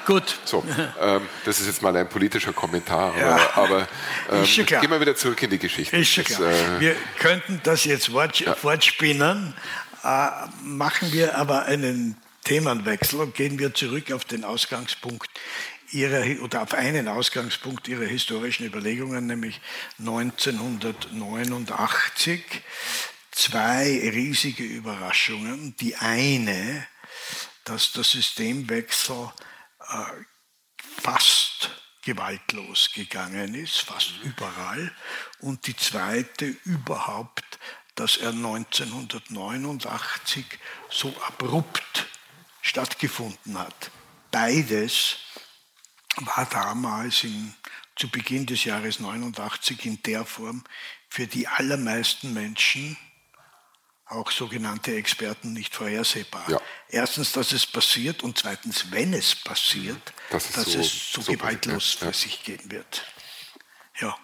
Gut. 0.05 0.39
So, 0.45 0.65
ähm, 1.01 1.23
das 1.45 1.61
ist 1.61 1.67
jetzt 1.67 1.83
mal 1.83 1.97
ein 1.97 2.09
politischer 2.09 2.53
Kommentar, 2.53 3.17
ja. 3.19 3.39
aber, 3.55 3.89
ähm, 4.31 4.45
gehen 4.45 4.91
wir 4.91 5.01
wieder 5.01 5.17
zurück 5.17 5.43
in 5.43 5.51
die 5.51 5.59
Geschichte. 5.59 5.97
Ist 5.97 6.11
schon 6.11 6.25
klar. 6.25 6.51
Das, 6.51 6.61
äh, 6.61 6.81
wir 6.81 6.97
könnten 7.19 7.61
das 7.63 7.85
jetzt 7.85 8.09
fort, 8.09 8.41
ja. 8.41 8.55
fortspinnen, 8.55 9.55
äh, 10.05 10.29
machen 10.63 11.13
wir 11.13 11.37
aber 11.37 11.67
einen 11.67 12.17
Themenwechsel 12.45 13.21
und 13.21 13.35
gehen 13.35 13.59
wir 13.59 13.75
zurück 13.75 14.13
auf 14.13 14.25
den 14.25 14.45
Ausgangspunkt 14.45 15.29
ihrer, 15.91 16.25
oder 16.43 16.63
auf 16.63 16.73
einen 16.75 17.09
Ausgangspunkt 17.09 17.89
ihrer 17.89 18.05
historischen 18.05 18.67
Überlegungen, 18.67 19.27
nämlich 19.27 19.61
1989. 19.99 22.43
Zwei 23.33 24.11
riesige 24.15 24.63
Überraschungen. 24.65 25.75
Die 25.81 25.97
eine, 25.97 26.87
dass 27.67 27.93
der 27.93 28.03
Systemwechsel 28.05 29.31
äh, 29.89 30.05
fast 31.03 31.71
gewaltlos 32.03 32.91
gegangen 32.95 33.55
ist, 33.55 33.81
fast 33.81 34.13
überall. 34.23 34.91
Und 35.41 35.67
die 35.67 35.77
zweite 35.77 36.47
überhaupt, 36.65 37.59
dass 37.97 38.17
er 38.17 38.31
1989 38.31 40.47
so 40.89 41.15
abrupt 41.27 42.07
stattgefunden 42.63 43.59
hat. 43.59 43.91
Beides 44.31 45.17
war 46.17 46.49
damals 46.49 47.25
in, 47.25 47.55
zu 47.97 48.09
Beginn 48.09 48.47
des 48.47 48.63
Jahres 48.65 49.01
89 49.01 49.85
in 49.87 50.01
der 50.03 50.25
Form 50.25 50.63
für 51.09 51.27
die 51.27 51.49
allermeisten 51.49 52.33
Menschen 52.33 52.97
auch 54.09 54.31
sogenannte 54.31 54.95
Experten 54.95 55.53
nicht 55.53 55.75
vorhersehbar. 55.75 56.49
Ja. 56.49 56.61
Erstens, 56.89 57.33
dass 57.33 57.53
es 57.53 57.67
passiert 57.67 58.23
und 58.23 58.39
zweitens, 58.39 58.91
wenn 58.93 59.13
es 59.13 59.35
passiert, 59.35 60.01
das 60.31 60.53
dass 60.53 60.67
so, 60.67 60.81
es 60.81 61.13
so, 61.13 61.21
so 61.23 61.33
gewaltlos 61.33 61.93
für 61.93 62.07
ja. 62.07 62.13
sich 62.13 62.45
gehen 62.45 62.71
wird. 62.71 63.05
Ja. 64.01 64.17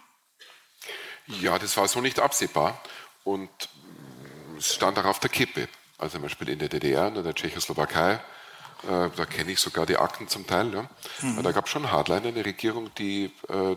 Ja, 1.27 1.59
das 1.59 1.77
war 1.77 1.89
so 1.89 2.01
nicht 2.01 2.21
absehbar 2.21 2.81
und 3.25 3.51
es 4.59 4.75
stand 4.75 4.99
auch 4.99 5.05
auf 5.05 5.19
der 5.19 5.31
Kippe. 5.31 5.69
Also 5.99 6.15
zum 6.15 6.23
Beispiel 6.23 6.49
in 6.49 6.59
der 6.59 6.69
DDR 6.69 7.07
und 7.07 7.17
in 7.17 7.25
der 7.25 7.35
Tschechoslowakei, 7.35 8.15
äh, 8.15 9.09
da 9.17 9.27
kenne 9.27 9.53
ich 9.53 9.61
sogar 9.61 9.87
die 9.87 9.97
Akten 9.97 10.29
zum 10.29 10.47
Teil. 10.47 10.73
Ja. 10.73 10.91
Mhm. 11.21 11.43
Da 11.43 11.53
gab 11.53 11.67
es 11.67 11.71
schon 11.71 11.91
Hardliner 11.91 12.27
in 12.27 12.35
der 12.35 12.45
Regierung, 12.45 12.93
die 12.95 13.33
äh, 13.49 13.77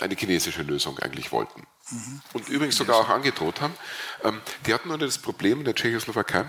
eine 0.00 0.14
chinesische 0.14 0.62
Lösung 0.62 0.98
eigentlich 0.98 1.32
wollten. 1.32 1.66
Mhm. 1.90 2.20
Und 2.32 2.48
übrigens 2.48 2.76
sogar 2.76 2.96
auch 2.96 3.08
angedroht 3.08 3.60
haben. 3.60 3.74
Ähm, 4.24 4.40
die 4.66 4.74
hatten 4.74 4.88
nur 4.88 4.98
das 4.98 5.18
Problem 5.18 5.60
in 5.60 5.64
der 5.64 5.74
Tschechoslowakei, 5.74 6.44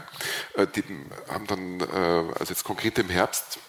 äh, 0.55 0.65
die 0.67 0.83
haben 1.29 1.45
dann, 1.45 1.79
äh, 1.79 2.33
also 2.39 2.49
jetzt 2.49 2.63
konkret 2.63 2.97
im 2.97 3.09
Herbst, 3.09 3.59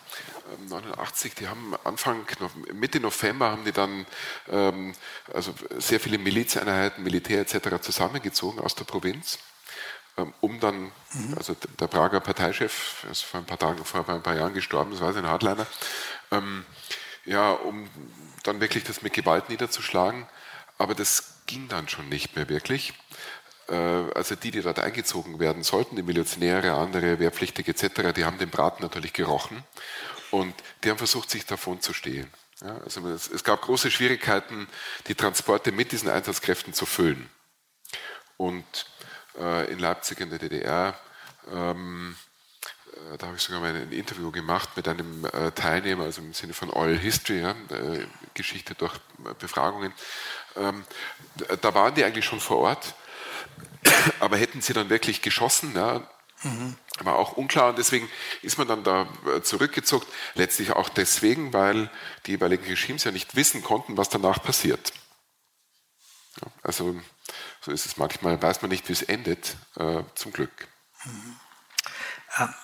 89, 0.66 1.32
ähm, 1.32 1.36
die 1.38 1.48
haben 1.48 1.74
Anfang, 1.84 2.24
Mitte 2.72 3.00
November 3.00 3.50
haben 3.50 3.64
die 3.64 3.72
dann 3.72 4.06
ähm, 4.48 4.94
also 5.34 5.54
sehr 5.76 6.00
viele 6.00 6.16
Milizeinheiten, 6.16 7.04
Militär 7.04 7.40
etc. 7.40 7.82
zusammengezogen 7.82 8.60
aus 8.60 8.74
der 8.74 8.84
Provinz, 8.84 9.38
um 10.40 10.58
dann, 10.58 10.90
mhm. 11.12 11.34
also 11.36 11.54
der 11.78 11.86
Prager 11.86 12.20
Parteichef, 12.20 13.04
ist 13.08 13.22
vor 13.22 13.40
ein 13.40 13.46
paar 13.46 13.58
Tagen, 13.58 13.84
vor 13.84 14.08
ein 14.08 14.22
paar 14.22 14.34
Jahren 14.34 14.54
gestorben, 14.54 14.90
das 14.90 15.00
war 15.00 15.14
ein 15.14 15.28
Hardliner, 15.28 15.66
ja, 17.24 17.50
um 17.52 17.88
dann 18.42 18.60
wirklich 18.60 18.82
das 18.82 19.02
mit 19.02 19.12
Gewalt 19.12 19.48
niederzuschlagen. 19.48 20.26
Aber 20.78 20.94
das 20.94 21.37
ging 21.48 21.66
dann 21.66 21.88
schon 21.88 22.08
nicht 22.08 22.36
mehr 22.36 22.48
wirklich. 22.48 22.92
Äh, 23.68 23.74
also 23.74 24.36
die, 24.36 24.52
die 24.52 24.62
dort 24.62 24.78
eingezogen 24.78 25.40
werden 25.40 25.64
sollten, 25.64 25.96
die 25.96 26.04
Milizionäre, 26.04 26.74
andere 26.74 27.18
Wehrpflichtige 27.18 27.72
etc., 27.72 28.12
die 28.14 28.24
haben 28.24 28.38
den 28.38 28.50
Braten 28.50 28.84
natürlich 28.84 29.12
gerochen 29.12 29.64
und 30.30 30.54
die 30.84 30.90
haben 30.90 30.98
versucht, 30.98 31.30
sich 31.30 31.46
davon 31.46 31.80
zu 31.80 31.92
stehlen. 31.92 32.30
Ja, 32.60 32.78
also 32.78 33.06
es, 33.08 33.28
es, 33.28 33.44
gab 33.44 33.62
große 33.62 33.90
Schwierigkeiten, 33.90 34.68
die 35.06 35.14
Transporte 35.14 35.72
mit 35.72 35.92
diesen 35.92 36.10
Einsatzkräften 36.10 36.74
zu 36.74 36.86
füllen. 36.86 37.28
Und 38.36 38.86
äh, 39.38 39.70
in 39.70 39.78
Leipzig 39.78 40.20
in 40.20 40.30
der 40.30 40.38
DDR 40.38 40.98
ähm, 41.52 42.16
äh, 42.16 42.27
da 43.18 43.26
habe 43.26 43.36
ich 43.36 43.42
sogar 43.42 43.60
mal 43.60 43.74
ein 43.74 43.92
Interview 43.92 44.30
gemacht 44.30 44.70
mit 44.76 44.88
einem 44.88 45.24
äh, 45.26 45.50
Teilnehmer, 45.52 46.04
also 46.04 46.20
im 46.20 46.32
Sinne 46.32 46.52
von 46.52 46.70
Oil 46.70 46.96
History, 46.96 47.40
ja, 47.40 47.50
äh, 47.50 48.06
Geschichte 48.34 48.74
durch 48.74 48.94
Befragungen. 49.38 49.92
Ähm, 50.56 50.84
da 51.60 51.74
waren 51.74 51.94
die 51.94 52.04
eigentlich 52.04 52.24
schon 52.24 52.40
vor 52.40 52.58
Ort, 52.58 52.94
aber 54.20 54.36
hätten 54.36 54.60
sie 54.60 54.72
dann 54.72 54.90
wirklich 54.90 55.22
geschossen, 55.22 55.72
ja, 55.74 56.08
mhm. 56.42 56.76
war 57.00 57.16
auch 57.16 57.32
unklar 57.32 57.70
und 57.70 57.78
deswegen 57.78 58.08
ist 58.42 58.58
man 58.58 58.68
dann 58.68 58.84
da 58.84 59.08
zurückgezogen. 59.42 60.06
Letztlich 60.34 60.72
auch 60.72 60.88
deswegen, 60.88 61.52
weil 61.52 61.90
die 62.26 62.32
jeweiligen 62.32 62.64
Regimes 62.64 63.04
ja 63.04 63.10
nicht 63.10 63.36
wissen 63.36 63.62
konnten, 63.62 63.96
was 63.96 64.08
danach 64.08 64.42
passiert. 64.42 64.92
Ja, 66.40 66.48
also 66.62 67.00
so 67.60 67.72
ist 67.72 67.86
es 67.86 67.96
manchmal, 67.96 68.40
weiß 68.40 68.62
man 68.62 68.70
nicht, 68.70 68.88
wie 68.88 68.92
es 68.92 69.02
endet, 69.02 69.56
äh, 69.76 70.02
zum 70.14 70.32
Glück. 70.32 70.68
Mhm. 71.04 71.40
Ähm, 72.38 72.54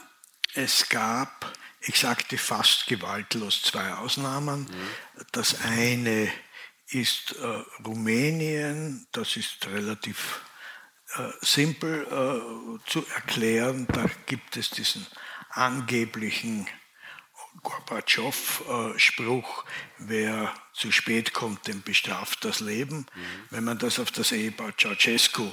es 0.55 0.89
gab, 0.89 1.53
ich 1.81 1.99
sagte 1.99 2.39
fast 2.39 2.87
gewaltlos, 2.87 3.63
zwei 3.63 3.93
Ausnahmen. 3.95 4.61
Mhm. 4.61 5.25
Das 5.33 5.61
eine 5.63 6.31
ist 6.89 7.33
äh, 7.33 7.63
Rumänien, 7.85 9.07
das 9.13 9.37
ist 9.37 9.67
relativ 9.67 10.41
äh, 11.17 11.31
simpel 11.41 12.05
äh, 12.05 12.89
zu 12.89 13.05
erklären. 13.15 13.87
Da 13.93 14.07
gibt 14.27 14.57
es 14.57 14.71
diesen 14.71 15.07
angeblichen 15.51 16.69
Gorbatschow-Spruch, 17.63 19.65
wer 19.99 20.55
zu 20.73 20.93
spät 20.93 21.33
kommt, 21.33 21.67
dem 21.67 21.83
bestraft 21.83 22.45
das 22.45 22.61
Leben. 22.61 23.07
Mhm. 23.15 23.25
Wenn 23.51 23.65
man 23.65 23.79
das 23.79 23.99
auf 23.99 24.11
das 24.11 24.33
Ehepaar 24.33 24.77
Ceausescu 24.77 25.51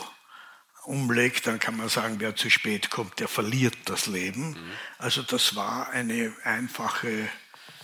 umlegt, 0.86 1.48
dann 1.48 1.60
kann 1.60 1.78
man 1.78 1.90
sagen, 1.90 2.16
wer 2.20 2.36
zu 2.36 2.50
spät 2.50 2.90
kommt, 2.90 3.20
der 3.20 3.28
verliert 3.28 3.78
das 3.86 4.08
Leben. 4.08 4.52
Mhm. 4.52 4.72
Also 4.98 5.22
das 5.22 5.56
war 5.56 5.90
eine 5.90 6.34
einfache 6.44 7.30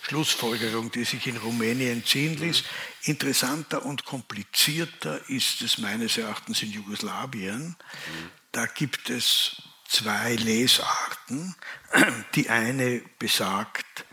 Schlussfolgerung, 0.01 0.91
die 0.91 1.03
sich 1.03 1.27
in 1.27 1.37
Rumänien 1.37 2.03
ziehen 2.05 2.35
mhm. 2.35 2.45
ließ. 2.45 2.63
Interessanter 3.03 3.85
und 3.85 4.05
komplizierter 4.05 5.29
ist 5.29 5.61
es 5.61 5.77
meines 5.77 6.17
Erachtens 6.17 6.61
in 6.63 6.71
Jugoslawien. 6.71 7.75
Mhm. 7.77 8.29
Da 8.51 8.65
gibt 8.65 9.09
es 9.09 9.61
zwei 9.87 10.35
Lesarten. 10.35 11.55
Die 12.35 12.49
eine 12.49 13.01
besagt, 13.19 14.05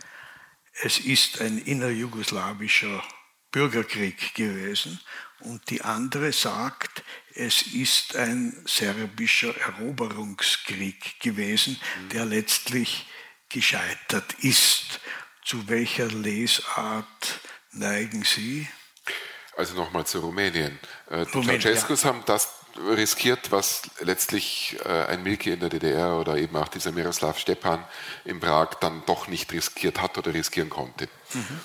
es 0.81 0.99
ist 0.99 1.41
ein 1.41 1.57
innerjugoslawischer 1.57 3.01
Bürgerkrieg 3.51 4.35
gewesen 4.35 4.99
und 5.41 5.69
die 5.69 5.81
andere 5.81 6.31
sagt, 6.31 7.03
es 7.33 7.63
ist 7.63 8.15
ein 8.15 8.55
serbischer 8.65 9.55
Eroberungskrieg 9.57 11.19
gewesen, 11.19 11.79
der 12.13 12.25
letztlich 12.25 13.07
gescheitert 13.49 14.33
ist. 14.39 14.99
Zu 15.43 15.67
welcher 15.67 16.07
Lesart 16.07 17.39
neigen 17.71 18.23
Sie? 18.23 18.67
Also 19.57 19.75
nochmal 19.75 20.05
zu 20.05 20.19
Rumänien. 20.19 20.79
Äh, 21.09 21.25
die 21.33 21.43
Ceausescus 21.43 22.03
ja. 22.03 22.09
haben 22.09 22.23
das 22.25 22.49
riskiert, 22.77 23.51
was 23.51 23.83
letztlich 23.99 24.77
äh, 24.83 25.05
ein 25.05 25.23
Milke 25.23 25.53
in 25.53 25.59
der 25.59 25.69
DDR 25.69 26.15
oder 26.15 26.37
eben 26.37 26.55
auch 26.57 26.67
dieser 26.67 26.91
Miroslav 26.91 27.39
Stepan 27.39 27.85
in 28.25 28.39
Prag 28.39 28.75
dann 28.81 29.03
doch 29.05 29.27
nicht 29.27 29.51
riskiert 29.53 30.01
hat 30.01 30.17
oder 30.17 30.33
riskieren 30.33 30.69
konnte. 30.69 31.07
Mhm. 31.33 31.61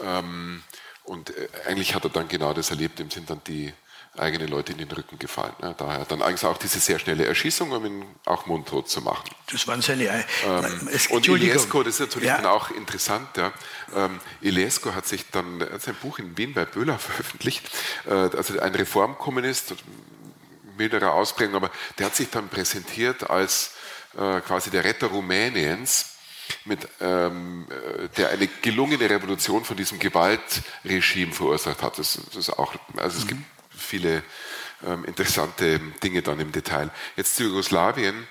Ähm, 0.00 0.62
und 1.08 1.30
äh, 1.30 1.48
eigentlich 1.66 1.94
hat 1.94 2.04
er 2.04 2.10
dann 2.10 2.28
genau 2.28 2.52
das 2.52 2.70
erlebt, 2.70 3.00
ihm 3.00 3.10
sind 3.10 3.30
dann 3.30 3.40
die 3.46 3.72
eigenen 4.16 4.48
Leute 4.48 4.72
in 4.72 4.78
den 4.78 4.90
Rücken 4.90 5.18
gefallen. 5.18 5.52
Ja, 5.62 5.74
daher 5.74 6.04
dann 6.04 6.22
eigentlich 6.22 6.44
auch 6.44 6.58
diese 6.58 6.80
sehr 6.80 6.98
schnelle 6.98 7.26
Erschießung, 7.26 7.70
um 7.70 7.84
ihn 7.84 8.04
auch 8.24 8.46
mundtot 8.46 8.88
zu 8.88 9.00
machen. 9.00 9.30
Das 9.50 9.66
waren 9.68 9.80
seine. 9.80 10.24
Ähm, 10.44 10.88
es, 10.92 11.06
und 11.08 11.28
Iliesco, 11.28 11.82
das 11.82 11.94
ist 11.94 12.00
natürlich 12.00 12.28
ja. 12.28 12.36
dann 12.36 12.46
auch 12.46 12.70
interessant. 12.70 13.28
Ja. 13.36 13.52
Ähm, 13.94 14.18
Iliesco 14.40 14.94
hat 14.94 15.06
sich 15.06 15.30
dann 15.30 15.60
hat 15.60 15.82
sein 15.82 15.94
Buch 15.94 16.18
in 16.18 16.36
Wien 16.36 16.52
bei 16.52 16.64
Böhler 16.64 16.98
veröffentlicht, 16.98 17.70
äh, 18.06 18.12
also 18.12 18.58
ein 18.58 18.74
Reformkommunist, 18.74 19.74
milderer 20.76 21.12
Ausprägung, 21.12 21.56
aber 21.56 21.70
der 21.98 22.06
hat 22.06 22.16
sich 22.16 22.30
dann 22.30 22.48
präsentiert 22.48 23.28
als 23.28 23.72
äh, 24.16 24.40
quasi 24.40 24.70
der 24.70 24.84
Retter 24.84 25.08
Rumäniens 25.08 26.17
mit, 26.64 26.88
ähm, 27.00 27.66
äh, 27.70 28.08
der 28.16 28.30
eine 28.30 28.46
gelungene 28.46 29.08
Revolution 29.08 29.64
von 29.64 29.76
diesem 29.76 29.98
Gewaltregime 29.98 31.32
verursacht 31.32 31.82
hat. 31.82 31.98
Das, 31.98 32.18
das 32.26 32.36
ist 32.36 32.50
auch, 32.50 32.74
also 32.96 33.18
es 33.18 33.24
mhm. 33.24 33.28
gibt 33.28 33.42
viele 33.70 34.22
ähm, 34.86 35.04
interessante 35.04 35.80
Dinge 36.02 36.22
dann 36.22 36.38
im 36.40 36.52
Detail. 36.52 36.90
Jetzt 37.16 37.36
zu 37.36 37.44
Jugoslawien. 37.44 38.26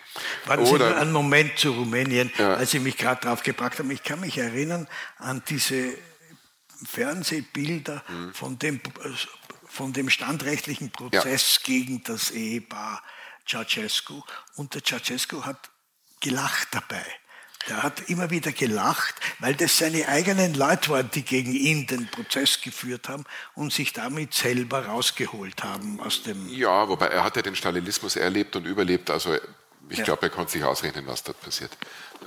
Warten 0.46 0.66
Sie 0.66 0.74
oder, 0.74 0.98
einen 0.98 1.12
Moment 1.12 1.58
zu 1.58 1.72
Rumänien, 1.72 2.32
ja. 2.38 2.56
als 2.56 2.72
Sie 2.72 2.80
mich 2.80 2.98
gerade 2.98 3.22
drauf 3.22 3.44
gebracht 3.44 3.80
haben. 3.80 3.92
Ich 3.92 4.04
kann 4.04 4.20
mich 4.20 4.38
erinnern 4.38 4.88
an 5.18 5.44
diese 5.50 5.94
Fernsehbilder 6.86 8.04
mhm. 8.08 8.34
von, 8.34 8.60
dem, 8.60 8.80
von 9.68 9.94
dem 9.94 10.10
standrechtlichen 10.10 10.92
Prozess 10.92 11.56
ja. 11.58 11.64
gegen 11.66 12.04
das 12.04 12.32
Ehepaar 12.32 13.04
Ceausescu. 13.48 14.22
Und 14.56 14.74
der 14.74 14.84
Ceausescu 14.84 15.46
hat 15.46 15.70
gelacht 16.20 16.70
dabei. 16.72 17.06
Der 17.68 17.84
hat 17.84 18.10
immer 18.10 18.30
wieder 18.30 18.52
gelacht, 18.52 19.16
weil 19.40 19.56
das 19.56 19.78
seine 19.78 20.08
eigenen 20.08 20.54
Leute 20.54 20.90
waren, 20.90 21.12
die 21.12 21.24
gegen 21.24 21.54
ihn 21.54 21.88
den 21.88 22.08
Prozess 22.08 22.62
geführt 22.62 23.10
haben 23.10 23.26
und 23.56 23.74
sich 23.74 23.94
damit 23.94 24.34
selber 24.34 24.86
rausgeholt 24.86 25.64
haben 25.64 26.00
aus 26.00 26.24
dem. 26.24 26.48
Ja, 26.50 26.88
wobei 26.88 27.08
er 27.08 27.24
hat 27.24 27.36
ja 27.36 27.42
den 27.42 27.56
Stalinismus 27.56 28.16
erlebt 28.16 28.56
und 28.56 28.66
überlebt. 28.66 29.10
Also 29.10 29.36
ich 29.90 30.00
ja. 30.00 30.04
glaube, 30.04 30.24
er 30.24 30.30
konnte 30.30 30.52
sich 30.54 30.64
ausrechnen, 30.64 31.06
was 31.08 31.24
dort 31.24 31.42
passiert. 31.42 31.72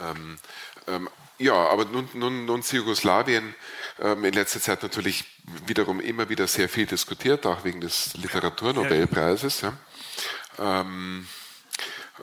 Ähm, 0.00 0.38
ähm, 0.86 1.08
ja, 1.38 1.54
aber 1.54 1.86
nun, 1.86 2.08
nun, 2.12 2.44
nun 2.44 2.62
zu 2.62 2.76
Jugoslawien 2.76 3.54
ähm, 3.98 4.24
in 4.24 4.34
letzter 4.34 4.60
Zeit 4.60 4.82
natürlich 4.82 5.24
wiederum 5.66 6.00
immer 6.00 6.28
wieder 6.28 6.46
sehr 6.46 6.68
viel 6.68 6.86
diskutiert, 6.86 7.46
auch 7.46 7.64
wegen 7.64 7.80
des 7.80 8.14
Literaturnobelpreises. 8.14 9.62
Ja. 9.62 9.72
Ähm, 10.58 11.26
äh, 12.18 12.22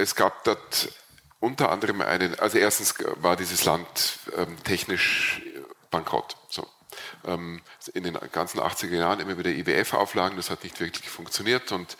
es 0.00 0.14
gab 0.14 0.44
dort 0.44 0.88
unter 1.40 1.70
anderem 1.70 2.00
einen, 2.00 2.38
also 2.38 2.58
erstens 2.58 2.94
war 3.16 3.36
dieses 3.36 3.64
Land 3.64 4.18
ähm, 4.36 4.62
technisch 4.64 5.42
bankrott. 5.90 6.36
So. 6.48 6.66
Ähm, 7.24 7.62
in 7.94 8.04
den 8.04 8.18
ganzen 8.32 8.60
80er 8.60 8.96
Jahren 8.96 9.20
immer 9.20 9.38
wieder 9.38 9.50
IWF-Auflagen, 9.50 10.36
das 10.36 10.50
hat 10.50 10.64
nicht 10.64 10.80
wirklich 10.80 11.08
funktioniert 11.08 11.72
und 11.72 11.96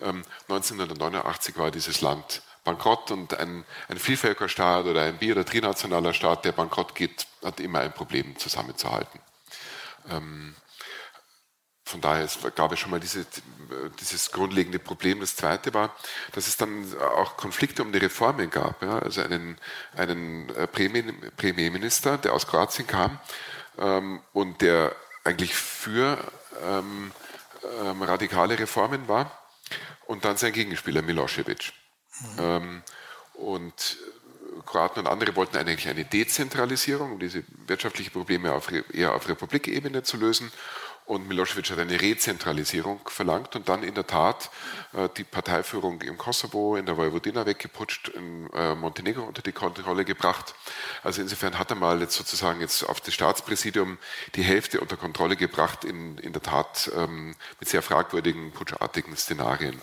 ähm, 0.00 0.22
1989 0.48 1.56
war 1.56 1.70
dieses 1.70 2.00
Land 2.00 2.42
bankrott 2.62 3.10
und 3.10 3.34
ein, 3.38 3.64
ein 3.88 3.98
Vielvölkerstaat 3.98 4.86
oder 4.86 5.02
ein 5.02 5.18
bi- 5.18 5.32
oder 5.32 5.44
trinationaler 5.44 6.14
Staat, 6.14 6.44
der 6.44 6.52
bankrott 6.52 6.94
geht, 6.94 7.26
hat 7.44 7.60
immer 7.60 7.80
ein 7.80 7.92
Problem 7.92 8.38
zusammenzuhalten. 8.38 9.20
Ähm, 10.10 10.54
von 11.84 12.00
daher 12.00 12.26
gab 12.54 12.72
es 12.72 12.78
schon 12.78 12.90
mal 12.90 13.00
diese, 13.00 13.26
dieses 14.00 14.32
grundlegende 14.32 14.78
Problem. 14.78 15.20
Das 15.20 15.36
zweite 15.36 15.74
war, 15.74 15.94
dass 16.32 16.48
es 16.48 16.56
dann 16.56 16.86
auch 16.98 17.36
Konflikte 17.36 17.82
um 17.82 17.92
die 17.92 17.98
Reformen 17.98 18.50
gab. 18.50 18.82
Ja? 18.82 18.98
Also 19.00 19.20
einen, 19.20 19.58
einen 19.94 20.48
äh, 20.50 20.66
Premierminister, 20.66 22.16
der 22.16 22.32
aus 22.32 22.46
Kroatien 22.46 22.86
kam 22.86 23.18
ähm, 23.78 24.22
und 24.32 24.62
der 24.62 24.96
eigentlich 25.24 25.54
für 25.54 26.18
ähm, 26.62 27.12
ähm, 27.82 28.02
radikale 28.02 28.58
Reformen 28.58 29.06
war 29.06 29.38
und 30.06 30.24
dann 30.24 30.38
sein 30.38 30.52
Gegenspieler 30.52 31.02
Milosevic. 31.02 31.72
Mhm. 32.20 32.38
Ähm, 32.38 32.82
und 33.34 33.98
Kroaten 34.64 35.00
und 35.00 35.06
andere 35.06 35.34
wollten 35.36 35.56
eigentlich 35.56 35.88
eine 35.88 36.04
Dezentralisierung, 36.04 37.12
um 37.12 37.18
diese 37.18 37.44
wirtschaftlichen 37.66 38.12
Probleme 38.12 38.52
auf, 38.52 38.70
eher 38.92 39.14
auf 39.14 39.28
Republikebene 39.28 40.02
zu 40.02 40.16
lösen. 40.16 40.50
Und 41.06 41.28
Milosevic 41.28 41.70
hat 41.70 41.78
eine 41.78 42.00
Rezentralisierung 42.00 43.00
verlangt 43.08 43.54
und 43.56 43.68
dann 43.68 43.82
in 43.82 43.94
der 43.94 44.06
Tat 44.06 44.50
äh, 44.94 45.10
die 45.14 45.24
Parteiführung 45.24 46.00
im 46.00 46.16
Kosovo, 46.16 46.76
in 46.76 46.86
der 46.86 46.96
Vojvodina 46.96 47.44
weggeputscht, 47.44 48.08
in 48.08 48.48
äh, 48.54 48.74
Montenegro 48.74 49.22
unter 49.22 49.42
die 49.42 49.52
Kontrolle 49.52 50.06
gebracht. 50.06 50.54
Also 51.02 51.20
insofern 51.20 51.58
hat 51.58 51.68
er 51.70 51.76
mal 51.76 52.00
jetzt 52.00 52.14
sozusagen 52.14 52.62
jetzt 52.62 52.88
auf 52.88 53.02
das 53.02 53.12
Staatspräsidium 53.12 53.98
die 54.34 54.42
Hälfte 54.42 54.80
unter 54.80 54.96
Kontrolle 54.96 55.36
gebracht, 55.36 55.84
in, 55.84 56.16
in 56.18 56.32
der 56.32 56.42
Tat 56.42 56.90
ähm, 56.96 57.36
mit 57.60 57.68
sehr 57.68 57.82
fragwürdigen, 57.82 58.52
putschartigen 58.52 59.14
Szenarien. 59.14 59.82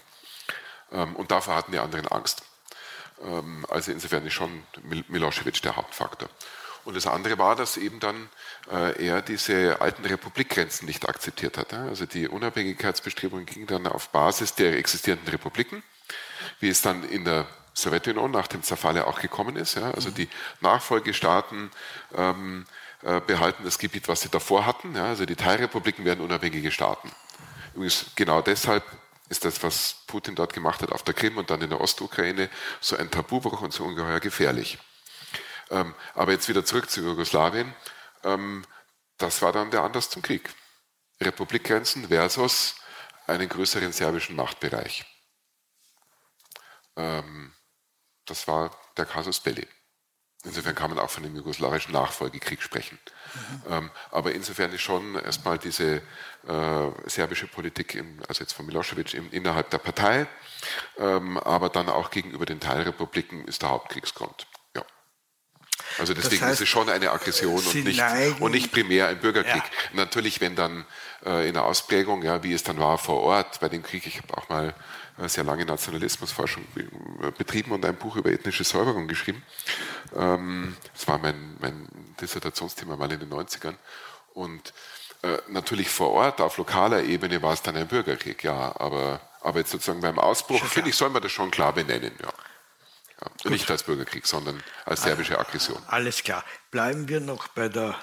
Ähm, 0.91 1.15
und 1.15 1.29
davor 1.29 1.55
hatten 1.55 1.71
die 1.71 1.79
anderen 1.79 2.07
Angst. 2.07 2.41
Ähm, 3.23 3.63
also 3.69 3.91
insofern 3.91 4.25
ist 4.25 4.33
schon 4.33 4.63
Milosevic 5.07 5.61
der 5.61 5.75
Hauptfaktor. 5.75 6.29
Und 6.83 6.95
das 6.95 7.07
andere 7.07 7.37
war, 7.37 7.55
dass 7.55 7.77
eben 7.77 7.99
dann 7.99 8.29
äh, 8.71 9.05
er 9.05 9.21
diese 9.21 9.81
alten 9.81 10.03
Republikgrenzen 10.05 10.87
nicht 10.87 11.07
akzeptiert 11.07 11.57
hat. 11.57 11.73
Also 11.73 12.05
die 12.05 12.27
Unabhängigkeitsbestrebungen 12.27 13.45
gingen 13.45 13.67
dann 13.67 13.87
auf 13.87 14.09
Basis 14.09 14.55
der 14.55 14.77
existierenden 14.77 15.29
Republiken, 15.29 15.83
wie 16.59 16.69
es 16.69 16.81
dann 16.81 17.03
in 17.03 17.25
der 17.25 17.47
Sowjetunion 17.73 18.31
nach 18.31 18.47
dem 18.47 18.63
Zerfall 18.63 18.99
auch 19.01 19.21
gekommen 19.21 19.55
ist. 19.55 19.77
Also 19.77 20.09
die 20.09 20.27
Nachfolgestaaten 20.59 21.71
ähm, 22.15 22.65
äh, 23.03 23.21
behalten 23.21 23.63
das 23.63 23.77
Gebiet, 23.77 24.07
was 24.07 24.21
sie 24.21 24.29
davor 24.29 24.65
hatten. 24.65 24.95
Also 24.97 25.25
die 25.25 25.35
Teilrepubliken 25.35 26.03
werden 26.03 26.21
unabhängige 26.21 26.71
Staaten. 26.71 27.11
Übrigens 27.73 28.07
genau 28.15 28.41
deshalb 28.41 28.83
ist 29.29 29.45
das, 29.45 29.63
was 29.63 29.95
Putin 30.07 30.35
dort 30.35 30.53
gemacht 30.53 30.81
hat 30.81 30.91
auf 30.91 31.03
der 31.03 31.13
Krim 31.13 31.37
und 31.37 31.49
dann 31.49 31.61
in 31.61 31.69
der 31.69 31.79
Ostukraine, 31.79 32.49
so 32.81 32.97
ein 32.97 33.09
Tabubruch 33.09 33.61
und 33.61 33.71
so 33.71 33.85
ungeheuer 33.85 34.19
gefährlich. 34.19 34.77
Ähm, 35.71 35.95
aber 36.13 36.33
jetzt 36.33 36.49
wieder 36.49 36.63
zurück 36.63 36.89
zu 36.89 37.01
Jugoslawien. 37.01 37.73
Ähm, 38.23 38.63
das 39.17 39.41
war 39.41 39.51
dann 39.51 39.71
der 39.71 39.83
Anlass 39.83 40.09
zum 40.09 40.21
Krieg. 40.21 40.53
Republikgrenzen 41.21 42.07
versus 42.09 42.75
einen 43.27 43.47
größeren 43.47 43.91
serbischen 43.91 44.35
Machtbereich. 44.35 45.05
Ähm, 46.95 47.53
das 48.25 48.47
war 48.47 48.75
der 48.97 49.05
Casus 49.05 49.39
Belli. 49.39 49.67
Insofern 50.43 50.73
kann 50.73 50.89
man 50.89 50.99
auch 50.99 51.09
von 51.09 51.21
dem 51.21 51.35
jugoslawischen 51.35 51.93
Nachfolgekrieg 51.93 52.63
sprechen. 52.63 52.97
Mhm. 53.33 53.61
Ähm, 53.69 53.91
aber 54.09 54.33
insofern 54.33 54.73
ist 54.73 54.81
schon 54.81 55.15
erstmal 55.15 55.59
diese 55.59 56.01
äh, 56.47 56.91
serbische 57.05 57.45
Politik, 57.45 57.93
im, 57.93 58.19
also 58.27 58.41
jetzt 58.43 58.53
von 58.53 58.65
Milosevic 58.65 59.13
im, 59.13 59.31
innerhalb 59.31 59.69
der 59.69 59.77
Partei, 59.77 60.25
ähm, 60.97 61.37
aber 61.37 61.69
dann 61.69 61.89
auch 61.89 62.09
gegenüber 62.09 62.47
den 62.47 62.59
Teilrepubliken 62.59 63.45
ist 63.45 63.61
der 63.61 63.69
Hauptkriegsgrund. 63.69 64.47
Also 65.97 66.13
deswegen 66.13 66.41
das 66.41 66.49
heißt, 66.49 66.53
ist 66.61 66.61
es 66.61 66.69
schon 66.69 66.89
eine 66.89 67.11
Aggression 67.11 67.63
und 67.63 67.83
nicht, 67.83 68.01
und 68.39 68.51
nicht 68.51 68.71
primär 68.71 69.07
ein 69.07 69.19
Bürgerkrieg. 69.19 69.63
Ja. 69.63 69.89
Natürlich, 69.93 70.41
wenn 70.41 70.55
dann 70.55 70.85
äh, 71.25 71.47
in 71.47 71.53
der 71.53 71.63
Ausprägung, 71.65 72.23
ja, 72.23 72.43
wie 72.43 72.53
es 72.53 72.63
dann 72.63 72.79
war 72.79 72.97
vor 72.97 73.21
Ort 73.21 73.59
bei 73.59 73.69
dem 73.69 73.83
Krieg, 73.83 74.05
ich 74.07 74.17
habe 74.17 74.37
auch 74.37 74.49
mal 74.49 74.73
äh, 75.17 75.27
sehr 75.27 75.43
lange 75.43 75.65
Nationalismusforschung 75.65 76.65
äh, 76.75 77.31
betrieben 77.31 77.71
und 77.71 77.85
ein 77.85 77.95
Buch 77.95 78.15
über 78.15 78.31
ethnische 78.31 78.63
Säuberung 78.63 79.07
geschrieben. 79.07 79.43
Ähm, 80.15 80.75
das 80.93 81.07
war 81.07 81.17
mein, 81.17 81.57
mein 81.59 81.87
Dissertationsthema 82.19 82.95
mal 82.95 83.11
in 83.11 83.19
den 83.19 83.29
90ern. 83.29 83.75
Und 84.33 84.73
äh, 85.23 85.37
natürlich 85.49 85.89
vor 85.89 86.11
Ort, 86.11 86.41
auf 86.41 86.57
lokaler 86.57 87.03
Ebene 87.03 87.41
war 87.41 87.53
es 87.53 87.61
dann 87.61 87.75
ein 87.75 87.87
Bürgerkrieg, 87.87 88.43
ja, 88.43 88.73
aber, 88.79 89.21
aber 89.41 89.59
jetzt 89.59 89.71
sozusagen 89.71 90.01
beim 90.01 90.17
Ausbruch, 90.17 90.63
finde 90.65 90.89
ich, 90.89 90.95
soll 90.95 91.09
man 91.09 91.21
das 91.21 91.31
schon 91.31 91.51
klar 91.51 91.73
benennen, 91.73 92.13
ja. 92.21 92.29
Ja, 93.43 93.49
nicht 93.49 93.69
als 93.69 93.83
Bürgerkrieg, 93.83 94.25
sondern 94.25 94.63
als 94.85 95.03
serbische 95.03 95.37
Aggression. 95.37 95.81
Alles 95.87 96.23
klar. 96.23 96.43
Bleiben 96.71 97.07
wir 97.07 97.19
noch 97.19 97.47
bei 97.49 97.69
der 97.69 97.95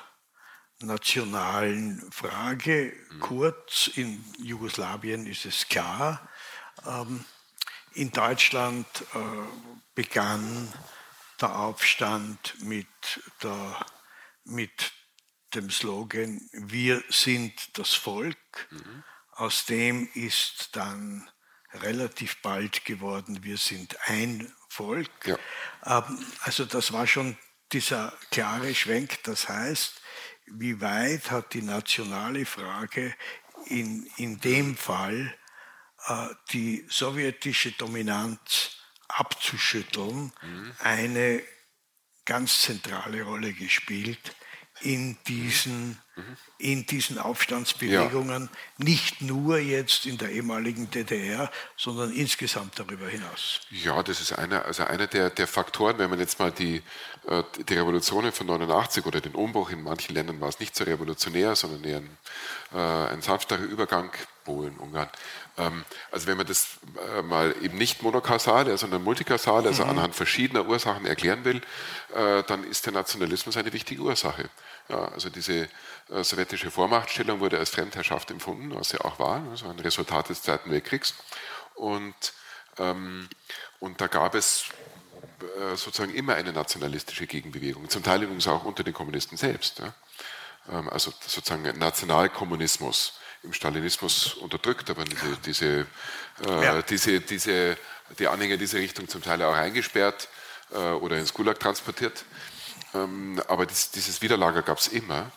nationalen 0.81 2.11
Frage. 2.13 2.95
Mhm. 3.11 3.21
Kurz, 3.21 3.91
in 3.95 4.25
Jugoslawien 4.39 5.27
ist 5.27 5.45
es 5.45 5.69
klar. 5.69 6.29
Ähm, 6.87 7.25
in 7.95 8.13
Deutschland 8.13 8.87
äh, 9.15 9.19
begann 9.95 10.73
der 11.41 11.57
Aufstand 11.57 12.55
mit, 12.63 12.87
der, 13.43 13.87
mit 14.45 14.93
dem 15.55 15.71
Slogan 15.71 16.41
Wir 16.53 17.03
sind 17.09 17.77
das 17.79 17.95
Volk. 17.95 18.37
Mhm. 18.71 19.03
Aus 19.33 19.67
dem 19.67 20.09
ist 20.15 20.77
dann 20.77 21.29
relativ 21.73 22.41
bald 22.43 22.85
geworden, 22.85 23.43
wir 23.43 23.57
sind 23.57 23.97
ein 24.09 24.53
Volk. 24.79 25.11
Ja. 25.25 25.39
Ähm, 25.85 26.25
also 26.43 26.65
das 26.65 26.93
war 26.93 27.07
schon 27.07 27.37
dieser 27.73 28.13
klare 28.31 28.75
Schwenk. 28.75 29.23
Das 29.25 29.49
heißt, 29.49 30.01
wie 30.47 30.81
weit 30.81 31.31
hat 31.31 31.53
die 31.55 31.63
nationale 31.63 32.47
Frage 32.47 33.15
in, 33.67 34.09
in 34.17 34.41
dem 34.41 34.77
Fall 34.77 35.35
äh, 36.07 36.29
die 36.53 36.87
sowjetische 36.89 37.73
Dominanz 37.73 38.77
abzuschütteln, 39.09 40.33
mhm. 40.43 40.73
eine 40.79 41.43
ganz 42.25 42.63
zentrale 42.63 43.23
Rolle 43.23 43.53
gespielt 43.53 44.35
in 44.81 45.17
diesen, 45.27 45.99
in 46.59 46.87
diesen 46.87 47.19
Aufstandsbewegungen, 47.19 48.45
ja. 48.45 48.85
nicht 48.85 49.23
nur 49.23 49.59
jetzt 49.59 50.07
in 50.07 50.19
der 50.19 50.31
ehemaligen 50.31 50.91
DDR, 50.91 51.51
sondern 51.77 52.13
insgesamt 52.13 52.79
darüber 52.79 53.09
hinaus. 53.09 53.61
Ja, 53.71 54.03
das 54.03 54.21
ist 54.21 54.33
einer, 54.33 54.65
also 54.65 54.85
einer 54.85 55.07
der, 55.07 55.31
der 55.31 55.47
Faktoren, 55.47 55.99
wenn 55.99 56.11
man 56.11 56.19
jetzt 56.19 56.39
mal 56.39 56.53
die, 56.53 56.83
äh, 57.27 57.43
die 57.69 57.75
Revolutionen 57.75 58.33
von 58.33 58.47
89 58.47 59.07
oder 59.07 59.21
den 59.21 59.35
Umbruch, 59.35 59.71
in 59.71 59.83
manchen 59.83 60.15
Ländern 60.15 60.41
war 60.41 60.49
es 60.49 60.61
nicht 60.61 60.75
so 60.75 60.85
revolutionär, 60.85 61.57
sondern 61.57 61.85
eher 61.85 61.99
ein, 61.99 62.19
äh, 62.73 63.13
ein 63.13 63.23
sanfterer 63.23 63.63
Übergang, 63.63 64.11
Polen, 64.49 64.79
Ungarn. 64.79 65.11
Ähm, 65.59 65.85
also 66.11 66.27
wenn 66.27 66.39
man 66.39 66.47
das 66.47 66.79
äh, 67.17 67.23
mal 67.23 67.55
eben 67.61 67.77
nicht 67.77 68.03
monokausal, 68.03 68.77
sondern 68.79 69.05
multikausal, 69.05 69.67
also 69.67 69.85
mhm. 69.85 69.91
anhand 69.91 70.15
verschiedener 70.15 70.67
Ursachen 70.67 71.05
erklären 71.07 71.45
will, 71.45 71.61
dann 72.47 72.65
ist 72.65 72.87
der 72.87 72.95
Nationalismus 72.95 73.59
eine 73.59 73.71
wichtige 73.75 74.01
Ursache. 74.01 74.49
Ja, 74.89 75.09
also 75.09 75.29
diese 75.29 75.69
äh, 76.11 76.25
sowjetische 76.25 76.71
Vormachtstellung 76.71 77.41
wurde 77.41 77.59
als 77.59 77.71
Fremdherrschaft 77.71 78.31
empfunden, 78.31 78.75
was 78.75 78.91
sie 78.91 79.01
auch 79.01 79.19
war, 79.19 79.43
also 79.51 79.69
ein 79.69 79.79
Resultat 79.79 80.31
des 80.31 80.43
Zweiten 80.43 80.71
Weltkriegs. 80.71 81.15
Und, 81.75 82.15
ähm, 82.79 83.29
und 83.81 84.01
da 84.01 84.07
gab 84.07 84.35
es 84.35 84.71
äh, 85.61 85.77
sozusagen 85.77 86.15
immer 86.15 86.35
eine 86.35 86.53
nationalistische 86.53 87.27
Gegenbewegung, 87.27 87.91
zum 87.91 88.03
Teil 88.03 88.23
übrigens 88.23 88.49
auch 88.49 88.65
unter 88.65 88.83
den 88.83 88.95
Kommunisten 88.95 89.37
selbst. 89.37 89.81
Ja. 89.81 89.93
Ähm, 90.71 90.89
also 90.89 91.13
sozusagen 91.21 91.63
Nationalkommunismus 91.79 93.19
im 93.43 93.53
Stalinismus 93.53 94.35
unterdrückt, 94.35 94.91
aber 94.91 95.05
diese, 95.05 95.37
diese, 95.45 95.87
äh, 96.47 96.65
ja. 96.65 96.83
diese, 96.83 97.21
diese, 97.21 97.77
die 98.19 98.29
Anhänger 98.29 98.57
dieser 98.57 98.79
Richtung 98.79 99.09
zum 99.09 99.23
Teil 99.23 99.43
auch 99.43 99.55
eingesperrt 99.55 100.29
äh, 100.73 100.79
oder 100.79 101.19
ins 101.19 101.33
Gulag 101.33 101.59
transportiert. 101.59 102.25
Ähm, 102.95 103.41
aber 103.49 103.67
das, 103.67 103.91
dieses 103.91 104.23
Widerlager 104.23 104.63
gab 104.63 104.79
es 104.79 104.89
immer. 104.89 105.31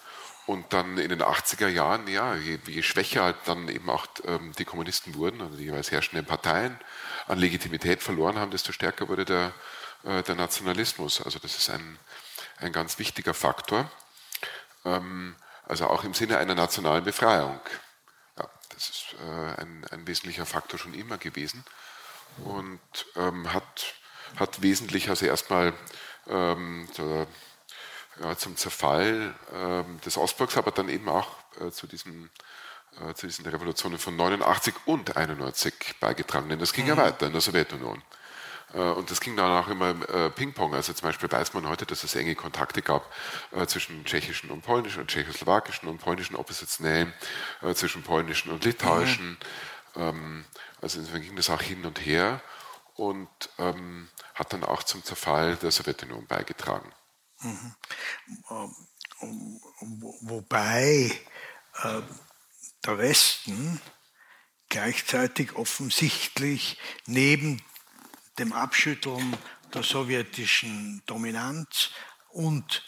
Und 0.47 0.73
dann 0.73 0.97
in 0.97 1.09
den 1.09 1.21
80er 1.21 1.67
Jahren, 1.67 2.07
ja, 2.07 2.35
je, 2.35 2.57
je 2.65 2.81
schwächer 2.81 3.23
halt 3.23 3.37
dann 3.45 3.69
eben 3.69 3.89
auch 3.89 4.07
ähm, 4.25 4.51
die 4.57 4.65
Kommunisten 4.65 5.15
wurden, 5.15 5.39
also 5.41 5.55
die 5.55 5.65
jeweils 5.65 5.91
herrschenden 5.91 6.25
Parteien 6.25 6.77
an 7.27 7.37
Legitimität 7.37 8.01
verloren 8.01 8.39
haben, 8.39 8.51
desto 8.51 8.71
stärker 8.71 9.07
wurde 9.07 9.23
der, 9.23 9.53
äh, 10.03 10.23
der 10.23 10.35
Nationalismus. 10.35 11.21
Also 11.21 11.39
das 11.39 11.57
ist 11.57 11.69
ein, 11.69 11.99
ein 12.57 12.71
ganz 12.71 12.97
wichtiger 12.97 13.33
Faktor. 13.33 13.89
Ähm, 14.83 15.35
also 15.65 15.87
auch 15.87 16.03
im 16.03 16.13
Sinne 16.13 16.37
einer 16.37 16.55
nationalen 16.55 17.03
Befreiung. 17.03 17.59
Das 18.81 18.89
ist 18.89 19.15
äh, 19.21 19.61
ein, 19.61 19.85
ein 19.91 20.07
wesentlicher 20.07 20.47
Faktor 20.47 20.79
schon 20.79 20.95
immer 20.95 21.19
gewesen 21.19 21.63
und 22.45 22.79
ähm, 23.15 23.53
hat, 23.53 23.93
hat 24.37 24.63
wesentlich, 24.63 25.09
also 25.09 25.27
erstmal 25.27 25.73
ähm, 26.27 26.89
zur, 26.91 27.27
ja, 28.23 28.35
zum 28.35 28.57
Zerfall 28.57 29.35
ähm, 29.53 30.01
des 30.01 30.17
Ostblocks, 30.17 30.57
aber 30.57 30.71
dann 30.71 30.89
eben 30.89 31.09
auch 31.09 31.27
äh, 31.59 31.69
zu, 31.69 31.85
diesen, 31.85 32.31
äh, 32.99 33.13
zu 33.13 33.27
diesen 33.27 33.45
Revolutionen 33.45 33.99
von 33.99 34.15
89 34.15 34.73
und 34.85 35.15
91 35.15 35.99
beigetragen. 35.99 36.49
Denn 36.49 36.57
das 36.57 36.73
ging 36.73 36.85
mhm. 36.85 36.89
ja 36.89 36.97
weiter 36.97 37.27
in 37.27 37.33
der 37.33 37.41
Sowjetunion. 37.41 38.01
Äh, 38.73 38.77
und 38.77 39.11
das 39.11 39.21
ging 39.21 39.35
dann 39.35 39.63
auch 39.63 39.67
immer 39.67 39.89
äh, 40.09 40.29
Ping-Pong. 40.29 40.73
Also 40.73 40.93
zum 40.93 41.07
Beispiel 41.07 41.31
weiß 41.31 41.53
man 41.53 41.67
heute, 41.67 41.85
dass 41.85 42.03
es 42.03 42.15
enge 42.15 42.35
Kontakte 42.35 42.81
gab 42.81 43.11
äh, 43.51 43.65
zwischen 43.67 44.03
tschechischen 44.05 44.49
und 44.51 44.61
polnischen, 44.61 45.07
tschechoslowakischen 45.07 45.87
und 45.87 45.99
polnischen 45.99 46.35
Oppositionellen, 46.35 47.13
äh, 47.61 47.73
zwischen 47.73 48.03
polnischen 48.03 48.51
und 48.51 48.63
litauischen. 48.63 49.37
Mhm. 49.95 50.01
Ähm, 50.01 50.45
also 50.81 50.99
insofern 50.99 51.21
ging 51.21 51.35
das 51.35 51.49
auch 51.49 51.61
hin 51.61 51.85
und 51.85 52.05
her 52.05 52.41
und 52.95 53.29
ähm, 53.57 54.09
hat 54.35 54.53
dann 54.53 54.63
auch 54.63 54.83
zum 54.83 55.03
Zerfall 55.03 55.55
der 55.57 55.71
Sowjetunion 55.71 56.25
beigetragen. 56.27 56.91
Mhm. 57.41 57.75
Ähm, 58.49 59.61
wobei 60.21 61.11
äh, 61.83 62.01
der 62.85 62.97
Westen 62.97 63.81
gleichzeitig 64.69 65.55
offensichtlich 65.55 66.77
neben 67.05 67.61
dem 68.41 68.53
Abschütteln 68.53 69.37
der 69.73 69.83
sowjetischen 69.83 71.01
Dominanz 71.05 71.91
und 72.29 72.83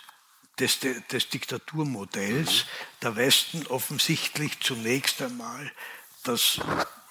des, 0.59 0.79
des 0.79 1.29
Diktaturmodells 1.29 2.51
mhm. 2.51 2.67
der 3.01 3.15
Westen 3.15 3.67
offensichtlich 3.67 4.59
zunächst 4.59 5.21
einmal 5.21 5.71
das 6.23 6.59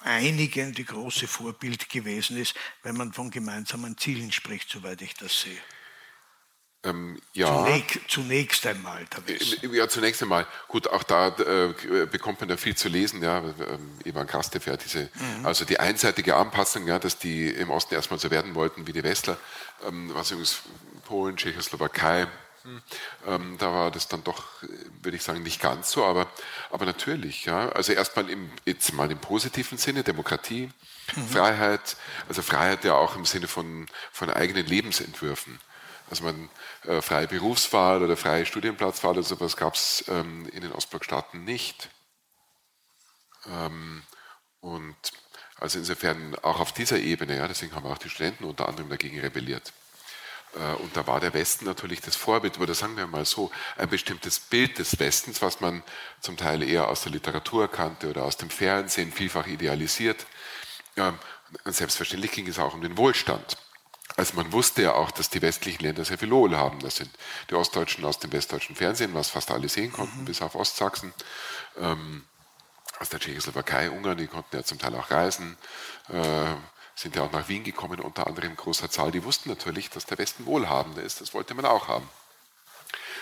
einigen 0.01 0.73
die 0.73 0.85
große 0.85 1.27
Vorbild 1.27 1.89
gewesen 1.89 2.37
ist, 2.37 2.55
wenn 2.83 2.97
man 2.97 3.13
von 3.13 3.31
gemeinsamen 3.31 3.97
Zielen 3.97 4.31
spricht, 4.31 4.69
soweit 4.69 5.01
ich 5.01 5.13
das 5.13 5.41
sehe. 5.41 5.61
Ähm, 6.85 7.19
ja. 7.31 7.47
Zunächst, 7.47 7.99
zunächst 8.09 8.67
einmal. 8.67 9.05
Äh, 9.27 9.67
ja, 9.67 9.87
zunächst 9.87 10.21
einmal. 10.21 10.45
Gut, 10.67 10.87
auch 10.87 11.03
da 11.03 11.29
äh, 11.29 12.05
bekommt 12.07 12.41
man 12.41 12.49
da 12.49 12.57
viel 12.57 12.75
zu 12.75 12.89
lesen. 12.89 13.23
Ja, 13.23 13.39
ähm, 13.39 13.99
Ivan 14.03 14.27
Krastev, 14.27 14.67
ja, 14.67 14.75
diese, 14.75 15.09
mhm. 15.13 15.45
also 15.45 15.63
die 15.63 15.79
einseitige 15.79 16.35
Anpassung, 16.35 16.85
ja, 16.87 16.99
dass 16.99 17.17
die 17.17 17.47
im 17.47 17.69
Osten 17.69 17.95
erstmal 17.95 18.19
so 18.19 18.29
werden 18.31 18.53
wollten 18.55 18.85
wie 18.85 18.93
die 18.93 19.03
Westler, 19.03 19.37
ähm, 19.87 20.11
was 20.13 20.31
übrigens 20.31 20.61
Polen, 21.05 21.37
Tschechoslowakei, 21.37 22.27
ähm, 23.27 23.57
da 23.59 23.73
war 23.73 23.91
das 23.91 24.07
dann 24.07 24.23
doch, 24.23 24.45
würde 25.01 25.17
ich 25.17 25.23
sagen, 25.23 25.43
nicht 25.43 25.61
ganz 25.61 25.91
so, 25.91 26.05
aber, 26.05 26.31
aber 26.71 26.85
natürlich. 26.85 27.45
Ja. 27.45 27.69
Also 27.69 27.93
erstmal 27.93 28.29
im, 28.29 28.49
jetzt 28.65 28.93
mal 28.93 29.11
im 29.11 29.19
positiven 29.19 29.77
Sinne, 29.77 30.03
Demokratie, 30.03 30.69
mhm. 31.15 31.27
Freiheit, 31.27 31.97
also 32.29 32.41
Freiheit 32.41 32.85
ja 32.85 32.93
auch 32.95 33.15
im 33.15 33.25
Sinne 33.25 33.47
von, 33.47 33.87
von 34.11 34.29
eigenen 34.29 34.65
Lebensentwürfen. 34.65 35.59
Also 36.13 36.25
man, 36.25 36.47
äh, 36.83 37.01
freie 37.01 37.27
Berufswahl 37.27 38.03
oder 38.03 38.15
freie 38.15 38.45
Studienplatzwahl 38.45 39.13
oder 39.13 39.23
sowas 39.23 39.57
gab 39.57 39.73
es 39.73 40.05
ähm, 40.09 40.47
in 40.49 40.61
den 40.61 40.71
Ostblockstaaten 40.71 41.43
nicht. 41.43 41.89
Ähm, 43.47 44.03
und 44.59 44.95
also 45.57 45.79
insofern 45.79 46.35
auch 46.43 46.59
auf 46.59 46.71
dieser 46.71 46.99
Ebene, 46.99 47.37
ja, 47.37 47.47
deswegen 47.47 47.73
haben 47.73 47.87
auch 47.87 47.97
die 47.97 48.11
Studenten 48.11 48.43
unter 48.43 48.69
anderem 48.69 48.89
dagegen 48.89 49.19
rebelliert. 49.21 49.73
Äh, 50.53 50.75
und 50.83 50.95
da 50.95 51.07
war 51.07 51.19
der 51.19 51.33
Westen 51.33 51.65
natürlich 51.65 52.01
das 52.01 52.15
Vorbild, 52.15 52.59
oder 52.59 52.75
sagen 52.75 52.95
wir 52.95 53.07
mal 53.07 53.25
so, 53.25 53.49
ein 53.75 53.89
bestimmtes 53.89 54.39
Bild 54.39 54.77
des 54.77 54.99
Westens, 54.99 55.41
was 55.41 55.61
man 55.61 55.81
zum 56.21 56.37
Teil 56.37 56.61
eher 56.61 56.89
aus 56.89 57.01
der 57.01 57.11
Literatur 57.11 57.71
kannte 57.71 58.11
oder 58.11 58.23
aus 58.23 58.37
dem 58.37 58.51
Fernsehen, 58.51 59.11
vielfach 59.11 59.47
idealisiert. 59.47 60.27
Und 60.95 61.75
selbstverständlich 61.75 62.33
ging 62.33 62.47
es 62.47 62.59
auch 62.59 62.75
um 62.75 62.81
den 62.81 62.97
Wohlstand. 62.97 63.57
Also 64.15 64.35
man 64.35 64.51
wusste 64.51 64.83
ja 64.83 64.93
auch, 64.93 65.11
dass 65.11 65.29
die 65.29 65.41
westlichen 65.41 65.83
Länder 65.83 66.05
sehr 66.05 66.17
viel 66.17 66.31
haben. 66.31 66.79
Das 66.79 66.97
sind 66.97 67.09
die 67.49 67.55
Ostdeutschen 67.55 68.05
aus 68.05 68.19
dem 68.19 68.31
westdeutschen 68.31 68.75
Fernsehen, 68.75 69.13
was 69.13 69.29
fast 69.29 69.49
alle 69.49 69.69
sehen 69.69 69.91
konnten, 69.91 70.21
mhm. 70.21 70.25
bis 70.25 70.41
auf 70.41 70.55
Ostsachsen. 70.55 71.13
Ähm, 71.79 72.23
aus 72.99 73.09
der 73.09 73.19
Tschechoslowakei, 73.19 73.89
Ungarn, 73.89 74.17
die 74.17 74.27
konnten 74.27 74.55
ja 74.55 74.63
zum 74.63 74.77
Teil 74.77 74.95
auch 74.95 75.09
reisen. 75.09 75.57
Äh, 76.09 76.53
sind 76.95 77.15
ja 77.15 77.23
auch 77.23 77.31
nach 77.31 77.49
Wien 77.49 77.63
gekommen, 77.63 77.99
unter 77.99 78.27
anderem 78.27 78.51
in 78.51 78.55
großer 78.55 78.89
Zahl. 78.89 79.11
Die 79.11 79.23
wussten 79.23 79.49
natürlich, 79.49 79.89
dass 79.89 80.05
der 80.05 80.19
Westen 80.19 80.45
wohlhabender 80.45 81.01
ist. 81.01 81.21
Das 81.21 81.33
wollte 81.33 81.55
man 81.55 81.65
auch 81.65 81.87
haben. 81.87 82.07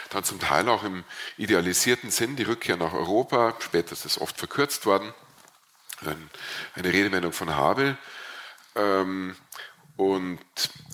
Dann 0.10 0.26
zum 0.26 0.40
Teil 0.40 0.68
auch 0.68 0.84
im 0.84 1.06
idealisierten 1.38 2.12
Sinn 2.12 2.36
die 2.36 2.44
Rückkehr 2.44 2.76
nach 2.76 2.92
Europa. 2.92 3.56
Später 3.60 3.94
ist 3.94 4.04
das 4.04 4.20
oft 4.20 4.38
verkürzt 4.38 4.86
worden. 4.86 5.14
Eine 6.02 6.90
Redewendung 6.92 7.32
von 7.32 7.56
Havel. 7.56 7.98
Ähm, 8.76 9.38
und 10.02 10.40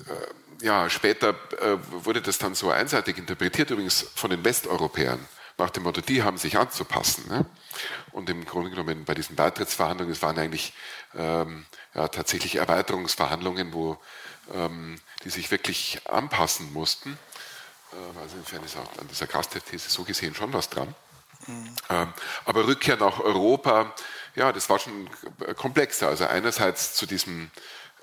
äh, 0.09 0.65
ja, 0.65 0.89
später 0.89 1.29
äh, 1.61 1.77
wurde 2.03 2.21
das 2.21 2.39
dann 2.39 2.55
so 2.55 2.71
einseitig 2.71 3.17
interpretiert, 3.17 3.69
übrigens 3.69 4.05
von 4.15 4.29
den 4.31 4.43
Westeuropäern 4.43 5.25
nach 5.57 5.69
dem 5.69 5.83
Motto, 5.83 6.01
die 6.01 6.23
haben 6.23 6.37
sich 6.37 6.57
anzupassen. 6.57 7.27
Ne? 7.29 7.45
Und 8.11 8.29
im 8.29 8.45
Grunde 8.45 8.69
genommen 8.69 9.05
bei 9.05 9.13
diesen 9.13 9.37
Beitrittsverhandlungen, 9.37 10.11
es 10.11 10.21
waren 10.21 10.37
eigentlich 10.37 10.73
ähm, 11.15 11.65
ja, 11.95 12.09
tatsächlich 12.09 12.57
Erweiterungsverhandlungen, 12.57 13.73
wo 13.73 13.97
ähm, 14.53 14.99
die 15.23 15.29
sich 15.29 15.51
wirklich 15.51 16.01
anpassen 16.09 16.73
mussten. 16.73 17.17
Äh, 17.93 18.19
also 18.19 18.35
insofern 18.35 18.63
ist 18.65 18.75
auch 18.75 18.99
an 18.99 19.07
dieser 19.07 19.25
Krastev-These 19.25 19.89
so 19.89 20.03
gesehen 20.03 20.35
schon 20.35 20.51
was 20.51 20.69
dran. 20.69 20.93
Mhm. 21.47 21.75
Ähm, 21.89 22.13
aber 22.43 22.67
Rückkehr 22.67 22.97
nach 22.97 23.21
Europa, 23.21 23.93
ja, 24.35 24.51
das 24.51 24.69
war 24.69 24.79
schon 24.79 25.09
komplexer. 25.55 26.09
Also 26.09 26.25
einerseits 26.25 26.93
zu 26.93 27.05
diesem 27.05 27.51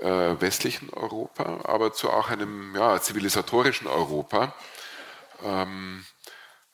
westlichen 0.01 0.91
Europa, 0.91 1.61
aber 1.65 1.93
zu 1.93 2.11
auch 2.11 2.29
einem 2.29 2.75
ja, 2.77 3.01
zivilisatorischen 3.01 3.87
Europa, 3.87 4.55
ähm, 5.43 6.05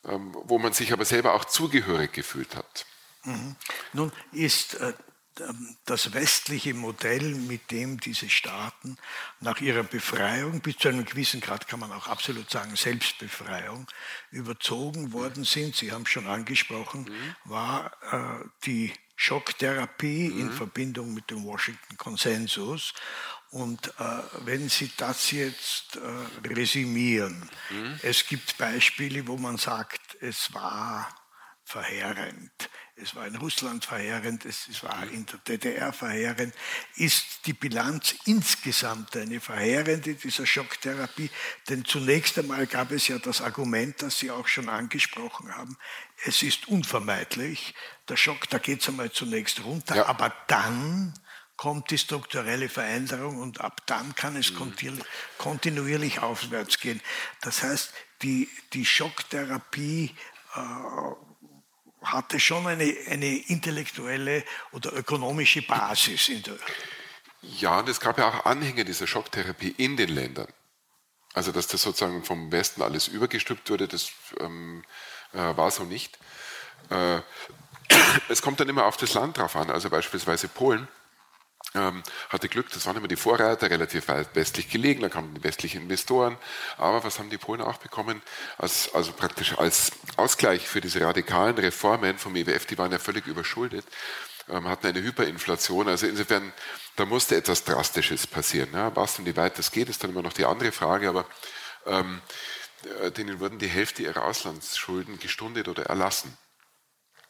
ähm, 0.04 0.34
wo 0.44 0.58
man 0.58 0.72
sich 0.72 0.92
aber 0.92 1.04
selber 1.04 1.34
auch 1.34 1.44
zugehörig 1.44 2.12
gefühlt 2.12 2.56
hat. 2.56 2.86
Mhm. 3.24 3.56
Nun 3.92 4.12
ist 4.32 4.74
äh, 4.74 4.94
ähm, 5.40 5.76
das 5.84 6.12
westliche 6.12 6.74
Modell, 6.74 7.34
mit 7.34 7.70
dem 7.70 8.00
diese 8.00 8.30
Staaten 8.30 8.96
nach 9.40 9.60
ihrer 9.60 9.82
Befreiung, 9.82 10.60
bis 10.60 10.78
zu 10.78 10.88
einem 10.88 11.04
gewissen 11.04 11.40
Grad 11.40 11.68
kann 11.68 11.80
man 11.80 11.92
auch 11.92 12.06
absolut 12.06 12.50
sagen 12.50 12.76
Selbstbefreiung, 12.76 13.86
überzogen 14.30 15.12
worden 15.12 15.44
sind, 15.44 15.76
Sie 15.76 15.92
haben 15.92 16.02
es 16.02 16.08
schon 16.08 16.26
angesprochen, 16.26 17.02
mhm. 17.02 17.50
war 17.50 17.92
äh, 18.10 18.48
die 18.64 18.92
Schocktherapie 19.22 20.30
mhm. 20.30 20.40
in 20.40 20.50
Verbindung 20.50 21.12
mit 21.12 21.30
dem 21.30 21.44
Washington 21.44 21.98
Konsensus. 21.98 22.94
Und 23.50 23.88
äh, 23.98 24.22
wenn 24.46 24.70
Sie 24.70 24.90
das 24.96 25.30
jetzt 25.30 25.96
äh, 25.96 26.48
resümieren, 26.48 27.50
mhm. 27.68 28.00
es 28.02 28.26
gibt 28.26 28.56
Beispiele, 28.56 29.26
wo 29.26 29.36
man 29.36 29.58
sagt, 29.58 30.16
es 30.22 30.54
war 30.54 31.06
verheerend 31.70 32.70
es 33.02 33.14
war 33.14 33.26
in 33.26 33.36
Russland 33.36 33.84
verheerend, 33.84 34.44
es 34.44 34.82
war 34.82 35.08
in 35.10 35.26
der 35.26 35.38
DDR 35.38 35.92
verheerend, 35.92 36.54
ist 36.96 37.46
die 37.46 37.52
Bilanz 37.52 38.14
insgesamt 38.26 39.16
eine 39.16 39.40
verheerende 39.40 40.14
dieser 40.14 40.46
Schocktherapie. 40.46 41.30
Denn 41.68 41.84
zunächst 41.84 42.38
einmal 42.38 42.66
gab 42.66 42.90
es 42.90 43.08
ja 43.08 43.18
das 43.18 43.40
Argument, 43.40 44.00
das 44.02 44.18
Sie 44.18 44.30
auch 44.30 44.48
schon 44.48 44.68
angesprochen 44.68 45.54
haben, 45.54 45.76
es 46.24 46.42
ist 46.42 46.68
unvermeidlich, 46.68 47.74
der 48.08 48.16
Schock, 48.16 48.48
da 48.50 48.58
geht 48.58 48.82
es 48.82 48.88
einmal 48.88 49.10
zunächst 49.10 49.64
runter, 49.64 49.96
ja. 49.96 50.06
aber 50.06 50.32
dann 50.48 51.14
kommt 51.56 51.90
die 51.90 51.98
strukturelle 51.98 52.68
Veränderung 52.68 53.38
und 53.38 53.60
ab 53.60 53.82
dann 53.86 54.14
kann 54.14 54.36
es 54.36 54.50
mhm. 54.52 55.02
kontinuierlich 55.38 56.20
aufwärts 56.20 56.78
gehen. 56.78 57.00
Das 57.42 57.62
heißt, 57.62 57.92
die, 58.22 58.48
die 58.72 58.84
Schocktherapie 58.84 60.14
äh, 60.54 60.60
hatte 62.02 62.40
schon 62.40 62.66
eine, 62.66 62.96
eine 63.08 63.36
intellektuelle 63.48 64.44
oder 64.72 64.92
ökonomische 64.92 65.62
Basis. 65.62 66.28
In 66.28 66.42
der 66.42 66.56
ja, 67.42 67.78
und 67.78 67.88
es 67.88 68.00
gab 68.00 68.18
ja 68.18 68.28
auch 68.28 68.44
Anhänger 68.44 68.84
dieser 68.84 69.06
Schocktherapie 69.06 69.74
in 69.78 69.96
den 69.96 70.10
Ländern. 70.10 70.48
Also, 71.32 71.52
dass 71.52 71.68
das 71.68 71.82
sozusagen 71.82 72.24
vom 72.24 72.52
Westen 72.52 72.82
alles 72.82 73.08
übergestülpt 73.08 73.70
wurde, 73.70 73.88
das 73.88 74.10
ähm, 74.40 74.84
äh, 75.32 75.56
war 75.56 75.70
so 75.70 75.84
nicht. 75.84 76.18
Äh, 76.90 77.20
es 78.28 78.42
kommt 78.42 78.60
dann 78.60 78.68
immer 78.68 78.84
auf 78.84 78.96
das 78.96 79.14
Land 79.14 79.38
drauf 79.38 79.56
an. 79.56 79.70
Also 79.70 79.88
beispielsweise 79.90 80.48
Polen 80.48 80.88
ähm, 81.74 82.02
hatte 82.28 82.48
Glück, 82.48 82.70
das 82.70 82.86
waren 82.86 82.96
immer 82.96 83.08
die 83.08 83.16
Vorreiter, 83.16 83.70
relativ 83.70 84.08
weit 84.08 84.34
westlich 84.34 84.68
gelegen, 84.68 85.02
da 85.02 85.08
kamen 85.08 85.34
die 85.34 85.44
westlichen 85.44 85.82
Investoren. 85.82 86.36
Aber 86.76 87.04
was 87.04 87.18
haben 87.18 87.30
die 87.30 87.38
Polen 87.38 87.60
auch 87.60 87.78
bekommen? 87.78 88.22
Als, 88.58 88.92
also 88.92 89.12
praktisch 89.12 89.56
als 89.56 89.92
Ausgleich 90.16 90.66
für 90.66 90.80
diese 90.80 91.00
radikalen 91.00 91.56
Reformen 91.56 92.18
vom 92.18 92.34
IWF, 92.34 92.66
die 92.66 92.78
waren 92.78 92.90
ja 92.90 92.98
völlig 92.98 93.26
überschuldet, 93.26 93.84
ähm, 94.48 94.68
hatten 94.68 94.88
eine 94.88 95.00
Hyperinflation. 95.00 95.88
Also 95.88 96.06
insofern, 96.06 96.52
da 96.96 97.04
musste 97.04 97.36
etwas 97.36 97.64
Drastisches 97.64 98.26
passieren. 98.26 98.70
Ja, 98.72 98.94
was 98.96 99.18
und 99.18 99.26
wie 99.26 99.36
weit 99.36 99.58
das 99.58 99.70
geht, 99.70 99.88
ist 99.88 100.02
dann 100.02 100.10
immer 100.10 100.22
noch 100.22 100.32
die 100.32 100.46
andere 100.46 100.72
Frage, 100.72 101.08
aber 101.08 101.24
ähm, 101.86 102.20
äh, 103.00 103.12
denen 103.12 103.38
wurden 103.38 103.58
die 103.58 103.68
Hälfte 103.68 104.02
ihrer 104.02 104.24
Auslandsschulden 104.24 105.20
gestundet 105.20 105.68
oder 105.68 105.86
erlassen. 105.86 106.36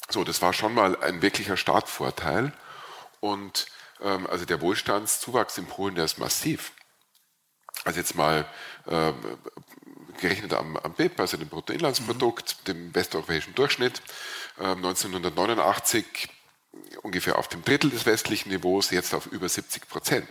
So, 0.08 0.24
das 0.24 0.40
war 0.40 0.52
schon 0.52 0.74
mal 0.74 1.00
ein 1.02 1.20
wirklicher 1.22 1.56
Startvorteil. 1.56 2.52
Und 3.20 3.66
also 4.06 4.44
der 4.44 4.60
Wohlstandszuwachs 4.60 5.58
in 5.58 5.66
Polen, 5.66 5.94
der 5.94 6.04
ist 6.04 6.18
massiv. 6.18 6.72
Also 7.84 7.98
jetzt 7.98 8.14
mal 8.14 8.46
äh, 8.86 9.12
gerechnet 10.20 10.52
am, 10.52 10.76
am 10.76 10.92
BIP, 10.92 11.18
also 11.18 11.36
dem 11.36 11.48
Bruttoinlandsprodukt, 11.48 12.56
mhm. 12.60 12.64
dem 12.64 12.94
westeuropäischen 12.94 13.54
Durchschnitt, 13.54 14.02
äh, 14.58 14.64
1989 14.64 16.28
ungefähr 17.02 17.38
auf 17.38 17.48
dem 17.48 17.64
Drittel 17.64 17.90
des 17.90 18.06
westlichen 18.06 18.50
Niveaus, 18.50 18.90
jetzt 18.90 19.14
auf 19.14 19.26
über 19.26 19.48
70 19.48 19.88
Prozent. 19.88 20.28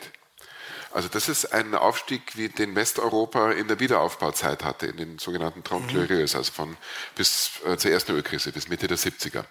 Also 0.92 1.08
das 1.08 1.30
ist 1.30 1.54
ein 1.54 1.76
Aufstieg, 1.76 2.36
wie 2.36 2.50
den 2.50 2.76
Westeuropa 2.76 3.52
in 3.52 3.68
der 3.68 3.80
Wiederaufbauzeit 3.80 4.64
hatte, 4.64 4.88
in 4.88 4.98
den 4.98 5.20
sogenannten 5.20 5.64
Trente 5.64 5.98
mhm. 5.98 6.22
also 6.22 6.44
von 6.44 6.78
bis 7.16 7.52
äh, 7.66 7.78
zur 7.78 7.92
ersten 7.92 8.14
Ölkrise, 8.14 8.52
bis 8.52 8.68
Mitte 8.70 8.88
der 8.88 8.98
70er. 8.98 9.46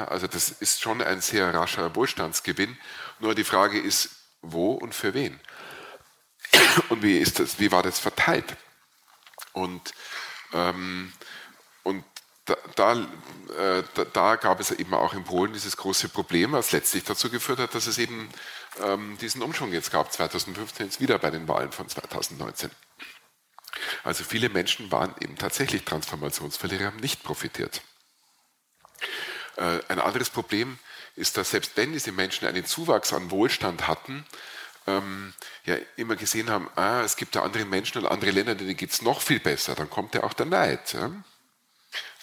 Also 0.00 0.26
das 0.26 0.50
ist 0.50 0.80
schon 0.80 1.02
ein 1.02 1.20
sehr 1.20 1.52
rascher 1.54 1.94
Wohlstandsgewinn. 1.94 2.76
Nur 3.20 3.34
die 3.34 3.44
Frage 3.44 3.80
ist, 3.80 4.10
wo 4.42 4.72
und 4.72 4.94
für 4.94 5.14
wen? 5.14 5.38
Und 6.88 7.02
wie, 7.02 7.18
ist 7.18 7.38
das, 7.38 7.58
wie 7.58 7.72
war 7.72 7.82
das 7.82 7.98
verteilt? 7.98 8.56
Und, 9.52 9.92
ähm, 10.52 11.12
und 11.82 12.04
da, 12.44 12.56
da, 12.74 12.92
äh, 13.56 13.82
da, 14.12 14.36
gab 14.36 14.60
es 14.60 14.70
eben 14.70 14.94
auch 14.94 15.14
in 15.14 15.24
Polen 15.24 15.52
dieses 15.52 15.76
große 15.76 16.08
Problem, 16.08 16.52
was 16.52 16.72
letztlich 16.72 17.04
dazu 17.04 17.30
geführt 17.30 17.60
hat, 17.60 17.74
dass 17.74 17.86
es 17.86 17.98
eben 17.98 18.28
ähm, 18.82 19.16
diesen 19.20 19.42
Umschwung 19.42 19.72
jetzt 19.72 19.92
gab, 19.92 20.12
2015 20.12 20.86
jetzt 20.86 21.00
wieder 21.00 21.18
bei 21.18 21.30
den 21.30 21.46
Wahlen 21.46 21.70
von 21.70 21.88
2019. 21.88 22.70
Also 24.04 24.24
viele 24.24 24.48
Menschen 24.48 24.90
waren 24.90 25.14
eben 25.20 25.36
tatsächlich 25.36 25.84
Transformationsverlierer, 25.84 26.86
haben 26.86 26.96
nicht 26.96 27.22
profitiert. 27.22 27.82
Äh, 29.56 29.80
ein 29.88 29.98
anderes 29.98 30.30
Problem 30.30 30.78
ist, 31.16 31.36
dass 31.36 31.50
selbst 31.50 31.76
wenn 31.76 31.92
diese 31.92 32.12
Menschen 32.12 32.48
einen 32.48 32.64
Zuwachs 32.64 33.12
an 33.12 33.30
Wohlstand 33.30 33.86
hatten, 33.86 34.24
ähm, 34.86 35.32
ja 35.64 35.76
immer 35.96 36.16
gesehen 36.16 36.50
haben, 36.50 36.68
ah, 36.74 37.02
es 37.02 37.16
gibt 37.16 37.36
da 37.36 37.42
andere 37.42 37.64
Menschen 37.64 38.02
und 38.02 38.10
andere 38.10 38.30
Länder, 38.30 38.54
denen 38.54 38.76
geht 38.76 38.90
es 38.90 39.02
noch 39.02 39.20
viel 39.20 39.40
besser, 39.40 39.74
dann 39.74 39.90
kommt 39.90 40.14
ja 40.14 40.24
auch 40.24 40.32
der 40.32 40.46
Neid. 40.46 40.92
Ja? 40.94 41.10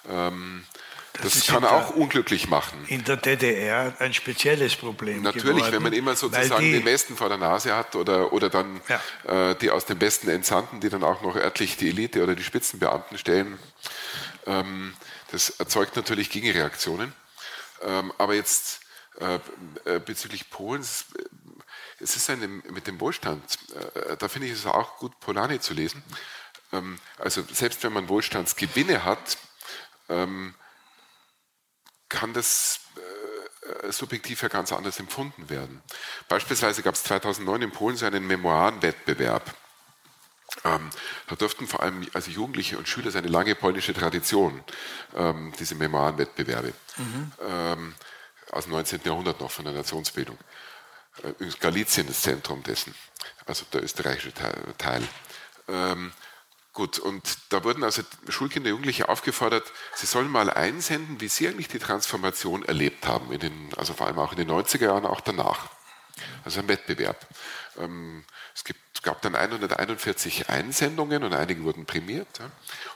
Ähm, 0.09 0.65
das, 1.21 1.33
das 1.33 1.47
kann 1.47 1.65
auch 1.65 1.89
der, 1.89 1.97
unglücklich 1.97 2.49
machen. 2.49 2.85
In 2.87 3.03
der 3.03 3.17
DDR 3.17 3.93
ein 3.99 4.13
spezielles 4.13 4.75
Problem. 4.75 5.21
Natürlich, 5.21 5.57
geworden, 5.57 5.73
wenn 5.73 5.83
man 5.83 5.93
immer 5.93 6.15
sozusagen 6.15 6.63
die, 6.63 6.71
den 6.71 6.85
Westen 6.85 7.17
vor 7.17 7.29
der 7.29 7.37
Nase 7.37 7.75
hat 7.75 7.95
oder, 7.95 8.31
oder 8.31 8.49
dann 8.49 8.79
ja. 8.87 9.51
äh, 9.51 9.55
die 9.55 9.69
aus 9.69 9.85
dem 9.85 9.99
Westen 9.99 10.29
entsandten, 10.29 10.79
die 10.79 10.89
dann 10.89 11.03
auch 11.03 11.21
noch 11.21 11.35
örtlich 11.35 11.77
die 11.77 11.89
Elite 11.89 12.23
oder 12.23 12.35
die 12.35 12.43
Spitzenbeamten 12.43 13.17
stellen. 13.17 13.59
Ähm, 14.45 14.93
das 15.31 15.49
erzeugt 15.51 15.95
natürlich 15.95 16.29
Gegenreaktionen. 16.29 17.13
Ähm, 17.81 18.13
aber 18.17 18.35
jetzt 18.35 18.81
äh, 19.19 19.39
äh, 19.85 19.99
bezüglich 19.99 20.49
Polens, 20.49 21.05
äh, 21.17 21.23
es 21.99 22.15
ist 22.15 22.29
eine, 22.29 22.47
mit 22.47 22.87
dem 22.87 23.01
Wohlstand, 23.01 23.43
da 24.19 24.29
finde 24.29 24.47
ich 24.47 24.53
es 24.53 24.65
auch 24.65 24.97
gut, 24.97 25.19
Polani 25.19 25.59
zu 25.59 25.73
lesen. 25.73 26.01
Ähm, 26.71 26.97
also 27.17 27.43
selbst 27.51 27.83
wenn 27.83 27.91
man 27.91 28.07
Wohlstandsgewinne 28.07 29.03
hat, 29.03 29.37
ähm, 30.07 30.55
kann 32.07 32.33
das 32.33 32.79
subjektiv 33.89 34.41
ja 34.41 34.47
ganz 34.47 34.71
anders 34.71 34.99
empfunden 34.99 35.49
werden. 35.49 35.83
Beispielsweise 36.27 36.81
gab 36.81 36.95
es 36.95 37.03
2009 37.03 37.61
in 37.61 37.71
Polen 37.71 37.97
so 37.97 38.05
einen 38.05 38.25
Memoirenwettbewerb. 38.25 39.55
Ähm, 40.63 40.89
da 41.27 41.35
durften 41.35 41.67
vor 41.67 41.81
allem 41.83 42.07
also 42.13 42.31
Jugendliche 42.31 42.77
und 42.77 42.87
Schüler, 42.87 43.11
seine 43.11 43.27
lange 43.27 43.55
polnische 43.55 43.93
Tradition, 43.93 44.63
ähm, 45.15 45.53
diese 45.59 45.75
Memoirenwettbewerbe 45.75 46.73
mhm. 46.97 47.31
ähm, 47.47 47.95
aus 48.51 48.65
dem 48.65 48.73
19. 48.73 49.01
Jahrhundert 49.03 49.39
noch 49.39 49.51
von 49.51 49.65
der 49.65 49.73
Nationsbildung. 49.73 50.37
Äh, 51.23 51.45
Galizien 51.59 52.07
das 52.07 52.21
Zentrum 52.21 52.63
dessen, 52.63 52.93
also 53.45 53.65
der 53.71 53.83
österreichische 53.83 54.33
Teil. 54.77 55.07
Ähm, 55.67 56.11
gut, 56.73 56.99
und 56.99 57.37
da 57.49 57.63
wurden 57.63 57.83
also 57.83 58.01
Schulkinder, 58.27 58.69
Jugendliche 58.69 59.09
aufgefordert, 59.09 59.71
sie 59.95 60.07
sollen 60.07 60.29
mal 60.29 60.49
einsenden, 60.49 61.21
wie 61.21 61.27
sie 61.27 61.47
eigentlich 61.47 61.67
die 61.67 61.79
Transformation 61.79 62.63
erlebt 62.63 63.07
haben, 63.07 63.31
in 63.31 63.39
den, 63.39 63.69
also 63.77 63.93
vor 63.93 64.07
allem 64.07 64.19
auch 64.19 64.31
in 64.31 64.39
den 64.39 64.49
90er 64.49 64.85
Jahren, 64.85 65.05
auch 65.05 65.21
danach. 65.21 65.69
Also 66.45 66.59
ein 66.59 66.67
Wettbewerb. 66.67 67.27
Ähm, 67.77 68.23
es 68.53 68.63
gibt 68.63 68.79
gab 69.03 69.21
dann 69.21 69.35
141 69.35 70.49
Einsendungen 70.49 71.23
und 71.23 71.33
einige 71.33 71.63
wurden 71.63 71.85
prämiert. 71.85 72.27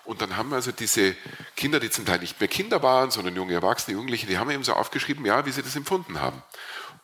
Und 0.04 0.22
dann 0.22 0.36
haben 0.36 0.54
also 0.54 0.72
diese 0.72 1.16
Kinder, 1.56 1.80
die 1.80 1.90
zum 1.90 2.06
Teil 2.06 2.20
nicht 2.20 2.40
mehr 2.40 2.50
Kinder 2.50 2.84
waren, 2.84 3.12
sondern 3.12 3.36
junge 3.36 3.54
Erwachsene, 3.54 3.96
Jugendliche, 3.96 4.28
die 4.28 4.38
haben 4.38 4.50
eben 4.50 4.64
so 4.64 4.74
aufgeschrieben, 4.74 5.26
ja, 5.26 5.46
wie 5.46 5.52
sie 5.52 5.64
das 5.64 5.76
empfunden 5.76 6.20
haben. 6.20 6.42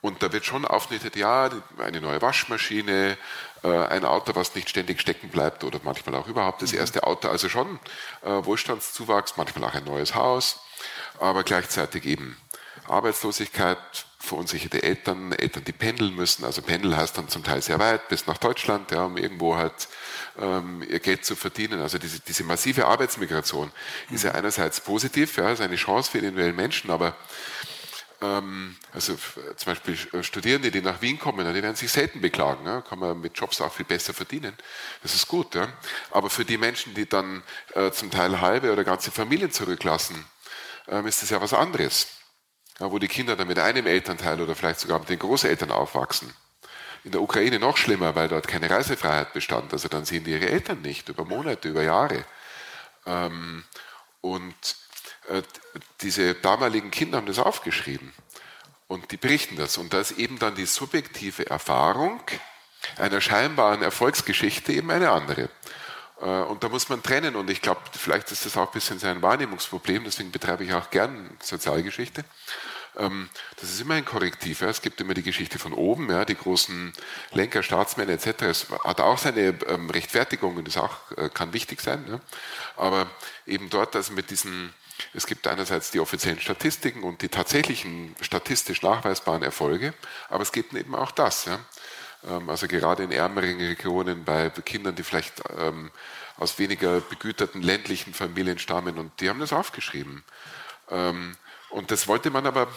Und 0.02 0.24
da 0.24 0.32
wird 0.32 0.46
schon 0.46 0.66
aufgenichtet, 0.66 1.18
ja, 1.18 1.50
eine 1.78 2.00
neue 2.00 2.22
Waschmaschine, 2.22 3.18
äh, 3.64 3.68
ein 3.68 4.06
Auto, 4.06 4.34
was 4.36 4.56
nicht 4.56 4.70
ständig 4.70 5.02
stecken 5.02 5.30
bleibt 5.30 5.64
oder 5.66 5.80
manchmal 5.84 6.16
auch 6.16 6.28
überhaupt 6.28 6.62
das 6.62 6.72
mhm. 6.72 6.80
erste 6.80 7.04
Auto. 7.04 7.28
Also 7.28 7.50
schon 7.50 7.80
äh, 8.22 8.30
Wohlstandszuwachs, 8.30 9.36
manchmal 9.36 9.70
auch 9.70 9.74
ein 9.74 9.84
neues 9.84 10.16
Haus, 10.16 10.62
aber 11.20 11.44
gleichzeitig 11.44 12.06
eben 12.06 12.38
Arbeitslosigkeit, 12.88 14.06
verunsicherte 14.20 14.84
Eltern, 14.84 15.32
Eltern, 15.32 15.64
die 15.64 15.72
pendeln 15.72 16.14
müssen. 16.14 16.44
Also 16.44 16.62
Pendeln 16.62 16.96
heißt 16.96 17.18
dann 17.18 17.30
zum 17.30 17.44
Teil 17.44 17.62
sehr 17.62 17.80
weit 17.80 18.10
bis 18.10 18.28
nach 18.28 18.38
Deutschland, 18.38 18.92
ja, 18.92 19.06
um 19.06 19.18
irgendwo 19.18 19.56
halt 19.56 19.88
ähm, 20.38 20.84
ihr 20.88 21.00
Geld 21.00 21.26
zu 21.26 21.36
verdienen. 21.36 21.82
Also 21.82 21.98
diese, 21.98 22.20
diese 22.20 22.44
massive 22.44 22.86
Arbeitsmigration 22.86 23.72
mhm. 24.10 24.16
ist 24.16 24.24
ja 24.24 24.34
einerseits 24.34 24.82
positiv, 24.82 25.38
ja, 25.38 25.52
ist 25.52 25.62
eine 25.62 25.78
Chance 25.78 26.12
für 26.12 26.18
den 26.20 26.30
individuellen 26.30 26.58
Menschen, 26.58 26.92
aber 26.92 27.16
ähm, 28.22 28.76
also 28.94 29.16
zum 29.56 29.66
Beispiel 29.66 29.98
äh, 30.12 30.24
Studierende, 30.24 30.72
die 30.72 30.82
nach 30.82 31.02
Wien 31.02 31.18
kommen, 31.18 31.52
die 31.54 31.64
werden 31.64 31.76
sich 31.76 31.92
selten 31.92 32.20
beklagen. 32.20 32.66
Ja? 32.66 32.82
Kann 32.82 33.00
man 33.00 33.20
mit 33.22 33.38
Jobs 33.38 33.62
auch 33.62 33.72
viel 33.72 33.86
besser 33.86 34.14
verdienen. 34.14 34.54
Das 35.02 35.16
ist 35.16 35.28
gut. 35.28 35.56
Ja? 35.56 35.70
Aber 36.12 36.30
für 36.30 36.44
die 36.44 36.58
Menschen, 36.58 36.94
die 36.94 37.08
dann 37.08 37.44
äh, 37.74 37.92
zum 37.92 38.12
Teil 38.12 38.42
halbe 38.42 38.74
oder 38.74 38.84
ganze 38.84 39.12
Familien 39.12 39.52
zurücklassen, 39.52 40.26
ähm, 40.90 41.08
ist 41.08 41.24
das 41.24 41.30
ja 41.30 41.42
was 41.42 41.54
anderes. 41.54 42.19
Ja, 42.80 42.92
wo 42.92 43.00
die 43.00 43.08
Kinder 43.08 43.36
dann 43.36 43.48
mit 43.48 43.60
einem 43.60 43.86
Elternteil 43.86 44.40
oder 44.42 44.56
vielleicht 44.56 44.80
sogar 44.80 45.00
mit 45.00 45.10
den 45.10 45.20
Großeltern 45.20 45.72
aufwachsen. 45.72 46.34
In 47.04 47.12
der 47.12 47.22
Ukraine 47.22 47.60
noch 47.60 47.78
schlimmer, 47.78 48.16
weil 48.16 48.28
dort 48.28 48.48
keine 48.48 48.70
Reisefreiheit 48.70 49.34
bestand. 49.34 49.74
Also 49.74 49.88
dann 49.88 50.06
sehen 50.06 50.24
die 50.24 50.32
ihre 50.32 50.50
Eltern 50.50 50.82
nicht 50.82 51.10
über 51.10 51.26
Monate, 51.26 51.70
über 51.70 51.84
Jahre. 51.84 52.26
Ähm, 53.06 53.64
und 54.22 54.76
äh, 55.30 55.42
diese 56.02 56.36
damaligen 56.36 56.92
Kinder 56.92 57.18
haben 57.18 57.28
das 57.28 57.40
aufgeschrieben 57.40 58.14
und 58.88 59.12
die 59.12 59.18
berichten 59.18 59.56
das. 59.56 59.78
Und 59.78 59.94
da 59.94 60.02
ist 60.02 60.12
eben 60.12 60.40
dann 60.40 60.56
die 60.56 60.66
subjektive 60.66 61.50
Erfahrung 61.50 62.22
einer 62.98 63.22
scheinbaren 63.22 63.82
Erfolgsgeschichte 63.82 64.74
eben 64.74 64.90
eine 64.92 65.12
andere. 65.12 65.50
Äh, 66.22 66.26
und 66.26 66.64
da 66.64 66.70
muss 66.70 66.90
man 66.90 67.02
trennen. 67.04 67.36
Und 67.36 67.50
ich 67.50 67.62
glaube, 67.62 67.82
vielleicht 67.92 68.32
ist 68.32 68.46
das 68.46 68.58
auch 68.58 68.68
ein 68.68 68.74
bisschen 68.74 69.00
sein 69.00 69.22
Wahrnehmungsproblem. 69.22 70.04
Deswegen 70.04 70.32
betreibe 70.32 70.64
ich 70.64 70.74
auch 70.74 70.90
gern 70.90 71.30
Sozialgeschichte. 71.42 72.24
Ähm, 72.98 73.30
das 73.60 73.70
ist 73.70 73.82
immer 73.82 73.96
ein 73.96 74.06
Korrektiv. 74.06 74.62
Es 74.62 74.82
gibt 74.82 75.00
immer 75.02 75.14
die 75.14 75.24
Geschichte 75.24 75.60
von 75.60 75.74
oben, 75.74 76.26
die 76.26 76.36
großen 76.36 76.94
Lenker, 77.32 77.64
Staatsmänner 77.64 78.14
etc. 78.14 78.42
Es 78.44 78.68
hat 78.84 79.02
auch 79.02 79.18
seine 79.18 79.56
ähm, 79.68 79.90
Rechtfertigung 79.90 80.58
und 80.58 80.68
das 80.68 80.78
auch, 80.78 80.96
äh, 81.18 81.30
kann 81.30 81.54
wichtig 81.54 81.82
sein. 81.82 82.20
Aber 82.76 83.10
eben 83.46 83.70
dort, 83.70 83.96
also 83.96 84.14
mit 84.14 84.30
diesen 84.30 84.74
es 85.14 85.26
gibt 85.26 85.48
einerseits 85.48 85.92
die 85.92 86.00
offiziellen 86.00 86.40
Statistiken 86.40 87.04
und 87.04 87.22
die 87.22 87.30
tatsächlichen 87.30 88.16
statistisch 88.22 88.82
nachweisbaren 88.82 89.44
Erfolge, 89.44 89.94
aber 90.30 90.44
es 90.44 90.52
gibt 90.52 90.74
eben 90.74 90.96
auch 90.96 91.12
das. 91.12 91.50
Ähm, 92.28 92.50
also 92.50 92.68
gerade 92.68 93.04
in 93.04 93.12
ärmeren 93.12 93.58
Regionen 93.58 94.26
bei 94.26 94.50
Kindern, 94.50 94.96
die 94.96 95.04
vielleicht 95.04 95.42
ähm, 95.58 95.92
aus 96.38 96.60
weniger 96.60 97.02
begüterten 97.02 97.62
ländlichen 97.62 98.14
Familien 98.14 98.60
stammen 98.60 98.98
und 98.98 99.20
die 99.20 99.30
haben 99.30 99.40
das 99.40 99.54
aufgeschrieben. 99.54 100.24
Ähm, 100.90 101.36
und 101.70 101.92
das 101.92 102.08
wollte 102.08 102.32
man 102.32 102.46
aber 102.48 102.68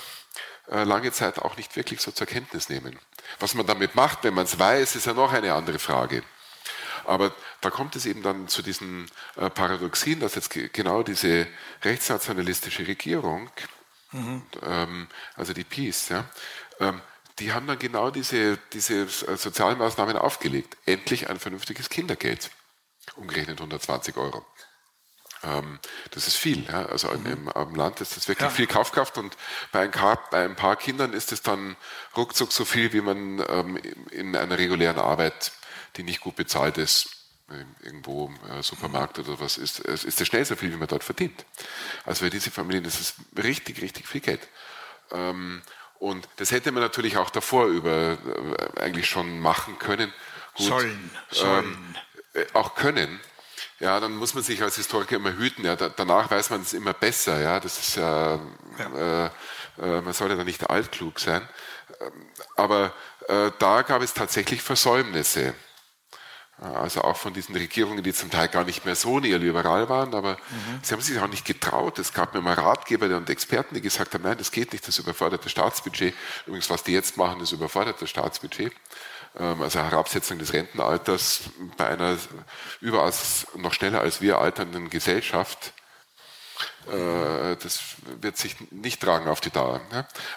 äh, 0.71 0.85
lange 0.85 1.13
Zeit 1.13 1.39
auch 1.39 1.57
nicht 1.57 1.77
wirklich 1.77 2.01
so 2.01 2.11
zur 2.11 2.27
Kenntnis 2.27 2.69
nehmen. 2.69 2.99
Was 3.41 3.55
man 3.55 3.67
damit 3.67 3.95
macht, 3.95 4.25
wenn 4.25 4.35
man 4.35 4.45
es 4.45 4.59
weiß, 4.59 4.97
ist 4.97 5.07
ja 5.07 5.15
noch 5.15 5.33
eine 5.33 5.55
andere 5.55 5.79
Frage. 5.79 6.23
Aber 7.05 7.35
da 7.61 7.71
kommt 7.71 7.97
es 7.97 8.07
eben 8.07 8.23
dann 8.23 8.47
zu 8.47 8.63
diesen 8.63 9.11
äh, 9.37 9.51
Paradoxien, 9.51 10.21
dass 10.21 10.35
jetzt 10.37 10.51
genau 10.51 11.03
diese 11.03 11.49
rechtsnationalistische 11.83 12.87
Regierung, 12.87 13.51
mhm. 14.13 15.09
also 15.37 15.53
die 15.53 15.65
Peace, 15.65 16.11
ja, 16.11 16.25
die 17.43 17.53
haben 17.53 17.67
dann 17.67 17.79
genau 17.79 18.11
diese, 18.11 18.57
diese 18.73 19.09
sozialen 19.09 19.79
Maßnahmen 19.79 20.17
aufgelegt. 20.17 20.77
Endlich 20.87 21.29
ein 21.29 21.39
vernünftiges 21.39 21.89
Kindergeld. 21.89 22.51
Umgerechnet 23.17 23.59
120 23.59 24.17
Euro. 24.17 24.47
Ähm, 25.43 25.81
das 26.13 26.29
ist 26.29 26.37
viel. 26.37 26.65
Ja? 26.65 26.87
Also 26.87 27.09
mhm. 27.09 27.27
im, 27.27 27.49
am 27.49 27.75
Land 27.75 28.01
ist 28.01 28.17
das 28.17 28.29
wirklich 28.29 28.49
ja. 28.49 28.55
viel 28.55 28.69
Kaufkraft 28.69 29.19
und 29.19 29.37
bei 29.73 29.81
ein, 29.81 29.91
bei 30.31 30.45
ein, 30.45 30.55
paar 30.55 30.77
Kindern 30.77 31.13
ist 31.13 31.33
es 31.33 31.43
dann 31.43 31.77
ruckzuck 32.17 32.53
so 32.53 32.65
viel, 32.65 32.93
wie 32.93 33.01
man 33.01 33.45
ähm, 33.49 33.77
in 34.11 34.37
einer 34.37 34.57
regulären 34.57 34.99
Arbeit 34.99 35.53
die 35.97 36.05
nicht 36.05 36.21
gut 36.21 36.37
bezahlt 36.37 36.79
ist, 36.79 37.11
irgendwo 37.83 38.27
im 38.29 38.51
äh, 38.51 38.63
Supermarkt 38.63 39.19
oder 39.19 39.39
was, 39.41 39.59
ist, 39.59 39.81
ist 39.81 40.21
das 40.21 40.27
schnell 40.27 40.45
so 40.45 40.57
viel, 40.57 40.73
wie 40.73 40.77
man 40.77 40.89
dort 40.89 41.05
verdient. 41.05 41.45
Also 42.05 42.25
für 42.25 42.31
diese 42.31 42.51
Familien 42.51 42.85
ist 42.85 43.01
es 43.01 43.15
richtig, 43.37 43.83
richtig 43.83 44.09
viel 44.09 44.23
Geld. 44.23 44.49
Ähm, 45.11 45.63
und 46.03 46.29
das 46.37 46.51
hätte 46.51 46.73
man 46.73 46.83
natürlich 46.83 47.17
auch 47.17 47.31
davor 47.31 47.67
über 47.67 48.19
äh, 48.19 48.81
eigentlich 48.81 49.09
schon 49.09 49.39
machen 49.39 49.79
können. 49.79 50.13
Gut, 50.57 50.67
sollen, 50.67 51.11
sollen. 51.31 51.95
Ähm, 52.35 52.43
äh, 52.43 52.45
auch 52.55 52.75
können. 52.75 53.21
Ja, 53.79 54.01
dann 54.01 54.17
muss 54.17 54.35
man 54.35 54.43
sich 54.43 54.61
als 54.63 54.75
Historiker 54.75 55.15
immer 55.15 55.33
hüten. 55.33 55.65
Ja, 55.65 55.77
da, 55.77 55.89
danach 55.89 56.29
weiß 56.29 56.51
man 56.51 56.63
es 56.63 56.73
immer 56.73 56.93
besser. 56.93 57.41
Ja, 57.41 57.61
das 57.61 57.79
ist 57.79 57.97
ja, 57.97 58.41
ja. 58.79 59.27
Äh, 59.27 59.31
äh, 59.81 60.01
man 60.01 60.13
sollte 60.13 60.37
da 60.37 60.43
nicht 60.43 60.69
altklug 60.69 61.21
sein. 61.21 61.49
Ähm, 62.01 62.27
aber 62.57 62.93
äh, 63.29 63.53
da 63.61 63.83
gab 63.83 64.03
es 64.03 64.13
tatsächlich 64.13 64.61
Versäumnisse. 64.61 65.55
Also 66.63 67.03
auch 67.03 67.17
von 67.17 67.35
diesen 67.35 67.57
Regierungen, 67.57 68.05
die 68.05 68.13
zum 68.13 68.31
Teil 68.31 68.47
gar 68.47 68.63
nicht 68.63 68.85
mehr 68.85 68.95
so 68.95 69.19
neoliberal 69.19 69.89
waren, 69.89 70.15
aber 70.15 70.35
mhm. 70.35 70.81
sie 70.83 70.95
haben 70.95 71.01
sich 71.03 71.19
auch 71.19 71.27
nicht 71.27 71.45
getraut. 71.45 71.99
Es 71.99 72.13
gab 72.13 72.37
immer 72.37 72.57
Ratgeber 72.57 73.17
und 73.17 73.29
Experten, 73.29 73.75
die 73.75 73.81
gesagt 73.81 74.15
haben, 74.15 74.23
nein, 74.23 74.39
das 74.39 74.53
geht 74.53 74.73
nicht, 74.73 74.87
das 74.87 74.99
überfordert 74.99 75.45
das 75.45 75.51
Staatsbudget. 75.51 76.15
Übrigens, 76.47 76.71
was 76.71 76.85
die 76.85 76.93
jetzt 76.93 77.17
machen, 77.17 77.41
das 77.41 77.51
überfordert 77.51 78.01
das 78.01 78.11
Staatsbudget. 78.11 78.73
Ähm, 79.39 79.61
also 79.61 79.81
Herabsetzung 79.81 80.39
des 80.39 80.53
Rentenalters 80.53 81.41
bei 81.77 81.89
einer 81.89 82.17
überaus 82.81 83.47
noch 83.57 83.73
schneller 83.73 84.01
als 84.01 84.21
wir 84.21 84.39
alternden 84.39 84.89
Gesellschaft. 84.89 85.73
Äh, 86.87 87.57
das 87.57 87.81
wird 88.21 88.37
sich 88.37 88.57
nicht 88.71 89.01
tragen 89.01 89.29
auf 89.29 89.41
die 89.41 89.51
Dauer. 89.51 89.81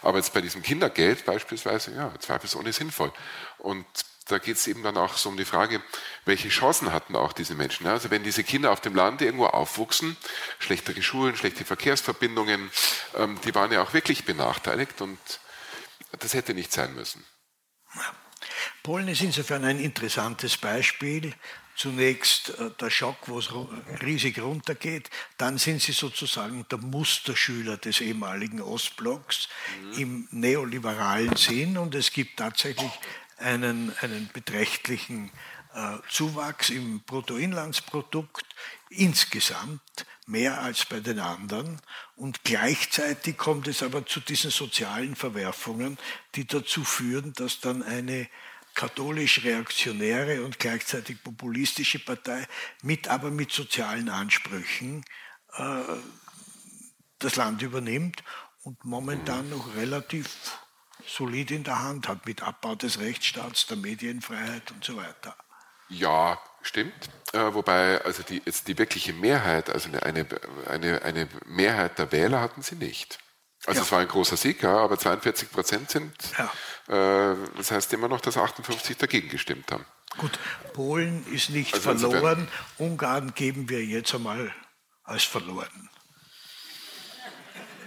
Aber 0.01 0.17
jetzt 0.17 0.33
bei 0.33 0.41
diesem 0.41 0.63
Kindergeld 0.63 1.23
beispielsweise, 1.25 1.93
ja, 1.93 2.11
zweifelsohne 2.19 2.73
sinnvoll. 2.73 3.11
Und 3.59 3.85
da 4.25 4.39
geht 4.39 4.57
es 4.57 4.67
eben 4.67 4.81
dann 4.83 4.97
auch 4.97 5.17
so 5.17 5.29
um 5.29 5.37
die 5.37 5.45
Frage, 5.45 5.81
welche 6.25 6.49
Chancen 6.49 6.91
hatten 6.91 7.15
auch 7.15 7.31
diese 7.31 7.53
Menschen. 7.53 7.85
Also 7.85 8.09
wenn 8.09 8.23
diese 8.23 8.43
Kinder 8.43 8.71
auf 8.71 8.81
dem 8.81 8.95
Land 8.95 9.21
irgendwo 9.21 9.45
aufwuchsen, 9.45 10.17
schlechtere 10.59 11.01
Schulen, 11.03 11.35
schlechte 11.35 11.63
Verkehrsverbindungen, 11.63 12.71
ähm, 13.15 13.39
die 13.45 13.53
waren 13.53 13.71
ja 13.71 13.83
auch 13.83 13.93
wirklich 13.93 14.25
benachteiligt 14.25 15.01
und 15.01 15.19
das 16.19 16.33
hätte 16.33 16.53
nicht 16.53 16.71
sein 16.71 16.95
müssen. 16.95 17.23
Polen 18.83 19.07
ist 19.07 19.21
insofern 19.21 19.63
ein 19.63 19.79
interessantes 19.79 20.57
Beispiel. 20.57 21.33
Zunächst 21.75 22.57
äh, 22.57 22.71
der 22.79 22.89
Schock, 22.89 23.17
wo 23.27 23.37
es 23.37 23.49
riesig 24.01 24.39
runtergeht, 24.39 25.09
dann 25.37 25.57
sind 25.57 25.81
sie 25.81 25.91
sozusagen 25.91 26.65
der 26.71 26.77
Musterschüler 26.77 27.77
des 27.77 27.99
ehemaligen 27.99 28.61
Ostblocks 28.61 29.49
mhm. 29.81 29.99
im 29.99 30.27
neoliberalen 30.31 31.35
Sinn 31.35 31.77
und 31.77 31.93
es 31.93 32.11
gibt 32.11 32.37
tatsächlich 32.37 32.91
einen, 33.37 33.95
einen 34.01 34.29
beträchtlichen 34.33 35.31
äh, 35.73 35.97
Zuwachs 36.09 36.69
im 36.69 37.01
Bruttoinlandsprodukt 37.01 38.45
insgesamt 38.89 39.81
mehr 40.25 40.61
als 40.61 40.85
bei 40.85 40.99
den 40.99 41.19
anderen. 41.19 41.81
Und 42.15 42.43
gleichzeitig 42.43 43.37
kommt 43.37 43.67
es 43.67 43.83
aber 43.83 44.05
zu 44.05 44.19
diesen 44.19 44.51
sozialen 44.51 45.15
Verwerfungen, 45.15 45.97
die 46.35 46.47
dazu 46.47 46.83
führen, 46.83 47.33
dass 47.33 47.59
dann 47.59 47.83
eine 47.83 48.27
katholisch-reaktionäre 48.73 50.43
und 50.43 50.59
gleichzeitig 50.59 51.23
populistische 51.23 51.99
Partei 51.99 52.45
mit 52.81 53.07
aber 53.07 53.31
mit 53.31 53.51
sozialen 53.51 54.09
Ansprüchen 54.09 55.03
äh, 55.53 55.81
das 57.19 57.37
Land 57.37 57.61
übernimmt 57.61 58.23
und 58.63 58.83
momentan 58.83 59.49
noch 59.49 59.75
relativ 59.75 60.29
solid 61.07 61.51
in 61.51 61.63
der 61.63 61.81
Hand 61.81 62.07
hat 62.07 62.25
mit 62.25 62.41
Abbau 62.41 62.75
des 62.75 62.99
Rechtsstaats, 62.99 63.67
der 63.67 63.77
Medienfreiheit 63.77 64.71
und 64.71 64.83
so 64.83 64.97
weiter. 64.97 65.35
Ja, 65.89 66.39
stimmt. 66.61 67.09
Äh, 67.33 67.53
wobei 67.53 68.01
also 68.03 68.23
die, 68.23 68.41
jetzt 68.45 68.67
die 68.67 68.77
wirkliche 68.77 69.13
Mehrheit, 69.13 69.69
also 69.69 69.89
eine, 70.01 70.27
eine, 70.67 71.01
eine 71.03 71.29
Mehrheit 71.45 71.99
der 71.99 72.11
Wähler 72.11 72.41
hatten 72.41 72.61
sie 72.61 72.75
nicht. 72.75 73.19
Also 73.65 73.79
ja. 73.79 73.85
es 73.85 73.91
war 73.91 73.99
ein 73.99 74.07
großer 74.07 74.37
Sieg, 74.37 74.61
ja, 74.63 74.77
aber 74.77 74.97
42 74.97 75.51
Prozent 75.51 75.89
sind, 75.89 76.13
ja. 76.37 77.31
äh, 77.31 77.35
das 77.57 77.71
heißt 77.71 77.93
immer 77.93 78.07
noch, 78.07 78.21
dass 78.21 78.37
58 78.37 78.97
dagegen 78.97 79.29
gestimmt 79.29 79.71
haben. 79.71 79.85
Gut, 80.17 80.39
Polen 80.73 81.25
ist 81.33 81.49
nicht 81.49 81.73
also 81.73 82.11
verloren, 82.11 82.47
Ungarn 82.77 83.33
geben 83.33 83.69
wir 83.69 83.83
jetzt 83.83 84.13
einmal 84.13 84.53
als 85.03 85.23
verloren. 85.23 85.89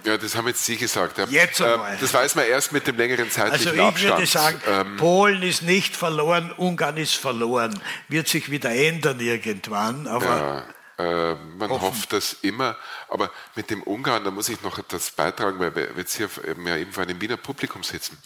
Ja, 0.05 0.17
das 0.17 0.37
haben 0.37 0.47
jetzt 0.49 0.65
Sie 0.65 0.77
gesagt. 0.77 1.19
Ja. 1.19 1.27
Jetzt 1.29 1.61
einmal. 1.61 1.93
Ähm, 1.93 1.99
das 2.01 2.15
weiß 2.15 2.35
man 2.35 2.47
erst 2.47 2.73
mit 2.73 2.87
dem 2.87 2.97
längeren 2.97 3.31
zeitlichen 3.31 3.81
Also 3.81 3.97
ich 3.97 4.05
würde 4.05 4.27
sagen, 4.27 4.61
ähm, 4.67 4.97
Polen 4.97 5.43
ist 5.43 5.63
nicht 5.63 5.97
verloren, 5.97 6.53
Ungarn 6.57 6.97
ist 6.97 7.15
verloren. 7.15 7.79
Wird 8.09 8.29
sich 8.29 8.51
wieder 8.51 8.71
ändern 8.71 9.21
irgendwann. 9.21 10.07
Aber 10.07 10.27
ja, 10.27 10.65
äh, 10.99 11.37
man 11.57 11.71
offen. 11.71 11.83
hofft 11.83 12.13
das 12.13 12.37
immer. 12.43 12.77
Aber 13.09 13.31
mit 13.55 13.71
dem 13.71 13.83
Ungarn, 13.83 14.25
da 14.25 14.31
muss 14.31 14.49
ich 14.49 14.61
noch 14.63 14.79
etwas 14.79 15.13
beitragen, 15.13 15.59
weil 15.61 15.75
wir 15.75 15.91
jetzt 15.97 16.17
hier 16.17 16.29
ja 16.67 16.77
eben 16.77 16.93
vor 16.93 17.05
einem 17.05 17.21
Wiener 17.21 17.37
Publikum 17.37 17.83
sitzen. 17.85 18.19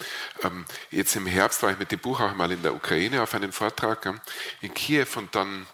Ähm, 0.42 0.64
jetzt 0.90 1.14
im 1.16 1.26
Herbst 1.26 1.62
war 1.62 1.70
ich 1.70 1.78
mit 1.78 1.92
dem 1.92 1.98
Buch 1.98 2.20
auch 2.20 2.34
mal 2.34 2.50
in 2.50 2.62
der 2.62 2.74
Ukraine 2.74 3.22
auf 3.22 3.34
einen 3.34 3.52
Vortrag 3.52 4.12
in 4.62 4.72
Kiew 4.72 5.06
und 5.16 5.34
dann 5.34 5.66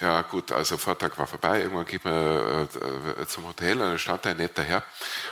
ja 0.00 0.22
gut, 0.22 0.52
also 0.52 0.76
Vortrag 0.78 1.18
war 1.18 1.26
vorbei, 1.26 1.60
irgendwann 1.60 1.84
geht 1.86 2.04
man 2.04 2.68
äh, 2.68 3.26
zum 3.26 3.46
Hotel, 3.46 3.72
und 3.74 3.88
dann 3.88 3.98
stand 3.98 4.24
da 4.24 4.30
ein 4.30 4.36
netter 4.36 4.62
Herr 4.62 4.82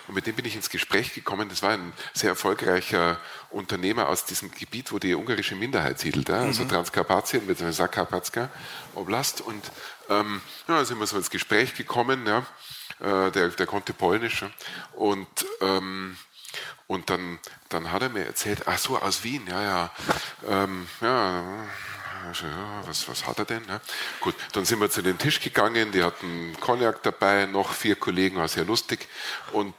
und 0.06 0.14
mit 0.14 0.26
dem 0.26 0.36
bin 0.36 0.44
ich 0.44 0.56
ins 0.56 0.70
Gespräch 0.70 1.14
gekommen. 1.14 1.48
Das 1.48 1.62
war 1.62 1.70
ein 1.70 1.92
sehr 2.12 2.30
erfolgreicher 2.30 3.18
Unternehmer 3.50 4.08
aus 4.08 4.24
diesem 4.24 4.50
Gebiet, 4.50 4.92
wo 4.92 4.98
die 4.98 5.14
ungarische 5.14 5.56
Minderheit 5.56 5.98
siedelt, 5.98 6.28
ja? 6.28 6.40
also 6.40 6.64
mhm. 6.64 6.68
Transkarpatien 6.68 7.46
mit 7.46 7.58
Sakarpatska 7.58 8.50
Oblast 8.94 9.40
und 9.40 9.70
ähm, 10.08 10.40
ja, 10.68 10.84
sind 10.84 10.98
wir 10.98 11.06
so 11.06 11.16
ins 11.16 11.30
Gespräch 11.30 11.74
gekommen, 11.74 12.26
ja? 12.26 12.46
Äh, 13.00 13.30
der, 13.30 13.48
der 13.48 13.66
konnte 13.66 13.92
Polnisch 13.92 14.44
und 14.94 15.26
ähm, 15.60 16.16
Und 16.86 17.10
dann, 17.10 17.38
dann 17.68 17.92
hat 17.92 18.00
er 18.00 18.08
mir 18.08 18.24
erzählt, 18.24 18.62
ach 18.66 18.78
so, 18.78 18.96
aus 18.98 19.22
Wien, 19.22 19.46
ja, 19.46 19.62
ja, 19.62 19.90
ähm, 20.48 20.88
ja, 21.02 21.44
was, 22.84 23.08
was 23.08 23.26
hat 23.26 23.38
er 23.38 23.44
denn? 23.44 23.64
Ne? 23.66 23.80
Gut, 24.20 24.34
dann 24.52 24.64
sind 24.64 24.80
wir 24.80 24.90
zu 24.90 25.02
dem 25.02 25.18
Tisch 25.18 25.40
gegangen, 25.40 25.92
die 25.92 26.02
hatten 26.02 26.56
Cognac 26.60 27.02
dabei, 27.02 27.46
noch 27.46 27.72
vier 27.72 27.96
Kollegen, 27.96 28.36
war 28.36 28.48
sehr 28.48 28.64
lustig 28.64 29.08
und 29.52 29.74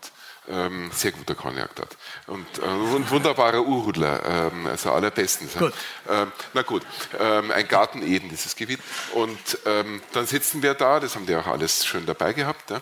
ähm, 0.50 0.90
sehr 0.94 1.12
guter 1.12 1.36
Cognac 1.36 1.76
dort. 1.76 1.96
Und, 2.28 2.46
äh, 2.58 2.62
und 2.62 3.10
wunderbarer 3.10 3.62
Urhudler, 3.62 4.52
ähm, 4.52 4.68
also 4.68 4.92
allerbestens. 4.92 5.56
Gut. 5.56 5.74
Ähm, 6.08 6.32
na 6.54 6.62
gut, 6.64 6.84
ähm, 7.20 7.52
ein 7.52 7.68
Garten 7.68 8.02
Eden, 8.02 8.30
dieses 8.30 8.56
Gebiet. 8.56 8.80
Und 9.14 9.38
ähm, 9.66 10.02
dann 10.14 10.26
sitzen 10.26 10.62
wir 10.64 10.74
da, 10.74 11.00
das 11.00 11.16
haben 11.16 11.26
die 11.26 11.36
auch 11.36 11.48
alles 11.48 11.86
schön 11.86 12.06
dabei 12.06 12.34
gehabt. 12.34 12.72
Ja? 12.72 12.82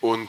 Und 0.00 0.28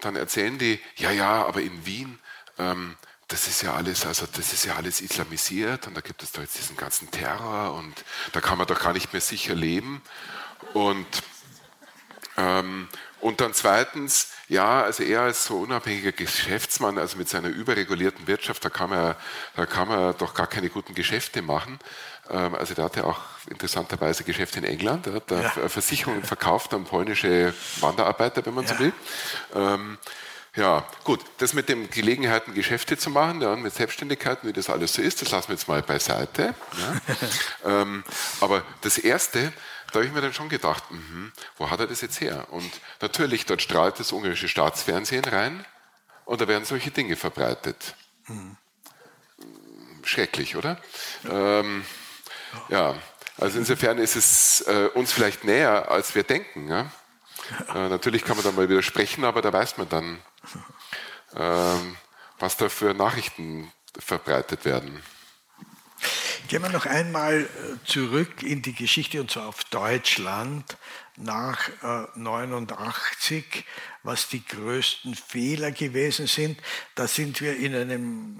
dann 0.00 0.16
erzählen 0.16 0.56
die, 0.58 0.80
ja, 0.96 1.10
ja, 1.10 1.44
aber 1.46 1.60
in 1.60 1.84
Wien, 1.84 2.18
ähm, 2.58 2.96
das 3.34 3.48
ist 3.48 3.62
ja 3.62 3.74
alles, 3.74 4.06
also 4.06 4.26
das 4.32 4.52
ist 4.52 4.64
ja 4.64 4.76
alles 4.76 5.00
islamisiert 5.00 5.88
und 5.88 5.96
da 5.96 6.00
gibt 6.00 6.22
es 6.22 6.30
doch 6.30 6.40
jetzt 6.40 6.56
diesen 6.56 6.76
ganzen 6.76 7.10
Terror 7.10 7.74
und 7.74 7.92
da 8.32 8.40
kann 8.40 8.56
man 8.58 8.68
doch 8.68 8.78
gar 8.78 8.92
nicht 8.92 9.12
mehr 9.12 9.20
sicher 9.20 9.56
leben. 9.56 10.02
Und, 10.72 11.04
ähm, 12.36 12.86
und 13.20 13.40
dann 13.40 13.52
zweitens, 13.52 14.28
ja, 14.46 14.82
also 14.84 15.02
er 15.02 15.22
als 15.22 15.46
so 15.46 15.58
unabhängiger 15.58 16.12
Geschäftsmann, 16.12 16.96
also 16.96 17.18
mit 17.18 17.28
seiner 17.28 17.48
überregulierten 17.48 18.28
Wirtschaft, 18.28 18.64
da 18.64 18.70
kann 18.70 18.90
man, 18.90 19.16
da 19.56 19.66
kann 19.66 19.88
man 19.88 20.16
doch 20.16 20.34
gar 20.34 20.46
keine 20.46 20.68
guten 20.68 20.94
Geschäfte 20.94 21.42
machen. 21.42 21.80
Ähm, 22.30 22.54
also 22.54 22.74
der 22.74 22.84
hatte 22.84 23.04
auch 23.04 23.20
interessanterweise 23.50 24.22
Geschäfte 24.22 24.60
in 24.60 24.64
England, 24.64 25.08
er 25.08 25.14
hat 25.14 25.28
da 25.28 25.40
ja. 25.40 25.68
Versicherungen 25.68 26.22
verkauft 26.22 26.72
an 26.72 26.84
polnische 26.84 27.52
Wanderarbeiter, 27.80 28.46
wenn 28.46 28.54
man 28.54 28.64
ja. 28.64 28.74
so 28.74 28.78
will. 28.78 28.92
Ähm, 29.56 29.98
ja, 30.56 30.86
gut, 31.02 31.20
das 31.38 31.52
mit 31.52 31.68
den 31.68 31.90
Gelegenheiten, 31.90 32.54
Geschäfte 32.54 32.96
zu 32.96 33.10
machen, 33.10 33.40
ja, 33.40 33.56
mit 33.56 33.74
Selbstständigkeiten, 33.74 34.48
wie 34.48 34.52
das 34.52 34.70
alles 34.70 34.94
so 34.94 35.02
ist, 35.02 35.20
das 35.20 35.30
lassen 35.32 35.48
wir 35.48 35.54
jetzt 35.56 35.66
mal 35.66 35.82
beiseite. 35.82 36.54
Ja. 37.64 37.82
ähm, 37.82 38.04
aber 38.40 38.62
das 38.82 38.98
Erste, 38.98 39.52
da 39.88 39.94
habe 39.94 40.06
ich 40.06 40.12
mir 40.12 40.20
dann 40.20 40.32
schon 40.32 40.48
gedacht, 40.48 40.84
mh, 40.90 41.32
wo 41.56 41.70
hat 41.70 41.80
er 41.80 41.88
das 41.88 42.02
jetzt 42.02 42.20
her? 42.20 42.46
Und 42.50 42.70
natürlich, 43.00 43.46
dort 43.46 43.62
strahlt 43.62 43.98
das 43.98 44.12
ungarische 44.12 44.48
Staatsfernsehen 44.48 45.24
rein 45.24 45.64
und 46.24 46.40
da 46.40 46.46
werden 46.46 46.64
solche 46.64 46.92
Dinge 46.92 47.16
verbreitet. 47.16 47.96
Mhm. 48.28 48.56
Schrecklich, 50.04 50.54
oder? 50.54 50.78
Ähm, 51.28 51.84
ja, 52.68 52.94
also 53.38 53.58
insofern 53.58 53.98
ist 53.98 54.14
es 54.14 54.60
äh, 54.68 54.88
uns 54.94 55.12
vielleicht 55.12 55.42
näher, 55.42 55.90
als 55.90 56.14
wir 56.14 56.22
denken. 56.22 56.68
Ja? 56.68 56.90
Äh, 57.74 57.90
natürlich 57.90 58.24
kann 58.24 58.36
man 58.36 58.44
da 58.44 58.52
mal 58.52 58.70
widersprechen, 58.70 59.22
aber 59.22 59.42
da 59.42 59.52
weiß 59.52 59.76
man 59.76 59.86
dann, 59.90 60.18
ähm, 61.36 61.96
was 62.38 62.56
da 62.56 62.68
für 62.68 62.94
Nachrichten 62.94 63.72
verbreitet 63.98 64.64
werden. 64.64 65.02
Gehen 66.48 66.62
wir 66.62 66.68
noch 66.68 66.86
einmal 66.86 67.42
äh, 67.42 67.86
zurück 67.86 68.42
in 68.42 68.60
die 68.60 68.74
Geschichte 68.74 69.20
und 69.20 69.30
zwar 69.30 69.46
auf 69.46 69.64
Deutschland 69.64 70.76
nach 71.16 71.68
äh, 71.82 72.18
89, 72.18 73.64
was 74.02 74.28
die 74.28 74.44
größten 74.44 75.14
Fehler 75.14 75.70
gewesen 75.70 76.26
sind. 76.26 76.60
Da 76.96 77.06
sind 77.06 77.40
wir 77.40 77.56
in 77.56 77.74
einem 77.74 78.36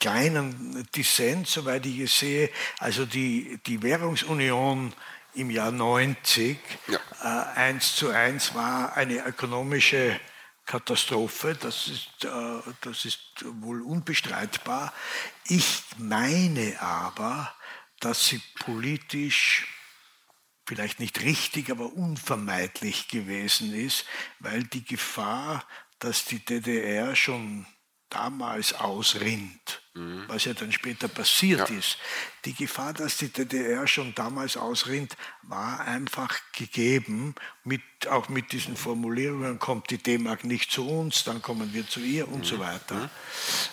kleinen 0.00 0.86
Dissent, 0.94 1.46
soweit 1.46 1.84
ich 1.86 2.00
es 2.00 2.18
sehe. 2.18 2.50
Also 2.78 3.06
die, 3.06 3.58
die 3.66 3.82
Währungsunion 3.82 4.92
im 5.34 5.50
Jahr 5.50 5.72
90 5.72 6.58
ja. 6.88 6.98
äh, 7.22 7.58
eins 7.58 7.96
zu 7.96 8.10
eins 8.10 8.54
war 8.54 8.96
eine 8.96 9.24
ökonomische 9.24 10.18
Katastrophe, 10.66 11.54
das 11.54 11.88
ist, 11.88 12.24
äh, 12.24 12.72
das 12.80 13.04
ist 13.04 13.44
wohl 13.60 13.82
unbestreitbar. 13.82 14.92
Ich 15.46 15.82
meine 15.98 16.80
aber, 16.80 17.54
dass 18.00 18.26
sie 18.26 18.40
politisch 18.60 19.66
vielleicht 20.66 21.00
nicht 21.00 21.20
richtig, 21.20 21.70
aber 21.70 21.92
unvermeidlich 21.92 23.08
gewesen 23.08 23.74
ist, 23.74 24.06
weil 24.38 24.64
die 24.64 24.84
Gefahr, 24.84 25.66
dass 25.98 26.24
die 26.24 26.42
DDR 26.42 27.14
schon 27.14 27.66
damals 28.08 28.72
ausrinnt, 28.72 29.82
mhm. 29.94 30.24
was 30.28 30.44
ja 30.44 30.54
dann 30.54 30.72
später 30.72 31.08
passiert 31.08 31.70
ja. 31.70 31.76
ist. 31.76 31.98
Die 32.44 32.54
Gefahr, 32.54 32.92
dass 32.92 33.16
die 33.16 33.28
DDR 33.28 33.86
schon 33.86 34.14
damals 34.14 34.56
ausrinnt, 34.56 35.16
war 35.42 35.80
einfach 35.80 36.38
gegeben, 36.52 37.34
mit, 37.64 37.82
auch 38.08 38.28
mit 38.28 38.52
diesen 38.52 38.76
Formulierungen, 38.76 39.58
kommt 39.58 39.90
die 39.90 39.98
D-Mark 39.98 40.44
nicht 40.44 40.70
zu 40.70 40.88
uns, 40.88 41.24
dann 41.24 41.42
kommen 41.42 41.72
wir 41.72 41.88
zu 41.88 42.00
ihr 42.00 42.28
und 42.28 42.40
mhm. 42.40 42.44
so 42.44 42.58
weiter. 42.58 42.94
Mhm. 42.94 43.10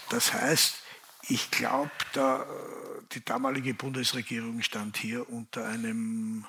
Das 0.09 0.33
heißt, 0.33 0.75
ich 1.27 1.51
glaube, 1.51 1.91
da, 2.13 2.45
die 3.11 3.23
damalige 3.23 3.73
Bundesregierung 3.73 4.61
stand 4.61 4.97
hier 4.97 5.29
unter 5.29 5.67
einem 5.67 6.45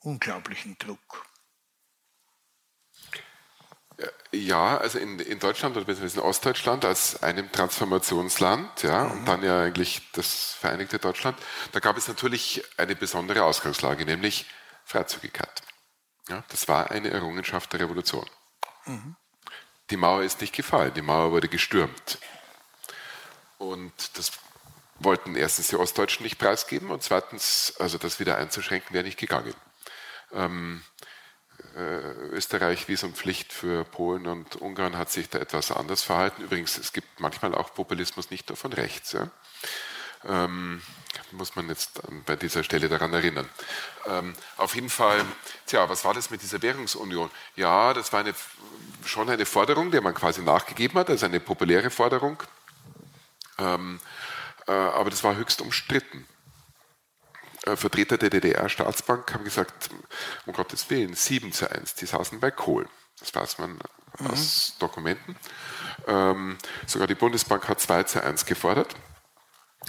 unglaublichen 0.00 0.76
Druck. 0.78 1.26
Ja, 4.32 4.76
also 4.76 4.98
in, 4.98 5.18
in 5.18 5.38
Deutschland 5.38 5.76
oder 5.76 5.86
beziehungsweise 5.86 6.20
in 6.20 6.26
Ostdeutschland 6.26 6.84
als 6.84 7.22
einem 7.22 7.50
Transformationsland, 7.50 8.82
ja, 8.82 9.04
mhm. 9.04 9.10
und 9.12 9.24
dann 9.24 9.42
ja 9.42 9.62
eigentlich 9.62 10.02
das 10.12 10.52
Vereinigte 10.52 10.98
Deutschland, 10.98 11.38
da 11.72 11.80
gab 11.80 11.96
es 11.96 12.06
natürlich 12.06 12.62
eine 12.76 12.94
besondere 12.94 13.44
Ausgangslage, 13.44 14.04
nämlich 14.04 14.46
Freizügigkeit. 14.84 15.62
Ja, 16.28 16.44
das 16.48 16.68
war 16.68 16.90
eine 16.90 17.10
Errungenschaft 17.10 17.72
der 17.72 17.80
Revolution. 17.80 18.28
Mhm. 18.84 19.16
Die 19.90 19.96
Mauer 19.96 20.22
ist 20.22 20.40
nicht 20.40 20.54
gefallen, 20.54 20.92
die 20.94 21.02
Mauer 21.02 21.30
wurde 21.30 21.48
gestürmt. 21.48 22.18
Und 23.58 24.18
das 24.18 24.32
wollten 24.98 25.36
erstens 25.36 25.68
die 25.68 25.76
Ostdeutschen 25.76 26.24
nicht 26.24 26.38
preisgeben 26.38 26.90
und 26.90 27.02
zweitens, 27.02 27.74
also 27.78 27.96
das 27.96 28.18
wieder 28.20 28.36
einzuschränken, 28.36 28.92
wäre 28.92 29.04
nicht 29.04 29.18
gegangen. 29.18 29.54
Ähm, 30.32 30.82
äh, 30.95 30.95
Österreich 31.76 32.88
Visumpflicht 32.88 33.52
für 33.52 33.84
Polen 33.84 34.26
und 34.26 34.56
Ungarn 34.56 34.96
hat 34.96 35.10
sich 35.10 35.28
da 35.28 35.38
etwas 35.38 35.70
anders 35.70 36.02
verhalten. 36.02 36.42
Übrigens, 36.42 36.78
es 36.78 36.92
gibt 36.92 37.20
manchmal 37.20 37.54
auch 37.54 37.74
Populismus 37.74 38.30
nicht 38.30 38.48
nur 38.48 38.56
von 38.56 38.72
rechts. 38.72 39.12
Ja? 39.12 39.28
Ähm, 40.24 40.80
muss 41.32 41.54
man 41.54 41.68
jetzt 41.68 42.00
bei 42.24 42.36
dieser 42.36 42.64
Stelle 42.64 42.88
daran 42.88 43.12
erinnern. 43.12 43.48
Ähm, 44.06 44.34
auf 44.56 44.74
jeden 44.74 44.88
Fall, 44.88 45.24
tja, 45.66 45.88
was 45.88 46.04
war 46.04 46.14
das 46.14 46.30
mit 46.30 46.42
dieser 46.42 46.62
Währungsunion? 46.62 47.30
Ja, 47.56 47.92
das 47.92 48.12
war 48.12 48.20
eine, 48.20 48.34
schon 49.04 49.28
eine 49.28 49.44
Forderung, 49.46 49.90
der 49.90 50.00
man 50.00 50.14
quasi 50.14 50.42
nachgegeben 50.42 50.98
hat, 50.98 51.10
also 51.10 51.26
eine 51.26 51.40
populäre 51.40 51.90
Forderung. 51.90 52.42
Ähm, 53.58 54.00
äh, 54.66 54.72
aber 54.72 55.10
das 55.10 55.22
war 55.24 55.36
höchst 55.36 55.60
umstritten. 55.60 56.26
Äh, 57.66 57.76
Vertreter 57.76 58.16
der 58.16 58.30
DDR-Staatsbank 58.30 59.34
haben 59.34 59.44
gesagt, 59.44 59.90
um 60.46 60.52
Gottes 60.52 60.88
Willen, 60.88 61.14
7 61.14 61.52
zu 61.52 61.70
1, 61.70 61.94
die 61.96 62.06
saßen 62.06 62.40
bei 62.40 62.50
Kohl. 62.50 62.88
Das 63.18 63.34
weiß 63.34 63.58
man 63.58 63.78
mhm. 64.18 64.26
aus 64.28 64.76
Dokumenten. 64.78 65.36
Ähm, 66.06 66.58
sogar 66.86 67.06
die 67.06 67.14
Bundesbank 67.14 67.68
hat 67.68 67.80
2 67.80 68.04
zu 68.04 68.22
1 68.22 68.46
gefordert. 68.46 68.94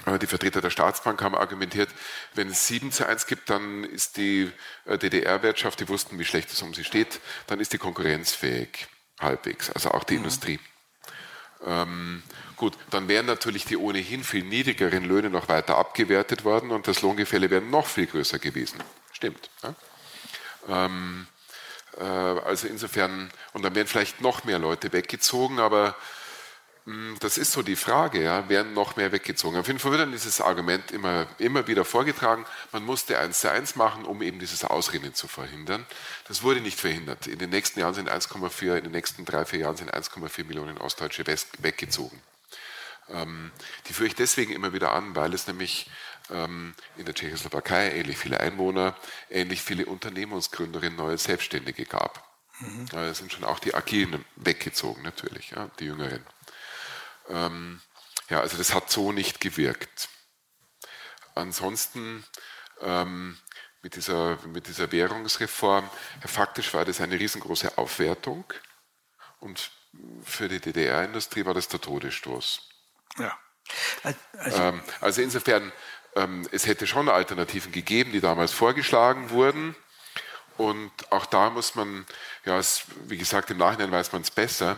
Äh, 0.05 0.17
die 0.17 0.27
Vertreter 0.27 0.61
der 0.61 0.71
Staatsbank 0.71 1.21
haben 1.21 1.35
argumentiert, 1.35 1.89
wenn 2.33 2.49
es 2.49 2.67
7 2.67 2.91
zu 2.91 3.07
1 3.07 3.27
gibt, 3.27 3.49
dann 3.49 3.83
ist 3.83 4.17
die 4.17 4.51
äh, 4.85 4.97
DDR-Wirtschaft, 4.97 5.79
die 5.79 5.89
wussten, 5.89 6.17
wie 6.17 6.25
schlecht 6.25 6.51
es 6.51 6.61
um 6.61 6.73
sie 6.73 6.83
steht, 6.83 7.19
dann 7.45 7.59
ist 7.59 7.73
die 7.73 7.77
konkurrenzfähig, 7.77 8.87
halbwegs, 9.19 9.69
also 9.69 9.91
auch 9.91 10.03
die 10.03 10.15
mhm. 10.15 10.19
Industrie. 10.21 10.59
Ähm, 11.65 12.23
Gut, 12.57 12.73
dann 12.89 13.07
wären 13.07 13.27
natürlich 13.27 13.65
die 13.65 13.77
ohnehin 13.77 14.23
viel 14.23 14.43
niedrigeren 14.43 15.05
Löhne 15.05 15.29
noch 15.29 15.47
weiter 15.47 15.77
abgewertet 15.77 16.43
worden 16.43 16.71
und 16.71 16.87
das 16.87 17.03
Lohngefälle 17.03 17.51
wäre 17.51 17.61
noch 17.61 17.85
viel 17.85 18.07
größer 18.07 18.39
gewesen. 18.39 18.81
Stimmt. 19.13 19.51
Ja? 19.61 19.75
Ähm, 20.67 21.27
äh, 21.99 22.03
also 22.03 22.67
insofern, 22.67 23.29
und 23.53 23.63
dann 23.63 23.75
wären 23.75 23.85
vielleicht 23.85 24.21
noch 24.21 24.43
mehr 24.43 24.57
Leute 24.57 24.91
weggezogen, 24.91 25.59
aber 25.59 25.95
das 27.19 27.37
ist 27.37 27.51
so 27.51 27.63
die 27.63 27.75
Frage, 27.75 28.23
ja, 28.23 28.47
werden 28.47 28.73
noch 28.73 28.95
mehr 28.95 29.11
weggezogen. 29.11 29.57
Auf 29.57 29.67
jeden 29.67 29.79
Fall 29.79 29.91
wird 29.91 30.01
dann 30.01 30.13
dieses 30.13 30.39
Argument 30.39 30.91
immer, 30.91 31.27
immer 31.37 31.67
wieder 31.67 31.83
vorgetragen, 31.83 32.45
man 32.71 32.85
musste 32.85 33.19
eins 33.19 33.41
zu 33.41 33.51
eins 33.51 33.75
machen, 33.75 34.05
um 34.05 34.21
eben 34.21 34.39
dieses 34.39 34.63
Ausrennen 34.63 35.13
zu 35.13 35.27
verhindern. 35.27 35.85
Das 36.29 36.43
wurde 36.43 36.61
nicht 36.61 36.79
verhindert. 36.79 37.27
In 37.27 37.39
den 37.39 37.49
nächsten 37.49 37.81
Jahren 37.81 37.93
sind 37.93 38.09
1,4, 38.09 38.77
in 38.77 38.83
den 38.83 38.93
nächsten 38.93 39.25
drei, 39.25 39.43
vier 39.43 39.59
Jahren 39.59 39.75
sind 39.75 39.93
1,4 39.93 40.45
Millionen 40.45 40.77
Ostdeutsche 40.77 41.25
weggezogen. 41.59 42.21
Ähm, 43.09 43.51
die 43.89 43.93
führe 43.93 44.07
ich 44.07 44.15
deswegen 44.15 44.53
immer 44.53 44.71
wieder 44.71 44.93
an, 44.93 45.13
weil 45.13 45.33
es 45.33 45.45
nämlich 45.45 45.89
ähm, 46.29 46.73
in 46.95 47.03
der 47.03 47.13
Tschechoslowakei 47.13 47.91
ähnlich 47.91 48.17
viele 48.17 48.39
Einwohner, 48.39 48.95
ähnlich 49.29 49.61
viele 49.61 49.85
Unternehmensgründerinnen, 49.87 50.97
neue 50.97 51.17
Selbstständige 51.17 51.85
gab. 51.85 52.25
Mhm. 52.59 52.97
Es 52.97 53.17
sind 53.17 53.33
schon 53.33 53.43
auch 53.43 53.59
die 53.59 53.75
Agilen 53.75 54.23
weggezogen, 54.37 55.03
natürlich, 55.03 55.51
ja, 55.51 55.69
die 55.79 55.85
Jüngeren. 55.85 56.25
Ähm, 57.29 57.81
ja, 58.29 58.39
also 58.39 58.57
das 58.57 58.73
hat 58.73 58.89
so 58.89 59.11
nicht 59.11 59.39
gewirkt. 59.39 60.09
Ansonsten 61.35 62.25
ähm, 62.81 63.37
mit, 63.81 63.95
dieser, 63.95 64.37
mit 64.47 64.67
dieser 64.67 64.91
Währungsreform, 64.91 65.89
faktisch 66.25 66.73
war 66.73 66.85
das 66.85 66.99
eine 66.99 67.19
riesengroße 67.19 67.77
Aufwertung 67.77 68.43
und 69.39 69.71
für 70.23 70.47
die 70.47 70.59
DDR-Industrie 70.59 71.45
war 71.45 71.53
das 71.53 71.67
der 71.67 71.81
Todesstoß. 71.81 72.61
Ja. 73.17 73.37
Also, 74.37 74.57
ähm, 74.61 74.81
also 75.01 75.21
insofern, 75.21 75.71
ähm, 76.15 76.47
es 76.51 76.65
hätte 76.65 76.87
schon 76.87 77.09
Alternativen 77.09 77.71
gegeben, 77.71 78.11
die 78.11 78.21
damals 78.21 78.51
vorgeschlagen 78.51 79.29
wurden. 79.29 79.75
Und 80.57 80.91
auch 81.11 81.25
da 81.25 81.49
muss 81.49 81.75
man, 81.75 82.05
ja, 82.45 82.57
es, 82.57 82.83
wie 83.05 83.17
gesagt, 83.17 83.51
im 83.51 83.57
Nachhinein 83.57 83.91
weiß 83.91 84.11
man 84.11 84.23
es 84.23 84.31
besser. 84.31 84.77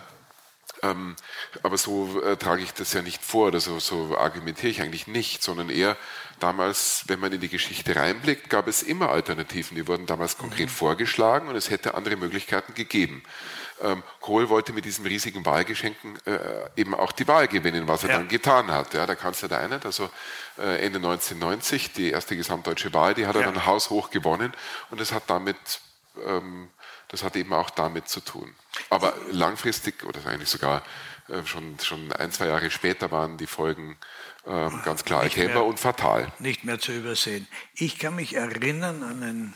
Ähm, 0.82 1.16
aber 1.64 1.78
so 1.78 2.22
äh, 2.22 2.38
trage 2.38 2.62
ich 2.62 2.74
das 2.74 2.94
ja 2.94 3.02
nicht 3.02 3.24
vor 3.24 3.48
oder 3.48 3.60
so, 3.60 3.80
so 3.80 4.18
argumentiere 4.18 4.72
ich 4.72 4.82
eigentlich 4.82 5.08
nicht, 5.08 5.44
sondern 5.44 5.70
eher 5.70 5.98
damals, 6.40 7.04
wenn 7.08 7.20
man 7.20 7.34
in 7.34 7.42
die 7.42 7.50
Geschichte 7.50 7.96
reinblickt, 7.96 8.50
gab 8.50 8.68
es 8.68 8.84
immer 8.84 9.10
Alternativen. 9.10 9.76
Die 9.76 9.88
wurden 9.88 10.06
damals 10.06 10.38
konkret 10.38 10.68
mhm. 10.68 10.74
vorgeschlagen 10.74 11.50
und 11.50 11.56
es 11.56 11.70
hätte 11.70 11.96
andere 11.96 12.16
Möglichkeiten 12.16 12.74
gegeben. 12.74 13.24
Ähm, 13.82 14.04
Kohl 14.20 14.50
wollte 14.50 14.74
mit 14.74 14.84
diesen 14.86 15.06
riesigen 15.06 15.46
Wahlgeschenken 15.46 16.18
äh, 16.26 16.40
eben 16.76 16.94
auch 16.94 17.14
die 17.14 17.28
Wahl 17.28 17.48
gewinnen, 17.48 17.88
was 17.88 18.04
er 18.04 18.10
ja. 18.10 18.18
dann 18.18 18.28
getan 18.28 18.72
hat. 18.72 18.94
Ja, 18.94 19.06
der 19.06 19.16
Kanzler 19.16 19.48
der 19.48 19.60
Einheit, 19.60 19.86
also 19.86 20.10
äh, 20.58 20.86
Ende 20.86 20.98
1990, 20.98 21.94
die 21.94 22.10
erste 22.10 22.36
gesamtdeutsche 22.36 22.94
Wahl, 22.94 23.14
die 23.14 23.26
hat 23.26 23.36
er 23.36 23.42
ja. 23.42 23.52
dann 23.52 23.66
haushoch 23.66 24.10
gewonnen 24.10 24.54
und 24.90 25.00
das 25.00 25.14
hat 25.14 25.24
damit 25.28 25.58
ähm, 26.26 26.70
das 27.10 27.24
hat 27.24 27.36
eben 27.36 27.54
auch 27.54 27.70
damit 27.70 28.08
zu 28.08 28.22
tun. 28.22 28.56
Aber 28.90 29.14
langfristig 29.32 30.04
oder 30.06 30.26
eigentlich 30.26 30.50
sogar 30.50 30.84
äh, 31.28 31.46
schon, 31.46 31.78
schon 31.80 32.12
ein, 32.14 32.32
zwei 32.32 32.48
Jahre 32.48 32.72
später 32.72 33.12
waren 33.12 33.38
die 33.38 33.48
Folgen 33.48 33.98
äh, 34.46 34.70
ganz 34.86 35.04
klar 35.04 35.24
erkennbar 35.24 35.66
und 35.66 35.80
fatal. 35.80 36.32
Nicht 36.40 36.64
mehr 36.64 36.80
zu 36.80 36.92
übersehen. 36.94 37.48
Ich 37.76 38.00
kann 38.00 38.16
mich 38.16 38.36
erinnern 38.36 39.04
an 39.04 39.24
ein 39.24 39.56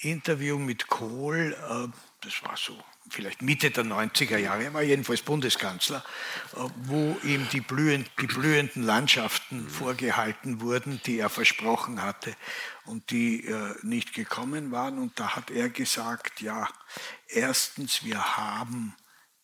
Interview 0.00 0.58
mit 0.58 0.88
Kohl, 0.88 1.56
äh, 1.68 1.88
das 2.20 2.42
war 2.44 2.56
so 2.56 2.76
vielleicht 3.10 3.42
Mitte 3.42 3.70
der 3.70 3.84
90er 3.84 4.36
Jahre, 4.36 4.64
er 4.64 4.74
war 4.74 4.82
jedenfalls 4.82 5.22
Bundeskanzler, 5.22 6.04
äh, 6.54 6.60
wo 6.84 7.16
ihm 7.22 7.48
die, 7.52 7.60
blühend, 7.60 8.10
die 8.20 8.26
blühenden 8.26 8.82
Landschaften 8.82 9.68
vorgehalten 9.68 10.60
wurden, 10.60 11.00
die 11.06 11.18
er 11.18 11.28
versprochen 11.28 12.02
hatte 12.02 12.34
und 12.84 13.10
die 13.10 13.46
äh, 13.46 13.74
nicht 13.82 14.14
gekommen 14.14 14.70
waren. 14.70 14.98
Und 14.98 15.18
da 15.18 15.36
hat 15.36 15.50
er 15.50 15.68
gesagt, 15.68 16.40
ja, 16.40 16.68
erstens, 17.28 18.04
wir 18.04 18.36
haben 18.36 18.94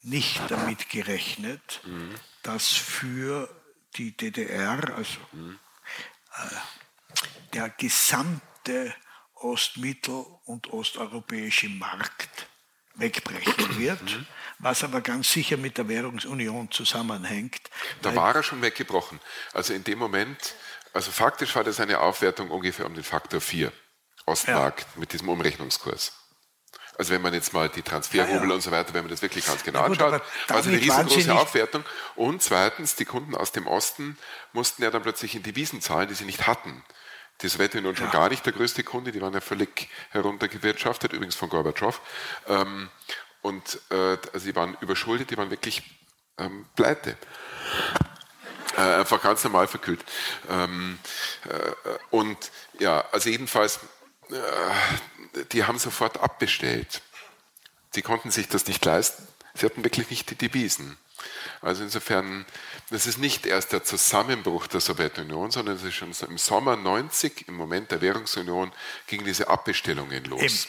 nicht 0.02 0.40
damit 0.48 0.90
gerechnet, 0.90 1.80
mhm. 1.84 2.14
dass 2.42 2.68
für 2.68 3.48
die 3.96 4.16
DDR, 4.16 4.94
also 4.96 5.18
mhm. 5.32 5.58
äh, 6.36 6.54
der 7.54 7.70
gesamte 7.70 8.94
Ostmittel- 9.34 10.26
und 10.44 10.72
osteuropäische 10.72 11.68
Markt 11.68 12.48
wegbrechen 12.94 13.78
wird, 13.78 14.02
mhm. 14.02 14.26
was 14.58 14.84
aber 14.84 15.00
ganz 15.00 15.30
sicher 15.30 15.56
mit 15.56 15.78
der 15.78 15.88
Währungsunion 15.88 16.70
zusammenhängt. 16.70 17.70
Da 18.02 18.14
war 18.14 18.34
er 18.34 18.42
schon 18.42 18.62
weggebrochen. 18.62 19.20
Also 19.52 19.72
in 19.74 19.84
dem 19.84 19.98
Moment, 19.98 20.54
also 20.92 21.10
faktisch 21.10 21.54
war 21.56 21.64
das 21.64 21.80
eine 21.80 22.00
Aufwertung 22.00 22.50
ungefähr 22.50 22.86
um 22.86 22.94
den 22.94 23.04
Faktor 23.04 23.40
4, 23.40 23.72
Ostmarkt 24.26 24.80
ja. 24.94 25.00
mit 25.00 25.12
diesem 25.12 25.28
Umrechnungskurs. 25.28 26.12
Also 26.96 27.12
wenn 27.12 27.22
man 27.22 27.34
jetzt 27.34 27.52
mal 27.52 27.68
die 27.68 27.82
Transferhobel 27.82 28.42
ja, 28.42 28.48
ja. 28.48 28.54
und 28.54 28.60
so 28.60 28.70
weiter, 28.70 28.94
wenn 28.94 29.02
man 29.02 29.10
das 29.10 29.20
wirklich 29.20 29.44
ganz 29.44 29.64
genau 29.64 29.88
gut, 29.88 30.00
anschaut, 30.00 30.22
also 30.48 30.68
eine 30.68 30.80
riesengroße 30.80 31.34
Aufwertung. 31.34 31.84
Und 32.14 32.42
zweitens, 32.42 32.94
die 32.94 33.04
Kunden 33.04 33.34
aus 33.34 33.50
dem 33.50 33.66
Osten 33.66 34.16
mussten 34.52 34.82
ja 34.82 34.90
dann 34.90 35.02
plötzlich 35.02 35.34
in 35.34 35.42
Devisen 35.42 35.80
zahlen, 35.80 36.08
die 36.08 36.14
sie 36.14 36.24
nicht 36.24 36.46
hatten. 36.46 36.84
Die 37.42 37.48
Sowjetunion 37.48 37.96
schon 37.96 38.06
ja. 38.06 38.12
gar 38.12 38.28
nicht 38.28 38.46
der 38.46 38.52
größte 38.52 38.84
Kunde, 38.84 39.12
die 39.12 39.20
waren 39.20 39.34
ja 39.34 39.40
völlig 39.40 39.88
heruntergewirtschaftet, 40.10 41.12
übrigens 41.12 41.34
von 41.34 41.48
Gorbatschow. 41.48 42.00
Ähm, 42.48 42.88
und 43.42 43.80
äh, 43.90 44.16
also 44.32 44.46
die 44.46 44.56
waren 44.56 44.76
überschuldet, 44.80 45.30
die 45.30 45.36
waren 45.36 45.50
wirklich 45.50 45.82
ähm, 46.38 46.66
pleite. 46.76 47.16
Äh, 48.76 48.80
einfach 48.80 49.22
ganz 49.22 49.44
normal 49.44 49.68
verkühlt. 49.68 50.04
Ähm, 50.48 50.98
äh, 51.48 51.72
und 52.10 52.50
ja, 52.78 53.04
also 53.12 53.28
jedenfalls, 53.28 53.80
äh, 54.30 55.44
die 55.52 55.64
haben 55.64 55.78
sofort 55.78 56.20
abbestellt. 56.20 57.02
Sie 57.90 58.02
konnten 58.02 58.30
sich 58.30 58.48
das 58.48 58.66
nicht 58.66 58.84
leisten. 58.84 59.26
Sie 59.54 59.66
hatten 59.66 59.84
wirklich 59.84 60.10
nicht 60.10 60.30
die 60.30 60.34
Devisen. 60.34 60.96
Also 61.60 61.82
insofern, 61.82 62.44
das 62.90 63.06
ist 63.06 63.18
nicht 63.18 63.46
erst 63.46 63.72
der 63.72 63.84
Zusammenbruch 63.84 64.66
der 64.66 64.80
Sowjetunion, 64.80 65.50
sondern 65.50 65.76
es 65.76 65.82
ist 65.82 65.94
schon 65.94 66.12
im 66.28 66.38
Sommer 66.38 66.76
90, 66.76 67.48
im 67.48 67.54
Moment 67.54 67.90
der 67.90 68.00
Währungsunion, 68.00 68.72
gingen 69.06 69.24
diese 69.24 69.48
Abbestellungen 69.48 70.24
los. 70.24 70.68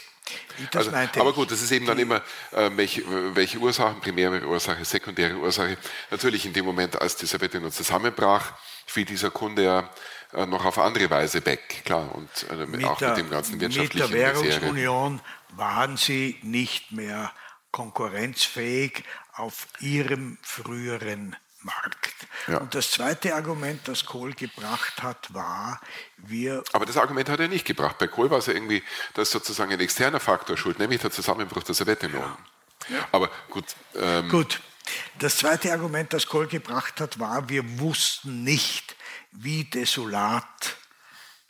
Also, 0.73 0.91
aber 0.91 1.33
gut, 1.33 1.51
das 1.51 1.61
ist 1.61 1.71
eben 1.71 1.85
dann 1.85 1.99
immer, 1.99 2.21
äh, 2.51 2.71
welche, 2.75 3.03
welche, 3.35 3.59
Ursachen, 3.59 4.01
primäre 4.01 4.43
Ursache, 4.45 4.83
sekundäre 4.83 5.35
Ursache. 5.35 5.77
Natürlich 6.09 6.45
in 6.45 6.53
dem 6.53 6.65
Moment, 6.65 6.99
als 6.99 7.15
die 7.15 7.27
Sowjetunion 7.27 7.71
zusammenbrach, 7.71 8.53
fiel 8.87 9.05
dieser 9.05 9.29
Kunde 9.29 9.63
ja 9.63 9.89
äh, 10.33 10.45
noch 10.45 10.65
auf 10.65 10.79
andere 10.79 11.09
Weise 11.09 11.45
weg, 11.45 11.83
klar, 11.85 12.13
und 12.15 12.29
äh, 12.49 12.65
mit 12.65 12.83
auch 12.83 12.97
der, 12.97 13.09
mit 13.09 13.17
dem 13.19 13.29
ganzen 13.29 13.59
wirtschaftlichen 13.59 14.11
Mit 14.11 14.13
der 14.13 14.33
Währungsunion 14.33 15.13
Misere. 15.13 15.59
waren 15.59 15.97
sie 15.97 16.39
nicht 16.41 16.91
mehr 16.91 17.31
konkurrenzfähig 17.71 19.03
auf 19.35 19.67
ihrem 19.79 20.37
früheren 20.41 21.35
Markt. 21.61 22.13
Ja. 22.47 22.57
Und 22.59 22.75
das 22.75 22.91
zweite 22.91 23.33
Argument, 23.33 23.87
das 23.87 24.05
Kohl 24.05 24.33
gebracht 24.33 25.01
hat, 25.01 25.33
war, 25.33 25.81
wir. 26.17 26.63
Aber 26.73 26.85
das 26.85 26.97
Argument 26.97 27.27
hat 27.27 27.39
er 27.39 27.47
nicht 27.47 27.65
gebracht. 27.65 27.97
Bei 27.97 28.07
Kohl 28.07 28.29
war 28.29 28.37
es 28.37 28.45
ja 28.45 28.53
irgendwie, 28.53 28.83
dass 29.15 29.31
sozusagen 29.31 29.71
ein 29.71 29.79
externer 29.79 30.19
Faktor 30.19 30.57
schuld, 30.57 30.77
nämlich 30.79 31.01
der 31.01 31.11
Zusammenbruch 31.11 31.63
der 31.63 31.75
Sowjetunion. 31.75 32.21
Ja. 32.21 32.37
Ja. 32.89 33.07
Aber 33.11 33.29
gut. 33.49 33.65
Ähm, 33.95 34.29
gut. 34.29 34.61
Das 35.17 35.37
zweite 35.37 35.71
Argument, 35.71 36.13
das 36.13 36.27
Kohl 36.27 36.47
gebracht 36.47 37.01
hat, 37.01 37.17
war, 37.19 37.49
wir 37.49 37.79
wussten 37.79 38.43
nicht, 38.43 38.95
wie 39.31 39.63
desolat 39.63 40.77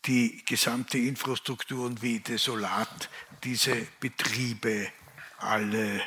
die 0.06 0.44
gesamte 0.46 0.98
Infrastruktur 0.98 1.86
und 1.86 2.02
wie 2.02 2.20
desolat 2.20 3.10
diese 3.44 3.76
Betriebe 4.00 4.88
alle 5.38 6.02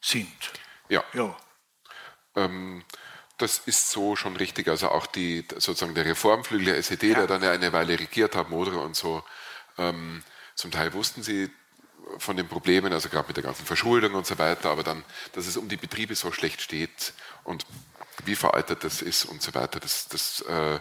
sind. 0.00 0.28
Ja. 0.94 1.04
ja. 1.12 1.36
Ähm, 2.36 2.84
das 3.38 3.58
ist 3.66 3.90
so 3.90 4.16
schon 4.16 4.36
richtig. 4.36 4.68
Also 4.68 4.88
auch 4.88 5.06
die, 5.06 5.46
sozusagen 5.50 5.94
der 5.94 6.04
Reformflügel 6.04 6.66
der 6.66 6.76
SED, 6.78 7.08
ja. 7.08 7.14
der 7.18 7.26
dann 7.26 7.42
ja 7.42 7.50
eine 7.50 7.72
Weile 7.72 7.98
regiert 7.98 8.36
hat, 8.36 8.50
Modre 8.50 8.78
und 8.78 8.96
so, 8.96 9.22
ähm, 9.78 10.22
zum 10.54 10.70
Teil 10.70 10.92
wussten 10.92 11.22
sie 11.22 11.50
von 12.18 12.36
den 12.36 12.46
Problemen, 12.46 12.92
also 12.92 13.08
gerade 13.08 13.26
mit 13.26 13.36
der 13.36 13.44
ganzen 13.44 13.66
Verschuldung 13.66 14.14
und 14.14 14.26
so 14.26 14.38
weiter, 14.38 14.70
aber 14.70 14.82
dann, 14.82 15.04
dass 15.32 15.46
es 15.46 15.56
um 15.56 15.68
die 15.68 15.76
Betriebe 15.76 16.14
so 16.14 16.32
schlecht 16.32 16.60
steht 16.60 17.14
und 17.44 17.66
wie 18.24 18.36
veraltet 18.36 18.84
das 18.84 19.02
ist 19.02 19.24
und 19.24 19.42
so 19.42 19.54
weiter, 19.54 19.80
das, 19.80 20.08
das 20.08 20.42
äh, 20.42 20.78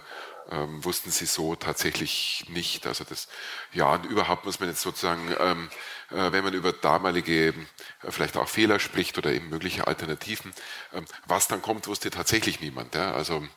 ähm, 0.52 0.84
wussten 0.84 1.12
sie 1.12 1.26
so 1.26 1.56
tatsächlich 1.56 2.46
nicht. 2.50 2.86
Also 2.88 3.04
das, 3.04 3.28
ja, 3.72 3.94
und 3.94 4.06
überhaupt 4.06 4.46
muss 4.46 4.60
man 4.60 4.70
jetzt 4.70 4.82
sozusagen, 4.82 5.34
ähm, 5.40 5.70
äh, 6.12 6.32
wenn 6.32 6.44
man 6.44 6.54
über 6.54 6.74
damalige, 6.74 7.50
äh, 7.50 7.54
vielleicht 8.10 8.38
auch 8.38 8.48
Fehler 8.48 8.80
spricht 8.80 9.18
oder 9.18 9.32
eben 9.32 9.50
mögliche 9.50 9.88
Alternativen, 9.88 10.54
ähm, 10.94 11.06
was 11.26 11.48
dann 11.48 11.62
kommt, 11.62 11.88
wusste 11.88 12.10
tatsächlich 12.10 12.60
niemand. 12.60 12.96
Ja? 12.96 13.14
Also 13.14 13.48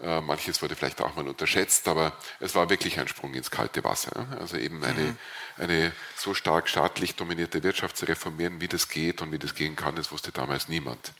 äh, 0.00 0.20
manches 0.20 0.62
wurde 0.62 0.76
vielleicht 0.76 1.00
auch 1.02 1.14
mal 1.14 1.28
unterschätzt, 1.28 1.86
aber 1.88 2.12
es 2.40 2.54
war 2.54 2.70
wirklich 2.70 2.98
ein 2.98 3.08
Sprung 3.08 3.34
ins 3.34 3.50
kalte 3.50 3.84
Wasser. 3.84 4.12
Ja? 4.14 4.38
Also 4.38 4.56
eben 4.56 4.82
eine, 4.82 5.00
mhm. 5.00 5.18
eine 5.58 5.92
so 6.16 6.34
stark 6.34 6.68
staatlich 6.68 7.16
dominierte 7.16 7.62
Wirtschaft 7.62 7.96
zu 7.96 8.06
reformieren, 8.06 8.60
wie 8.60 8.68
das 8.68 8.88
geht 8.88 9.20
und 9.20 9.32
wie 9.32 9.38
das 9.38 9.54
gehen 9.54 9.76
kann, 9.76 9.96
das 9.96 10.10
wusste 10.10 10.32
damals 10.32 10.68
niemand. 10.68 11.12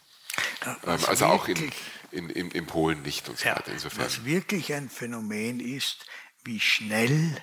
Ähm, 0.87 0.99
also 1.07 1.27
auch 1.27 1.49
in, 1.49 1.73
in, 2.13 2.31
in, 2.31 2.51
in, 2.51 2.67
Polen 2.67 3.03
nicht 3.03 3.29
und 3.29 3.39
so 3.39 3.49
ja, 3.49 3.57
weiter. 3.57 3.73
Insofern. 3.73 4.05
Was 4.05 4.25
wirklich 4.25 4.73
ein 4.75 4.89
Phänomen 4.89 5.61
ist, 5.61 6.07
wie 6.45 6.61
schnell 6.61 7.37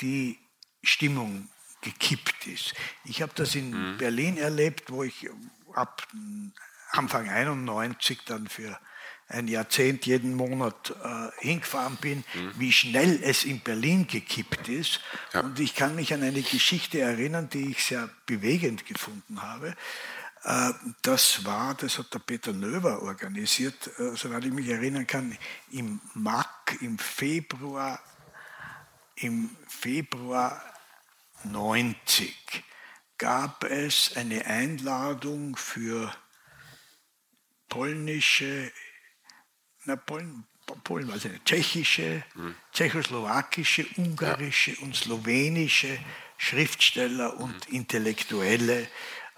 die 0.00 0.38
Stimmung 0.82 1.48
gekippt 1.82 2.46
ist. 2.46 2.74
Ich 3.04 3.22
habe 3.22 3.32
das 3.34 3.54
in 3.54 3.70
mhm. 3.70 3.98
Berlin 3.98 4.38
erlebt, 4.38 4.90
wo 4.90 5.02
ich 5.02 5.28
ab 5.74 6.06
Anfang 6.90 7.28
91 7.28 8.20
dann 8.24 8.48
für 8.48 8.78
ein 9.28 9.48
Jahrzehnt 9.48 10.04
jeden 10.06 10.34
Monat 10.34 10.94
äh, 11.02 11.28
hingefahren 11.40 11.96
bin, 11.96 12.18
mhm. 12.34 12.52
wie 12.58 12.72
schnell 12.72 13.20
es 13.22 13.44
in 13.44 13.60
Berlin 13.60 14.06
gekippt 14.06 14.68
ist. 14.68 15.00
Ja. 15.32 15.40
Und 15.40 15.58
ich 15.58 15.74
kann 15.74 15.94
mich 15.94 16.12
an 16.12 16.22
eine 16.22 16.42
Geschichte 16.42 17.00
erinnern, 17.00 17.48
die 17.48 17.70
ich 17.70 17.84
sehr 17.84 18.10
bewegend 18.26 18.86
gefunden 18.86 19.42
habe. 19.42 19.74
Äh, 20.44 20.72
das 21.02 21.44
war, 21.44 21.74
das 21.74 21.98
hat 21.98 22.12
der 22.12 22.18
Peter 22.18 22.52
Növer 22.52 23.02
organisiert, 23.02 23.90
äh, 23.98 24.16
soweit 24.16 24.44
ich 24.44 24.52
mich 24.52 24.68
erinnern 24.68 25.06
kann, 25.06 25.36
im 25.70 26.00
MAC 26.14 26.78
im 26.80 26.98
Februar, 26.98 28.00
im 29.16 29.50
Februar 29.68 30.60
90 31.44 32.64
gab 33.18 33.64
es 33.64 34.16
eine 34.16 34.44
Einladung 34.46 35.54
für 35.56 36.12
polnische, 37.68 38.72
na, 39.84 39.94
Polen, 39.94 40.44
Polen 40.82 41.08
weiß 41.08 41.26
ich 41.26 41.32
nicht, 41.32 41.44
tschechische, 41.44 42.24
mhm. 42.34 42.56
tschechoslowakische, 42.72 43.86
ungarische 43.96 44.74
und 44.80 44.96
slowenische 44.96 45.98
Schriftsteller 46.36 47.38
und 47.38 47.68
mhm. 47.68 47.76
Intellektuelle 47.76 48.88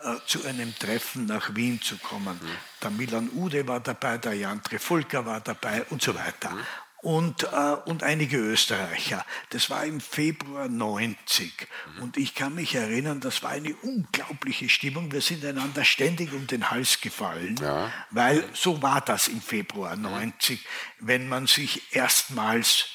äh, 0.02 0.16
zu 0.26 0.44
einem 0.44 0.74
Treffen 0.78 1.26
nach 1.26 1.54
Wien 1.54 1.80
zu 1.80 1.96
kommen. 1.98 2.38
Mhm. 2.42 2.56
Der 2.82 2.90
Milan 2.90 3.30
Ude 3.30 3.66
war 3.66 3.80
dabei, 3.80 4.18
der 4.18 4.34
Jan 4.34 4.62
Trefulka 4.62 5.24
war 5.24 5.40
dabei 5.40 5.84
und 5.90 6.02
so 6.02 6.14
weiter. 6.14 6.50
Mhm. 6.50 6.60
Und, 7.02 7.42
äh, 7.42 7.76
und 7.84 8.02
einige 8.02 8.38
Österreicher. 8.38 9.26
Das 9.50 9.68
war 9.68 9.84
im 9.84 10.00
Februar 10.00 10.68
90. 10.68 11.68
Mhm. 11.96 12.02
Und 12.02 12.16
ich 12.16 12.34
kann 12.34 12.54
mich 12.54 12.74
erinnern, 12.74 13.20
das 13.20 13.42
war 13.42 13.50
eine 13.50 13.74
unglaubliche 13.76 14.70
Stimmung. 14.70 15.12
Wir 15.12 15.20
sind 15.20 15.44
einander 15.44 15.84
ständig 15.84 16.32
um 16.32 16.46
den 16.46 16.70
Hals 16.70 17.02
gefallen, 17.02 17.56
ja. 17.60 17.92
weil 18.10 18.42
so 18.54 18.80
war 18.82 19.02
das 19.02 19.28
im 19.28 19.42
Februar 19.42 19.96
90, 19.96 20.66
wenn 21.00 21.28
man 21.28 21.46
sich 21.46 21.94
erstmals 21.94 22.86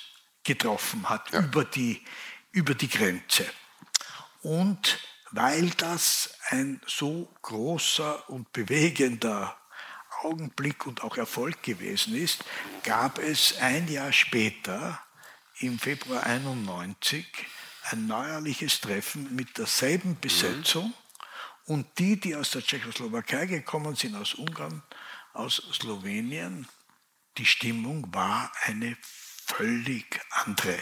getroffen 0.44 1.08
hat 1.08 1.32
ja. 1.32 1.42
über, 1.42 1.64
die, 1.64 2.02
über 2.52 2.74
die 2.74 2.90
Grenze. 2.90 3.46
Und 4.42 5.00
weil 5.32 5.70
das 5.72 6.34
ein 6.50 6.82
so 6.86 7.34
großer 7.42 8.30
und 8.30 8.52
bewegender 8.54 9.58
Augenblick 10.22 10.86
und 10.86 11.04
auch 11.04 11.18
Erfolg 11.18 11.64
gewesen 11.64 12.16
ist, 12.16 12.44
gab 12.84 13.20
es 13.20 13.58
ein 13.60 13.88
Jahr 13.88 14.12
später, 14.12 15.00
im 15.60 15.78
Februar 15.78 16.24
91, 16.24 17.26
ein 17.92 18.08
neuerliches 18.08 18.82
Treffen 18.82 19.36
mit 19.36 19.58
derselben 19.58 20.12
mhm. 20.12 20.20
Besetzung. 20.20 20.94
Und 21.66 22.00
die, 22.00 22.20
die 22.20 22.36
aus 22.36 22.52
der 22.52 22.64
Tschechoslowakei 22.64 23.46
gekommen 23.46 23.96
sind, 23.96 24.16
aus 24.16 24.34
Ungarn, 24.34 24.82
aus 25.34 25.62
Slowenien, 25.74 26.68
die 27.38 27.46
Stimmung 27.46 28.14
war 28.14 28.52
eine 28.64 28.98
völlig 29.46 30.20
andere. 30.32 30.80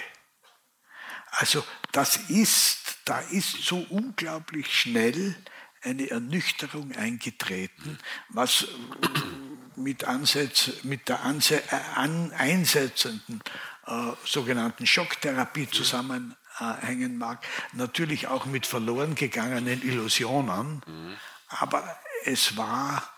Also 1.32 1.64
das 1.92 2.18
ist, 2.30 2.87
da 3.08 3.20
ist 3.20 3.64
so 3.64 3.86
unglaublich 3.90 4.74
schnell 4.78 5.36
eine 5.82 6.10
Ernüchterung 6.10 6.92
eingetreten, 6.94 7.98
was 8.30 8.68
mit, 9.78 10.04
Ansatz, 10.04 10.84
mit 10.84 11.08
der 11.08 11.24
Anse 11.24 11.62
an, 11.96 12.34
einsetzenden 12.34 13.42
äh, 13.86 14.12
sogenannten 14.26 14.86
Schocktherapie 14.86 15.70
zusammenhängen 15.70 17.18
mag, 17.18 17.46
natürlich 17.74 18.28
auch 18.28 18.46
mit 18.46 18.66
verloren 18.66 19.16
gegangenen 19.16 19.82
Illusionen, 19.82 20.82
aber 21.48 21.98
es 22.26 22.58
war 22.58 23.10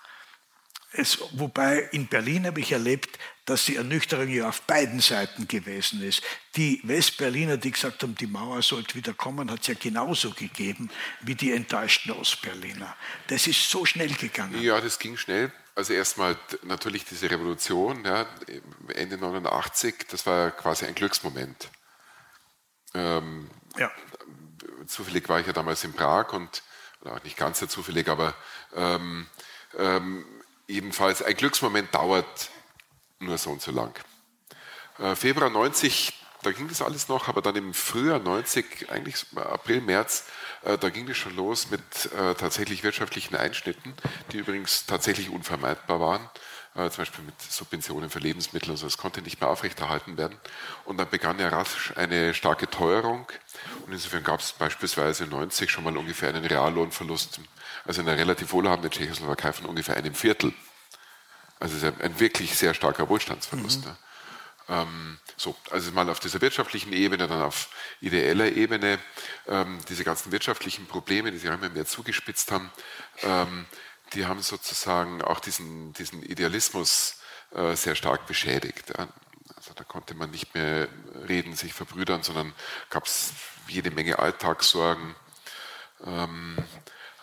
es, 0.91 1.19
wobei 1.31 1.87
in 1.91 2.07
Berlin 2.07 2.47
habe 2.47 2.59
ich 2.59 2.71
erlebt, 2.71 3.19
dass 3.45 3.65
die 3.65 3.75
Ernüchterung 3.75 4.27
ja 4.27 4.49
auf 4.49 4.61
beiden 4.61 4.99
Seiten 4.99 5.47
gewesen 5.47 6.01
ist. 6.01 6.21
Die 6.55 6.81
Westberliner, 6.83 7.57
die 7.57 7.71
gesagt 7.71 8.03
haben, 8.03 8.15
die 8.15 8.27
Mauer 8.27 8.61
sollte 8.61 8.95
wieder 8.95 9.13
kommen, 9.13 9.51
hat 9.51 9.61
es 9.61 9.67
ja 9.67 9.73
genauso 9.75 10.31
gegeben 10.31 10.89
wie 11.21 11.35
die 11.35 11.51
enttäuschten 11.51 12.11
Ostberliner. 12.11 12.95
Das 13.27 13.47
ist 13.47 13.69
so 13.69 13.85
schnell 13.85 14.13
gegangen. 14.13 14.61
Ja, 14.61 14.81
das 14.81 14.99
ging 14.99 15.17
schnell. 15.17 15.51
Also 15.75 15.93
erstmal 15.93 16.37
natürlich 16.63 17.05
diese 17.05 17.29
Revolution, 17.29 18.03
ja, 18.03 18.27
Ende 18.93 19.17
89, 19.17 20.07
das 20.09 20.25
war 20.25 20.51
quasi 20.51 20.85
ein 20.85 20.95
Glücksmoment. 20.95 21.69
Ähm, 22.93 23.49
ja. 23.77 23.91
Zufällig 24.87 25.29
war 25.29 25.39
ich 25.39 25.47
ja 25.47 25.53
damals 25.53 25.83
in 25.83 25.93
Prag 25.93 26.33
und, 26.33 26.63
oder 27.01 27.13
auch 27.13 27.23
nicht 27.23 27.37
ganz 27.37 27.59
so 27.59 27.67
zufällig, 27.67 28.09
aber 28.09 28.35
ähm, 28.75 29.27
ähm, 29.77 30.25
jedenfalls 30.69 31.21
ein 31.21 31.35
Glücksmoment 31.35 31.93
dauert 31.93 32.49
nur 33.19 33.37
so 33.37 33.49
und 33.49 33.61
so 33.61 33.71
lang. 33.71 33.93
Äh, 34.99 35.15
Februar 35.15 35.49
90, 35.49 36.13
da 36.43 36.51
ging 36.51 36.67
das 36.69 36.81
alles 36.81 37.09
noch, 37.09 37.27
aber 37.27 37.41
dann 37.41 37.55
im 37.55 37.73
Frühjahr 37.73 38.19
90, 38.19 38.89
eigentlich 38.89 39.25
April, 39.35 39.81
März, 39.81 40.25
äh, 40.63 40.77
da 40.77 40.89
ging 40.89 41.09
es 41.09 41.17
schon 41.17 41.35
los 41.35 41.69
mit 41.69 41.81
äh, 42.13 42.35
tatsächlich 42.35 42.83
wirtschaftlichen 42.83 43.35
Einschnitten, 43.35 43.93
die 44.31 44.37
übrigens 44.37 44.85
tatsächlich 44.85 45.29
unvermeidbar 45.29 45.99
waren. 45.99 46.29
Äh, 46.75 46.89
zum 46.91 47.01
Beispiel 47.01 47.25
mit 47.25 47.41
Subventionen 47.41 48.09
für 48.09 48.19
Lebensmittel, 48.19 48.71
also 48.71 48.85
das 48.85 48.97
konnte 48.97 49.21
nicht 49.21 49.41
mehr 49.41 49.49
aufrechterhalten 49.49 50.17
werden. 50.17 50.37
Und 50.85 50.97
dann 50.97 51.09
begann 51.09 51.39
ja 51.39 51.49
rasch 51.49 51.93
eine 51.95 52.33
starke 52.33 52.69
Teuerung. 52.69 53.27
Und 53.85 53.93
insofern 53.93 54.23
gab 54.23 54.39
es 54.39 54.51
beispielsweise 54.53 55.25
90 55.25 55.69
schon 55.69 55.83
mal 55.83 55.97
ungefähr 55.97 56.29
einen 56.29 56.45
Reallohnverlust 56.45 57.39
also 57.85 58.01
in 58.01 58.09
einer 58.09 58.17
relativ 58.17 58.51
wohlhabenden 58.51 58.91
Tschechoslowakei 58.91 59.53
von 59.53 59.65
ungefähr 59.65 59.97
einem 59.97 60.13
Viertel. 60.13 60.53
Also 61.59 61.75
es 61.75 61.83
ist 61.83 61.93
ein, 61.93 62.01
ein 62.01 62.19
wirklich 62.19 62.57
sehr 62.57 62.73
starker 62.73 63.09
Wohlstandsverlust. 63.09 63.81
Mhm. 63.81 63.91
Ne? 63.91 63.97
Ähm, 64.69 65.19
so, 65.35 65.55
also 65.71 65.91
mal 65.91 66.09
auf 66.09 66.19
dieser 66.19 66.41
wirtschaftlichen 66.41 66.93
Ebene, 66.93 67.27
dann 67.27 67.41
auf 67.41 67.69
ideeller 68.01 68.51
Ebene, 68.51 68.99
ähm, 69.47 69.79
diese 69.89 70.03
ganzen 70.03 70.31
wirtschaftlichen 70.31 70.85
Probleme, 70.85 71.31
die 71.31 71.37
sich 71.37 71.49
immer 71.49 71.69
mehr 71.69 71.85
zugespitzt 71.85 72.51
haben, 72.51 72.71
ähm, 73.23 73.65
die 74.13 74.25
haben 74.25 74.41
sozusagen 74.41 75.21
auch 75.21 75.39
diesen, 75.39 75.93
diesen 75.93 76.23
Idealismus 76.23 77.15
äh, 77.55 77.75
sehr 77.75 77.95
stark 77.95 78.27
beschädigt. 78.27 78.93
Ja? 78.97 79.07
Da 79.79 79.85
konnte 79.85 80.13
man 80.13 80.29
nicht 80.29 80.53
mehr 80.55 80.89
reden, 81.29 81.55
sich 81.55 81.73
verbrüdern, 81.73 82.21
sondern 82.21 82.53
gab 82.89 83.05
es 83.05 83.31
jede 83.69 83.91
Menge 83.91 84.19
Alltagssorgen. 84.19 85.15
Ähm, 86.05 86.57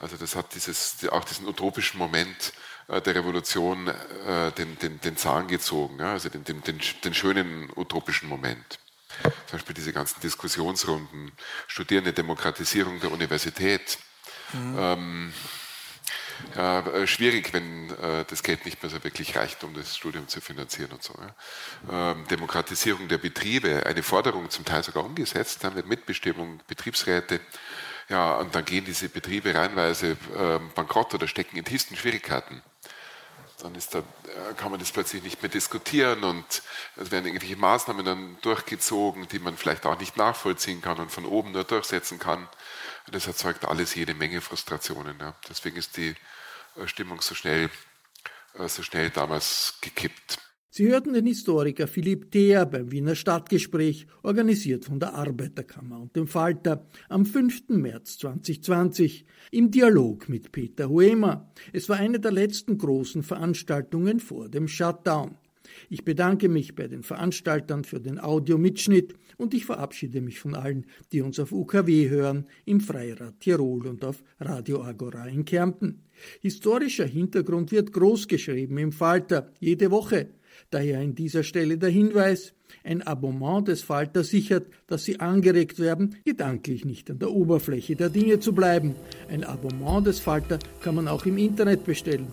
also 0.00 0.16
das 0.16 0.34
hat 0.34 0.54
dieses, 0.54 1.06
auch 1.10 1.24
diesen 1.24 1.46
utopischen 1.46 1.98
Moment 1.98 2.54
äh, 2.88 3.02
der 3.02 3.14
Revolution 3.14 3.88
äh, 3.88 4.52
den, 4.52 4.78
den, 4.78 4.98
den 5.02 5.18
Zahn 5.18 5.48
gezogen, 5.48 6.00
also 6.00 6.30
den, 6.30 6.44
den, 6.44 6.62
den, 6.62 6.80
den 7.04 7.12
schönen 7.12 7.70
utopischen 7.76 8.26
Moment. 8.26 8.78
Zum 9.22 9.32
Beispiel 9.52 9.74
diese 9.74 9.92
ganzen 9.92 10.20
Diskussionsrunden, 10.20 11.32
Studierende 11.66 12.14
Demokratisierung 12.14 13.00
der 13.00 13.12
Universität. 13.12 13.98
Mhm. 14.54 14.76
Ähm, 14.78 15.32
ja, 16.54 16.80
äh, 16.80 17.06
schwierig, 17.06 17.52
wenn 17.52 17.90
äh, 17.90 18.24
das 18.26 18.42
Geld 18.42 18.64
nicht 18.64 18.82
mehr 18.82 18.90
so 18.90 19.02
wirklich 19.04 19.36
reicht, 19.36 19.64
um 19.64 19.74
das 19.74 19.96
Studium 19.96 20.28
zu 20.28 20.40
finanzieren 20.40 20.92
und 20.92 21.02
so. 21.02 21.14
Ja. 21.90 22.12
Ähm, 22.12 22.26
Demokratisierung 22.28 23.08
der 23.08 23.18
Betriebe, 23.18 23.84
eine 23.86 24.02
Forderung 24.02 24.50
zum 24.50 24.64
Teil 24.64 24.82
sogar 24.82 25.04
umgesetzt, 25.04 25.64
dann 25.64 25.74
mit 25.74 25.86
Mitbestimmung, 25.86 26.60
Betriebsräte, 26.66 27.40
ja, 28.08 28.36
und 28.36 28.54
dann 28.54 28.64
gehen 28.64 28.84
diese 28.84 29.08
Betriebe 29.08 29.54
reinweise 29.54 30.12
äh, 30.36 30.60
bankrott 30.74 31.12
oder 31.14 31.26
stecken 31.26 31.56
in 31.56 31.64
tiefsten 31.64 31.96
Schwierigkeiten. 31.96 32.62
Dann 33.60 33.72
da, 33.90 33.98
äh, 33.98 34.02
kann 34.56 34.70
man 34.70 34.78
das 34.78 34.92
plötzlich 34.92 35.22
nicht 35.22 35.42
mehr 35.42 35.50
diskutieren 35.50 36.22
und 36.22 36.62
es 36.96 37.10
werden 37.10 37.26
irgendwelche 37.26 37.56
Maßnahmen 37.56 38.04
dann 38.04 38.38
durchgezogen, 38.42 39.26
die 39.28 39.38
man 39.38 39.56
vielleicht 39.56 39.86
auch 39.86 39.98
nicht 39.98 40.16
nachvollziehen 40.16 40.82
kann 40.82 40.98
und 40.98 41.10
von 41.10 41.24
oben 41.24 41.52
nur 41.52 41.64
durchsetzen 41.64 42.18
kann. 42.18 42.48
Das 43.12 43.26
erzeugt 43.26 43.64
alles 43.64 43.94
jede 43.94 44.14
Menge 44.14 44.40
Frustrationen. 44.40 45.16
Ja. 45.20 45.36
Deswegen 45.48 45.76
ist 45.76 45.96
die 45.96 46.14
äh, 46.76 46.86
Stimmung 46.86 47.20
so 47.20 47.34
schnell, 47.34 47.70
äh, 48.54 48.68
so 48.68 48.82
schnell 48.82 49.10
damals 49.10 49.74
gekippt. 49.80 50.38
Sie 50.76 50.88
hörten 50.88 51.14
den 51.14 51.24
Historiker 51.24 51.86
Philipp 51.86 52.30
Theer 52.32 52.66
beim 52.66 52.92
Wiener 52.92 53.14
Stadtgespräch, 53.14 54.06
organisiert 54.22 54.84
von 54.84 55.00
der 55.00 55.14
Arbeiterkammer 55.14 55.98
und 56.00 56.14
dem 56.14 56.26
Falter, 56.26 56.86
am 57.08 57.24
5. 57.24 57.68
März 57.68 58.18
2020, 58.18 59.24
im 59.52 59.70
Dialog 59.70 60.28
mit 60.28 60.52
Peter 60.52 60.90
Huemer. 60.90 61.50
Es 61.72 61.88
war 61.88 61.96
eine 61.96 62.20
der 62.20 62.32
letzten 62.32 62.76
großen 62.76 63.22
Veranstaltungen 63.22 64.20
vor 64.20 64.50
dem 64.50 64.68
Shutdown. 64.68 65.38
Ich 65.88 66.05
bedanke 66.05 66.48
mich 66.48 66.74
bei 66.74 66.88
den 66.88 67.02
Veranstaltern 67.02 67.84
für 67.84 68.01
den 68.01 68.18
Audiomitschnitt 68.18 69.14
und 69.36 69.55
ich 69.55 69.64
verabschiede 69.64 70.20
mich 70.20 70.40
von 70.40 70.55
allen, 70.55 70.86
die 71.12 71.22
uns 71.22 71.38
auf 71.38 71.52
UKW 71.52 72.09
hören, 72.09 72.47
im 72.64 72.80
Freirad 72.80 73.40
Tirol 73.40 73.86
und 73.86 74.05
auf 74.05 74.22
Radio 74.40 74.82
Agora 74.82 75.26
in 75.26 75.44
Kärnten. 75.44 76.02
Historischer 76.40 77.06
Hintergrund 77.06 77.72
wird 77.72 77.93
groß 77.93 78.28
geschrieben 78.28 78.78
im 78.78 78.93
Falter, 78.93 79.52
jede 79.60 79.90
Woche. 79.90 80.30
Daher 80.70 81.01
an 81.01 81.14
dieser 81.14 81.43
Stelle 81.43 81.78
der 81.78 81.90
Hinweis, 81.90 82.55
ein 82.82 83.02
Abonnement 83.02 83.68
des 83.68 83.82
Falter 83.82 84.24
sichert, 84.24 84.68
dass 84.86 85.05
Sie 85.05 85.20
angeregt 85.20 85.78
werden, 85.78 86.16
gedanklich 86.24 86.84
nicht 86.84 87.10
an 87.10 87.18
der 87.18 87.30
Oberfläche 87.30 87.97
der 87.97 88.10
Dinge 88.10 88.40
zu 88.40 88.52
bleiben. 88.52 88.94
Ein 89.28 89.44
Abonnement 89.44 90.06
des 90.06 90.18
Falter 90.18 90.59
kann 90.80 90.94
man 90.94 91.09
auch 91.09 91.26
im 91.26 91.38
Internet 91.38 91.84
bestellen. 91.84 92.32